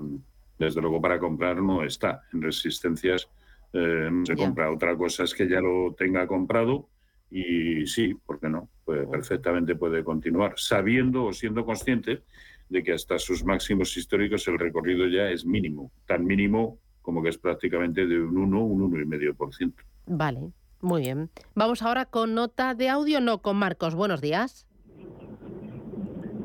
desde 0.57 0.81
luego 0.81 0.99
para 1.01 1.19
comprar 1.19 1.61
no 1.61 1.83
está. 1.83 2.23
En 2.33 2.41
resistencias 2.41 3.29
eh, 3.73 4.09
no 4.11 4.25
se 4.25 4.35
compra. 4.35 4.71
Otra 4.71 4.95
cosa 4.95 5.23
es 5.23 5.33
que 5.33 5.47
ya 5.47 5.59
lo 5.59 5.93
tenga 5.97 6.27
comprado 6.27 6.89
y 7.29 7.87
sí, 7.87 8.13
¿por 8.13 8.39
qué 8.39 8.47
no? 8.47 8.69
Pues 8.85 9.07
perfectamente 9.07 9.75
puede 9.75 10.03
continuar, 10.03 10.53
sabiendo 10.57 11.25
o 11.25 11.33
siendo 11.33 11.65
consciente 11.65 12.21
de 12.69 12.83
que 12.83 12.93
hasta 12.93 13.17
sus 13.17 13.43
máximos 13.43 13.97
históricos 13.97 14.47
el 14.47 14.59
recorrido 14.59 15.07
ya 15.07 15.29
es 15.29 15.45
mínimo, 15.45 15.91
tan 16.05 16.25
mínimo 16.25 16.79
como 17.01 17.21
que 17.21 17.29
es 17.29 17.37
prácticamente 17.37 18.05
de 18.05 18.19
un 18.19 18.37
1, 18.37 18.63
un 18.63 18.91
1,5%. 18.91 19.73
Vale, 20.05 20.51
muy 20.79 21.01
bien. 21.01 21.29
Vamos 21.55 21.81
ahora 21.81 22.05
con 22.05 22.33
nota 22.33 22.75
de 22.75 22.89
audio, 22.89 23.19
no 23.19 23.41
con 23.41 23.57
Marcos. 23.57 23.95
Buenos 23.95 24.21
días. 24.21 24.67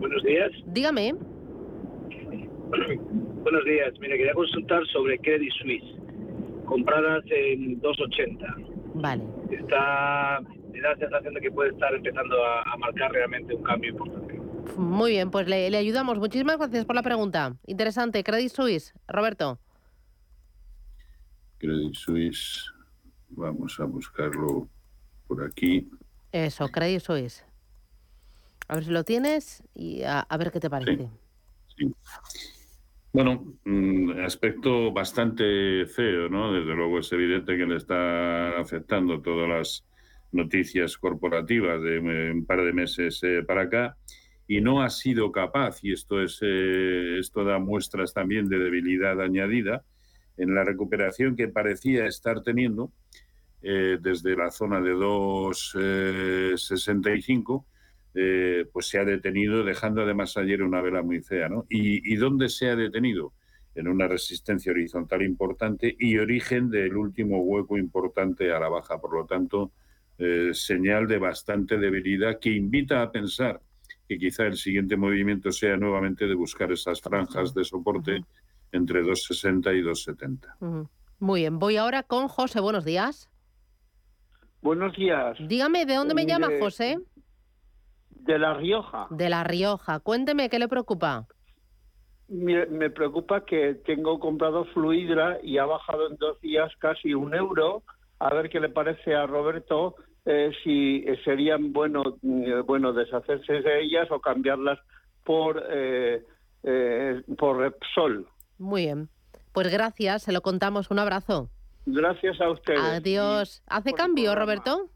Buenos 0.00 0.22
días. 0.22 0.50
Dígame. 0.66 1.14
Buenos 3.42 3.64
días. 3.64 3.92
Mire, 4.00 4.16
quería 4.16 4.34
consultar 4.34 4.86
sobre 4.86 5.18
Credit 5.18 5.52
Suisse. 5.60 6.07
Compradas 6.68 7.24
en 7.30 7.80
2.80. 7.80 8.92
Vale. 8.94 9.24
Está, 9.50 10.40
me 10.70 10.80
da 10.80 10.90
la 10.90 10.96
sensación 10.98 11.34
de 11.34 11.40
que 11.40 11.50
puede 11.50 11.70
estar 11.70 11.94
empezando 11.94 12.44
a, 12.44 12.62
a 12.62 12.76
marcar 12.76 13.10
realmente 13.12 13.54
un 13.54 13.62
cambio 13.62 13.90
importante. 13.90 14.40
Muy 14.76 15.12
bien, 15.12 15.30
pues 15.30 15.48
le, 15.48 15.70
le 15.70 15.78
ayudamos. 15.78 16.18
Muchísimas 16.18 16.58
gracias 16.58 16.84
por 16.84 16.94
la 16.94 17.02
pregunta. 17.02 17.56
Interesante. 17.66 18.22
Credit 18.22 18.50
Suisse. 18.50 18.94
Roberto. 19.08 19.58
Credit 21.58 21.94
Suisse, 21.94 22.70
vamos 23.30 23.80
a 23.80 23.84
buscarlo 23.84 24.68
por 25.26 25.44
aquí. 25.44 25.88
Eso, 26.30 26.68
Credit 26.68 27.00
Suisse. 27.00 27.44
A 28.68 28.74
ver 28.74 28.84
si 28.84 28.90
lo 28.90 29.02
tienes 29.02 29.62
y 29.74 30.02
a, 30.02 30.20
a 30.20 30.36
ver 30.36 30.52
qué 30.52 30.60
te 30.60 30.70
parece. 30.70 31.08
Bueno, 33.12 33.54
mm, 33.64 34.20
aspecto 34.20 34.92
bastante 34.92 35.86
feo, 35.86 36.28
¿no? 36.28 36.52
Desde 36.52 36.74
luego 36.74 36.98
es 36.98 37.10
evidente 37.12 37.56
que 37.56 37.66
le 37.66 37.76
está 37.76 38.58
afectando 38.58 39.22
todas 39.22 39.48
las 39.48 39.86
noticias 40.32 40.98
corporativas 40.98 41.80
de 41.82 41.96
eh, 41.96 42.32
un 42.32 42.44
par 42.44 42.62
de 42.62 42.72
meses 42.72 43.20
eh, 43.22 43.42
para 43.46 43.62
acá 43.62 43.96
y 44.48 44.60
no 44.62 44.82
ha 44.82 44.90
sido 44.90 45.30
capaz, 45.30 45.84
y 45.84 45.92
esto, 45.92 46.20
es, 46.22 46.38
eh, 46.40 47.18
esto 47.20 47.44
da 47.44 47.58
muestras 47.58 48.14
también 48.14 48.48
de 48.48 48.58
debilidad 48.58 49.20
añadida, 49.20 49.84
en 50.38 50.54
la 50.54 50.64
recuperación 50.64 51.36
que 51.36 51.48
parecía 51.48 52.06
estar 52.06 52.42
teniendo 52.42 52.90
eh, 53.60 53.98
desde 54.00 54.34
la 54.36 54.50
zona 54.50 54.80
de 54.80 54.94
2,65, 54.94 57.66
eh, 58.14 58.66
pues 58.72 58.88
se 58.88 58.98
ha 58.98 59.04
detenido, 59.04 59.64
dejando 59.64 60.02
además 60.02 60.36
ayer 60.36 60.62
una 60.62 60.80
vela 60.80 61.02
muy 61.02 61.20
fea. 61.20 61.48
¿no? 61.48 61.66
¿Y, 61.68 62.12
¿Y 62.12 62.16
dónde 62.16 62.48
se 62.48 62.68
ha 62.68 62.76
detenido? 62.76 63.32
En 63.74 63.86
una 63.86 64.08
resistencia 64.08 64.72
horizontal 64.72 65.22
importante 65.22 65.94
y 65.98 66.18
origen 66.18 66.68
del 66.68 66.96
último 66.96 67.42
hueco 67.42 67.78
importante 67.78 68.50
a 68.52 68.58
la 68.58 68.68
baja. 68.68 69.00
Por 69.00 69.14
lo 69.14 69.24
tanto, 69.24 69.70
eh, 70.18 70.50
señal 70.52 71.06
de 71.06 71.18
bastante 71.18 71.78
debilidad 71.78 72.40
que 72.40 72.50
invita 72.50 73.02
a 73.02 73.12
pensar 73.12 73.60
que 74.08 74.18
quizá 74.18 74.46
el 74.46 74.56
siguiente 74.56 74.96
movimiento 74.96 75.52
sea 75.52 75.76
nuevamente 75.76 76.26
de 76.26 76.34
buscar 76.34 76.72
esas 76.72 77.00
franjas 77.00 77.54
de 77.54 77.62
soporte 77.62 78.24
entre 78.72 79.02
2,60 79.02 79.72
y 79.78 79.82
2,70. 79.82 80.56
Ujú. 80.60 80.88
Muy 81.20 81.40
bien, 81.42 81.58
voy 81.58 81.76
ahora 81.76 82.02
con 82.02 82.26
José. 82.26 82.60
Buenos 82.60 82.84
días. 82.84 83.30
Buenos 84.60 84.96
días. 84.96 85.36
Dígame, 85.46 85.86
¿de 85.86 85.94
dónde 85.94 86.14
me 86.14 86.22
Mire, 86.22 86.32
llama 86.32 86.48
José? 86.58 86.98
De 88.28 88.38
La 88.38 88.52
Rioja. 88.52 89.06
De 89.08 89.30
La 89.30 89.42
Rioja. 89.42 90.00
Cuénteme, 90.00 90.50
¿qué 90.50 90.58
le 90.58 90.68
preocupa? 90.68 91.26
Me, 92.28 92.66
me 92.66 92.90
preocupa 92.90 93.46
que 93.46 93.76
tengo 93.86 94.20
comprado 94.20 94.66
Fluidra 94.66 95.38
y 95.42 95.56
ha 95.56 95.64
bajado 95.64 96.10
en 96.10 96.16
dos 96.16 96.38
días 96.42 96.70
casi 96.78 97.14
un 97.14 97.34
euro. 97.34 97.82
A 98.18 98.34
ver 98.34 98.50
qué 98.50 98.60
le 98.60 98.68
parece 98.68 99.14
a 99.14 99.26
Roberto 99.26 99.94
eh, 100.26 100.50
si 100.62 101.06
serían 101.24 101.72
bueno, 101.72 102.18
eh, 102.22 102.62
bueno 102.66 102.92
deshacerse 102.92 103.62
de 103.62 103.80
ellas 103.80 104.08
o 104.10 104.20
cambiarlas 104.20 104.78
por, 105.24 105.64
eh, 105.70 106.22
por 107.38 107.56
Repsol. 107.56 108.28
Muy 108.58 108.82
bien. 108.82 109.08
Pues 109.54 109.72
gracias, 109.72 110.24
se 110.24 110.32
lo 110.32 110.42
contamos. 110.42 110.90
Un 110.90 110.98
abrazo. 110.98 111.48
Gracias 111.86 112.38
a 112.42 112.50
ustedes. 112.50 112.78
Adiós. 112.78 113.62
¿Hace 113.68 113.94
cambio, 113.94 114.34
Roberto? 114.34 114.90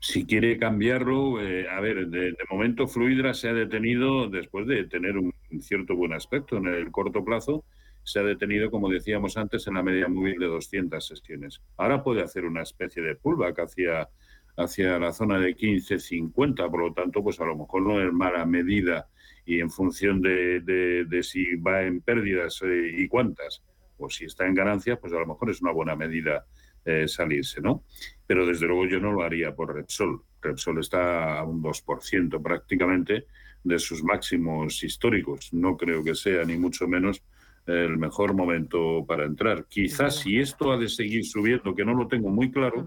Si 0.00 0.24
quiere 0.26 0.58
cambiarlo, 0.58 1.40
eh, 1.42 1.68
a 1.68 1.80
ver, 1.80 2.06
de, 2.08 2.34
momento 2.50 2.86
Fluidra 2.86 3.34
se 3.34 3.48
ha 3.48 3.52
detenido 3.52 4.28
después 4.28 4.66
de 4.66 4.84
tener 4.84 5.18
un 5.18 5.32
cierto 5.60 5.96
buen 5.96 6.12
aspecto 6.12 6.56
en 6.56 6.66
el 6.68 6.90
corto 6.92 7.24
plazo, 7.24 7.64
se 8.04 8.20
ha 8.20 8.22
detenido, 8.22 8.70
como 8.70 8.88
decíamos 8.88 9.36
antes, 9.36 9.66
en 9.66 9.74
la 9.74 9.82
media 9.82 10.08
móvil 10.08 10.38
de 10.38 10.46
200 10.46 11.04
sesiones. 11.04 11.60
Ahora 11.76 12.02
puede 12.04 12.22
hacer 12.22 12.44
una 12.44 12.62
especie 12.62 13.02
de 13.02 13.16
pullback 13.16 13.58
hacia, 13.58 14.08
hacia 14.56 14.98
la 15.00 15.12
zona 15.12 15.38
de 15.40 15.56
15-50, 15.56 16.70
por 16.70 16.80
lo 16.80 16.92
tanto, 16.94 17.22
pues 17.22 17.40
a 17.40 17.44
lo 17.44 17.56
mejor 17.56 17.82
no 17.82 18.00
es 18.00 18.12
mala 18.12 18.46
medida 18.46 19.08
y 19.44 19.60
en 19.60 19.70
función 19.70 20.22
de, 20.22 20.60
de- 20.60 21.04
de 21.06 21.22
si 21.24 21.56
va 21.56 21.82
en 21.82 22.00
pérdidas 22.02 22.62
eh, 22.62 22.92
y 22.98 23.08
cuántas, 23.08 23.62
o 23.98 24.08
si 24.08 24.26
está 24.26 24.46
en 24.46 24.54
ganancias, 24.54 24.98
pues 25.00 25.12
a 25.12 25.18
lo 25.18 25.26
mejor 25.26 25.50
es 25.50 25.60
una 25.60 25.72
buena 25.72 25.96
medida 25.96 26.46
eh, 26.88 27.06
salirse, 27.06 27.60
¿no? 27.60 27.84
Pero 28.26 28.46
desde 28.46 28.66
luego 28.66 28.86
yo 28.86 28.98
no 28.98 29.12
lo 29.12 29.22
haría 29.22 29.54
por 29.54 29.74
Repsol. 29.74 30.22
Repsol 30.40 30.80
está 30.80 31.38
a 31.38 31.44
un 31.44 31.62
2% 31.62 32.42
prácticamente 32.42 33.26
de 33.62 33.78
sus 33.78 34.02
máximos 34.02 34.82
históricos. 34.82 35.52
No 35.52 35.76
creo 35.76 36.02
que 36.02 36.14
sea 36.14 36.44
ni 36.46 36.56
mucho 36.56 36.88
menos 36.88 37.22
el 37.66 37.98
mejor 37.98 38.32
momento 38.32 39.04
para 39.06 39.26
entrar. 39.26 39.66
Quizás 39.68 40.20
si 40.20 40.38
esto 40.38 40.72
ha 40.72 40.78
de 40.78 40.88
seguir 40.88 41.26
subiendo, 41.26 41.74
que 41.74 41.84
no 41.84 41.92
lo 41.92 42.08
tengo 42.08 42.30
muy 42.30 42.50
claro, 42.50 42.86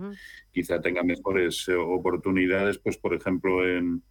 quizá 0.51 0.81
tenga 0.81 1.03
mejores 1.03 1.67
eh, 1.67 1.75
oportunidades, 1.75 2.79
pues 2.79 2.97
por 2.97 3.13
ejemplo 3.13 3.67
en, 3.69 4.01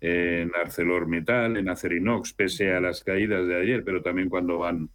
en 0.00 0.52
ArcelorMittal, 0.54 1.56
en 1.56 1.68
Acerinox, 1.68 2.32
pese 2.34 2.72
a 2.72 2.80
las 2.80 3.02
caídas 3.02 3.48
de 3.48 3.60
ayer, 3.60 3.82
pero 3.82 4.02
también 4.02 4.28
cuando 4.28 4.58
van 4.58 4.88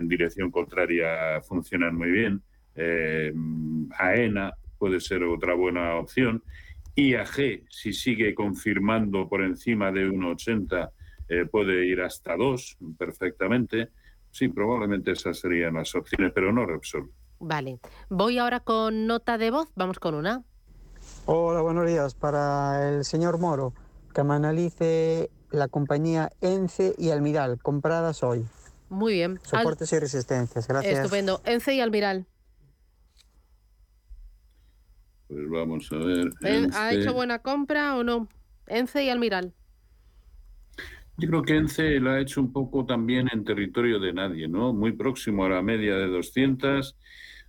en 0.00 0.08
dirección 0.08 0.50
contraria 0.50 1.40
funcionan 1.42 1.94
muy 1.94 2.10
bien. 2.10 2.42
Eh, 2.74 3.32
AENA 3.98 4.54
puede 4.78 5.00
ser 5.00 5.22
otra 5.24 5.54
buena 5.54 5.96
opción. 5.96 6.42
IAG, 6.94 7.64
si 7.70 7.92
sigue 7.92 8.34
confirmando 8.34 9.28
por 9.28 9.42
encima 9.42 9.90
de 9.90 10.08
1,80, 10.08 10.90
eh, 11.28 11.46
puede 11.46 11.86
ir 11.86 12.00
hasta 12.00 12.36
2 12.36 12.78
perfectamente. 12.98 13.88
Sí, 14.30 14.48
probablemente 14.48 15.12
esas 15.12 15.38
serían 15.38 15.74
las 15.74 15.94
opciones, 15.94 16.32
pero 16.34 16.52
no 16.52 16.66
Repsol. 16.66 17.10
Vale. 17.38 17.80
Voy 18.08 18.38
ahora 18.38 18.60
con 18.60 19.06
nota 19.06 19.36
de 19.38 19.50
voz. 19.50 19.68
Vamos 19.74 19.98
con 19.98 20.14
una. 20.14 20.42
Hola, 21.26 21.60
buenos 21.60 21.86
días. 21.86 22.14
Para 22.14 22.88
el 22.88 23.04
señor 23.04 23.38
Moro, 23.38 23.74
que 24.14 24.22
me 24.22 24.34
analice 24.34 25.30
la 25.50 25.68
compañía 25.68 26.30
ENCE 26.40 26.94
y 26.98 27.10
Almiral, 27.10 27.58
compradas 27.60 28.22
hoy. 28.22 28.46
Muy 28.88 29.14
bien. 29.14 29.40
Soportes 29.42 29.92
y 29.92 29.98
resistencias. 29.98 30.68
Gracias. 30.68 30.98
Estupendo. 30.98 31.40
ENCE 31.44 31.74
y 31.74 31.80
Almiral. 31.80 32.26
Pues 35.32 35.48
vamos 35.48 35.90
a 35.92 35.96
ver. 35.96 36.30
¿Ha 36.74 36.92
hecho 36.92 37.14
buena 37.14 37.38
compra 37.38 37.96
o 37.96 38.04
no? 38.04 38.28
ENCE 38.66 39.04
y 39.04 39.08
Almiral. 39.08 39.54
Yo 41.16 41.28
creo 41.28 41.42
que 41.42 41.56
ENCE 41.56 42.00
la 42.00 42.14
ha 42.14 42.20
hecho 42.20 42.40
un 42.40 42.52
poco 42.52 42.84
también 42.84 43.28
en 43.32 43.44
territorio 43.44 43.98
de 43.98 44.12
nadie, 44.12 44.46
¿no? 44.48 44.74
Muy 44.74 44.92
próximo 44.92 45.44
a 45.44 45.48
la 45.48 45.62
media 45.62 45.96
de 45.96 46.08
200, 46.08 46.96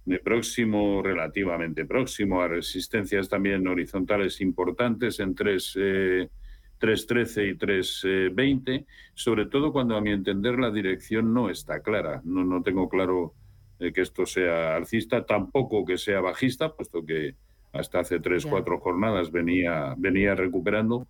muy 0.05 0.19
próximo, 0.19 1.01
relativamente 1.01 1.85
próximo 1.85 2.41
a 2.41 2.47
resistencias 2.47 3.27
también 3.27 3.67
horizontales 3.67 4.39
importantes 4.39 5.19
en 5.19 5.35
3, 5.35 5.75
3.13 5.75 7.49
y 7.49 7.57
3.20, 7.57 8.85
sobre 9.13 9.45
todo 9.47 9.73
cuando 9.73 9.97
a 9.97 10.01
mi 10.01 10.11
entender 10.11 10.57
la 10.57 10.71
dirección 10.71 11.33
no 11.33 11.49
está 11.49 11.81
clara. 11.81 12.21
No, 12.23 12.45
no 12.45 12.63
tengo 12.63 12.87
claro 12.87 13.33
eh, 13.79 13.91
que 13.91 14.01
esto 14.01 14.25
sea 14.25 14.75
alcista, 14.75 15.25
tampoco 15.25 15.83
que 15.83 15.97
sea 15.97 16.21
bajista, 16.21 16.73
puesto 16.73 17.05
que 17.05 17.35
hasta 17.73 17.99
hace 17.99 18.19
tres, 18.19 18.45
cuatro 18.45 18.79
jornadas 18.79 19.31
venía, 19.31 19.93
venía 19.97 20.35
recuperando 20.35 21.07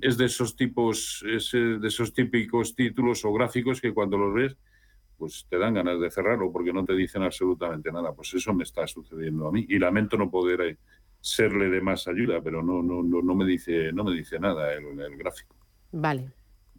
es 0.00 0.16
de 0.16 0.26
esos 0.26 0.56
tipos, 0.56 1.24
es 1.26 1.54
eh, 1.54 1.78
de 1.80 1.88
esos 1.88 2.12
típicos 2.12 2.74
títulos 2.74 3.24
o 3.24 3.32
gráficos 3.32 3.80
que 3.80 3.92
cuando 3.92 4.18
los 4.18 4.34
ves, 4.34 4.56
pues 5.16 5.46
te 5.48 5.58
dan 5.58 5.74
ganas 5.74 6.00
de 6.00 6.10
cerrarlo 6.10 6.52
porque 6.52 6.72
no 6.72 6.84
te 6.84 6.94
dicen 6.94 7.22
absolutamente 7.22 7.90
nada. 7.92 8.12
Pues 8.12 8.34
eso 8.34 8.52
me 8.52 8.64
está 8.64 8.86
sucediendo 8.86 9.48
a 9.48 9.52
mí 9.52 9.64
y 9.68 9.78
lamento 9.78 10.16
no 10.16 10.30
poder 10.30 10.60
eh, 10.60 10.78
serle 11.20 11.68
de 11.70 11.80
más 11.80 12.06
ayuda, 12.08 12.42
pero 12.42 12.62
no, 12.62 12.82
no, 12.82 13.02
no, 13.02 13.22
no 13.22 13.34
me 13.34 13.46
dice, 13.46 13.92
no 13.92 14.04
me 14.04 14.12
dice 14.14 14.38
nada 14.38 14.72
el, 14.74 15.16
gráfico. 15.16 15.56
Vale. 15.92 16.32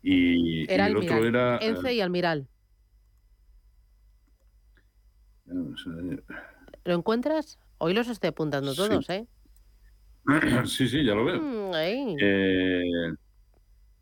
Y, 0.03 0.71
el 0.71 0.97
otro 0.97 1.25
era 1.25 1.57
Ence 1.59 1.93
y 1.93 2.01
Almiral. 2.01 2.47
¿Lo 6.83 6.93
encuentras? 6.93 7.57
Hoy 7.77 7.93
los 7.93 8.07
estoy 8.07 8.29
apuntando 8.29 8.73
todos, 8.73 9.09
¿eh? 9.09 9.25
Sí, 10.65 10.87
sí, 10.87 11.03
ya 11.03 11.13
lo 11.13 11.25
veo. 11.25 11.41
Mm, 11.41 11.71
eh, 11.75 13.13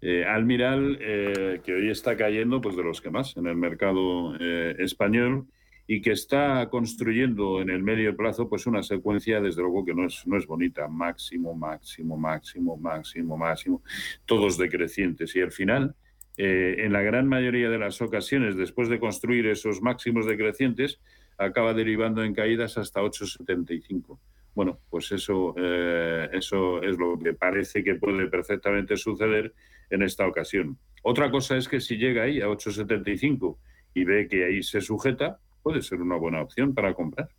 eh, 0.02 0.26
Almiral, 0.26 0.98
eh, 1.02 1.62
que 1.64 1.74
hoy 1.74 1.90
está 1.90 2.16
cayendo 2.16 2.62
pues 2.62 2.76
de 2.76 2.84
los 2.84 3.02
que 3.02 3.10
más 3.10 3.36
en 3.38 3.48
el 3.48 3.56
mercado 3.56 4.36
español 4.36 5.48
y 5.86 6.02
que 6.02 6.12
está 6.12 6.70
construyendo 6.70 7.62
en 7.62 7.70
el 7.70 7.84
medio 7.84 8.16
plazo 8.16 8.48
pues 8.48 8.66
una 8.68 8.84
secuencia 8.84 9.42
desde 9.42 9.62
luego 9.62 9.84
que 9.84 9.94
no 9.94 10.06
es, 10.06 10.26
no 10.26 10.38
es 10.38 10.48
bonita, 10.48 10.88
máximo, 10.88 11.54
máximo, 11.54 12.18
máximo, 12.18 12.78
máximo, 12.78 13.38
máximo, 13.38 13.82
todos 14.26 14.58
decrecientes. 14.58 15.36
Y 15.36 15.42
al 15.42 15.52
final, 15.52 15.96
en 16.38 16.94
la 16.94 17.02
gran 17.02 17.28
mayoría 17.28 17.70
de 17.70 17.78
las 17.78 18.02
ocasiones, 18.02 18.56
después 18.56 18.88
de 18.88 19.00
construir 19.00 19.46
esos 19.48 19.82
máximos 19.82 20.26
decrecientes, 20.26 21.02
acaba 21.38 21.74
derivando 21.74 22.24
en 22.24 22.34
caídas 22.34 22.78
hasta 22.78 23.02
8,75. 23.02 24.20
Bueno, 24.56 24.80
pues 24.90 25.12
eso, 25.12 25.56
eh, 25.58 26.30
eso 26.34 26.82
es 26.82 26.98
lo 26.98 27.18
que 27.18 27.34
parece 27.34 27.84
que 27.84 27.96
puede 27.96 28.28
perfectamente 28.28 28.98
suceder 28.98 29.54
en 29.90 30.04
esta 30.04 30.28
ocasión. 30.28 30.78
Otra 31.02 31.32
cosa 31.32 31.58
es 31.58 31.68
que 31.68 31.80
si 31.80 31.98
llega 31.98 32.24
ahí 32.24 32.42
a 32.42 32.48
8,75 32.48 33.58
y 33.94 34.04
ve 34.04 34.28
que 34.28 34.46
ahí 34.46 34.64
se 34.64 34.82
sujeta, 34.82 35.40
puede 35.62 35.82
ser 35.82 36.02
una 36.02 36.16
buena 36.18 36.42
opción 36.42 36.74
para 36.74 36.94
comprar. 36.94 37.30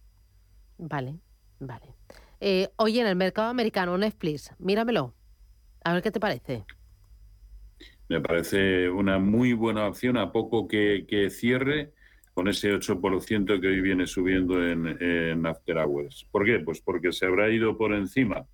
Vale, 0.77 1.19
vale. 1.61 1.95
Eh, 2.41 2.69
oye, 2.77 3.01
en 3.01 3.07
el 3.07 3.17
mercado 3.17 3.49
americano, 3.49 3.97
Netflix, 3.97 4.53
míramelo. 4.59 5.15
A 5.85 5.93
ver 5.93 6.03
qué 6.03 6.11
te 6.11 6.21
parece. 6.21 6.65
Me 8.09 8.21
parece 8.21 8.91
una 8.91 9.19
muy 9.19 9.53
buena 9.53 9.87
opción 9.87 10.17
a 10.17 10.33
poco 10.33 10.69
que, 10.69 11.07
que 11.09 11.31
cierre 11.31 11.93
con 12.35 12.49
ese 12.49 12.75
8% 12.75 13.61
que 13.61 13.67
hoy 13.69 13.81
viene 13.81 14.07
subiendo 14.09 14.67
en, 14.67 15.47
After 15.47 15.79
Hours. 15.79 16.27
¿Por 16.33 16.45
qué? 16.45 16.59
Pues 16.59 16.81
porque 16.81 17.13
se 17.13 17.27
habrá 17.27 17.49
ido 17.49 17.79
por 17.79 17.95
encima 17.95 18.47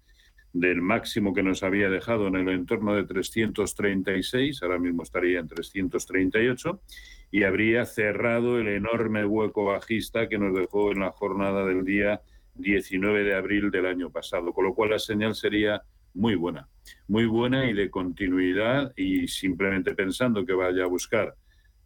del 0.52 0.82
máximo 0.82 1.32
que 1.32 1.42
nos 1.42 1.62
había 1.62 1.88
dejado 1.88 2.26
en 2.26 2.36
el 2.36 2.48
entorno 2.50 2.94
de 2.94 3.04
336, 3.04 4.62
ahora 4.62 4.78
mismo 4.78 5.02
estaría 5.02 5.38
en 5.38 5.48
338, 5.48 6.82
y 7.30 7.44
habría 7.44 7.86
cerrado 7.86 8.58
el 8.58 8.68
enorme 8.68 9.24
hueco 9.24 9.64
bajista 9.66 10.28
que 10.28 10.38
nos 10.38 10.54
dejó 10.54 10.92
en 10.92 11.00
la 11.00 11.12
jornada 11.12 11.64
del 11.64 11.84
día 11.84 12.20
19 12.56 13.24
de 13.24 13.34
abril 13.34 13.70
del 13.70 13.86
año 13.86 14.10
pasado, 14.10 14.52
con 14.52 14.64
lo 14.64 14.74
cual 14.74 14.90
la 14.90 14.98
señal 14.98 15.34
sería 15.34 15.82
muy 16.12 16.34
buena, 16.34 16.68
muy 17.08 17.24
buena 17.24 17.70
y 17.70 17.72
de 17.72 17.88
continuidad 17.88 18.92
y 18.96 19.28
simplemente 19.28 19.94
pensando 19.94 20.44
que 20.44 20.52
vaya 20.52 20.84
a 20.84 20.88
buscar 20.88 21.34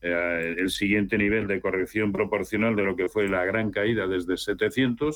eh, 0.06 0.56
el 0.58 0.68
siguiente 0.68 1.16
nivel 1.16 1.46
de 1.46 1.62
corrección 1.62 2.12
proporcional 2.12 2.76
de 2.76 2.82
lo 2.82 2.94
que 2.94 3.08
fue 3.08 3.26
la 3.26 3.42
gran 3.46 3.70
caída 3.70 4.06
desde 4.06 4.36
700, 4.36 5.12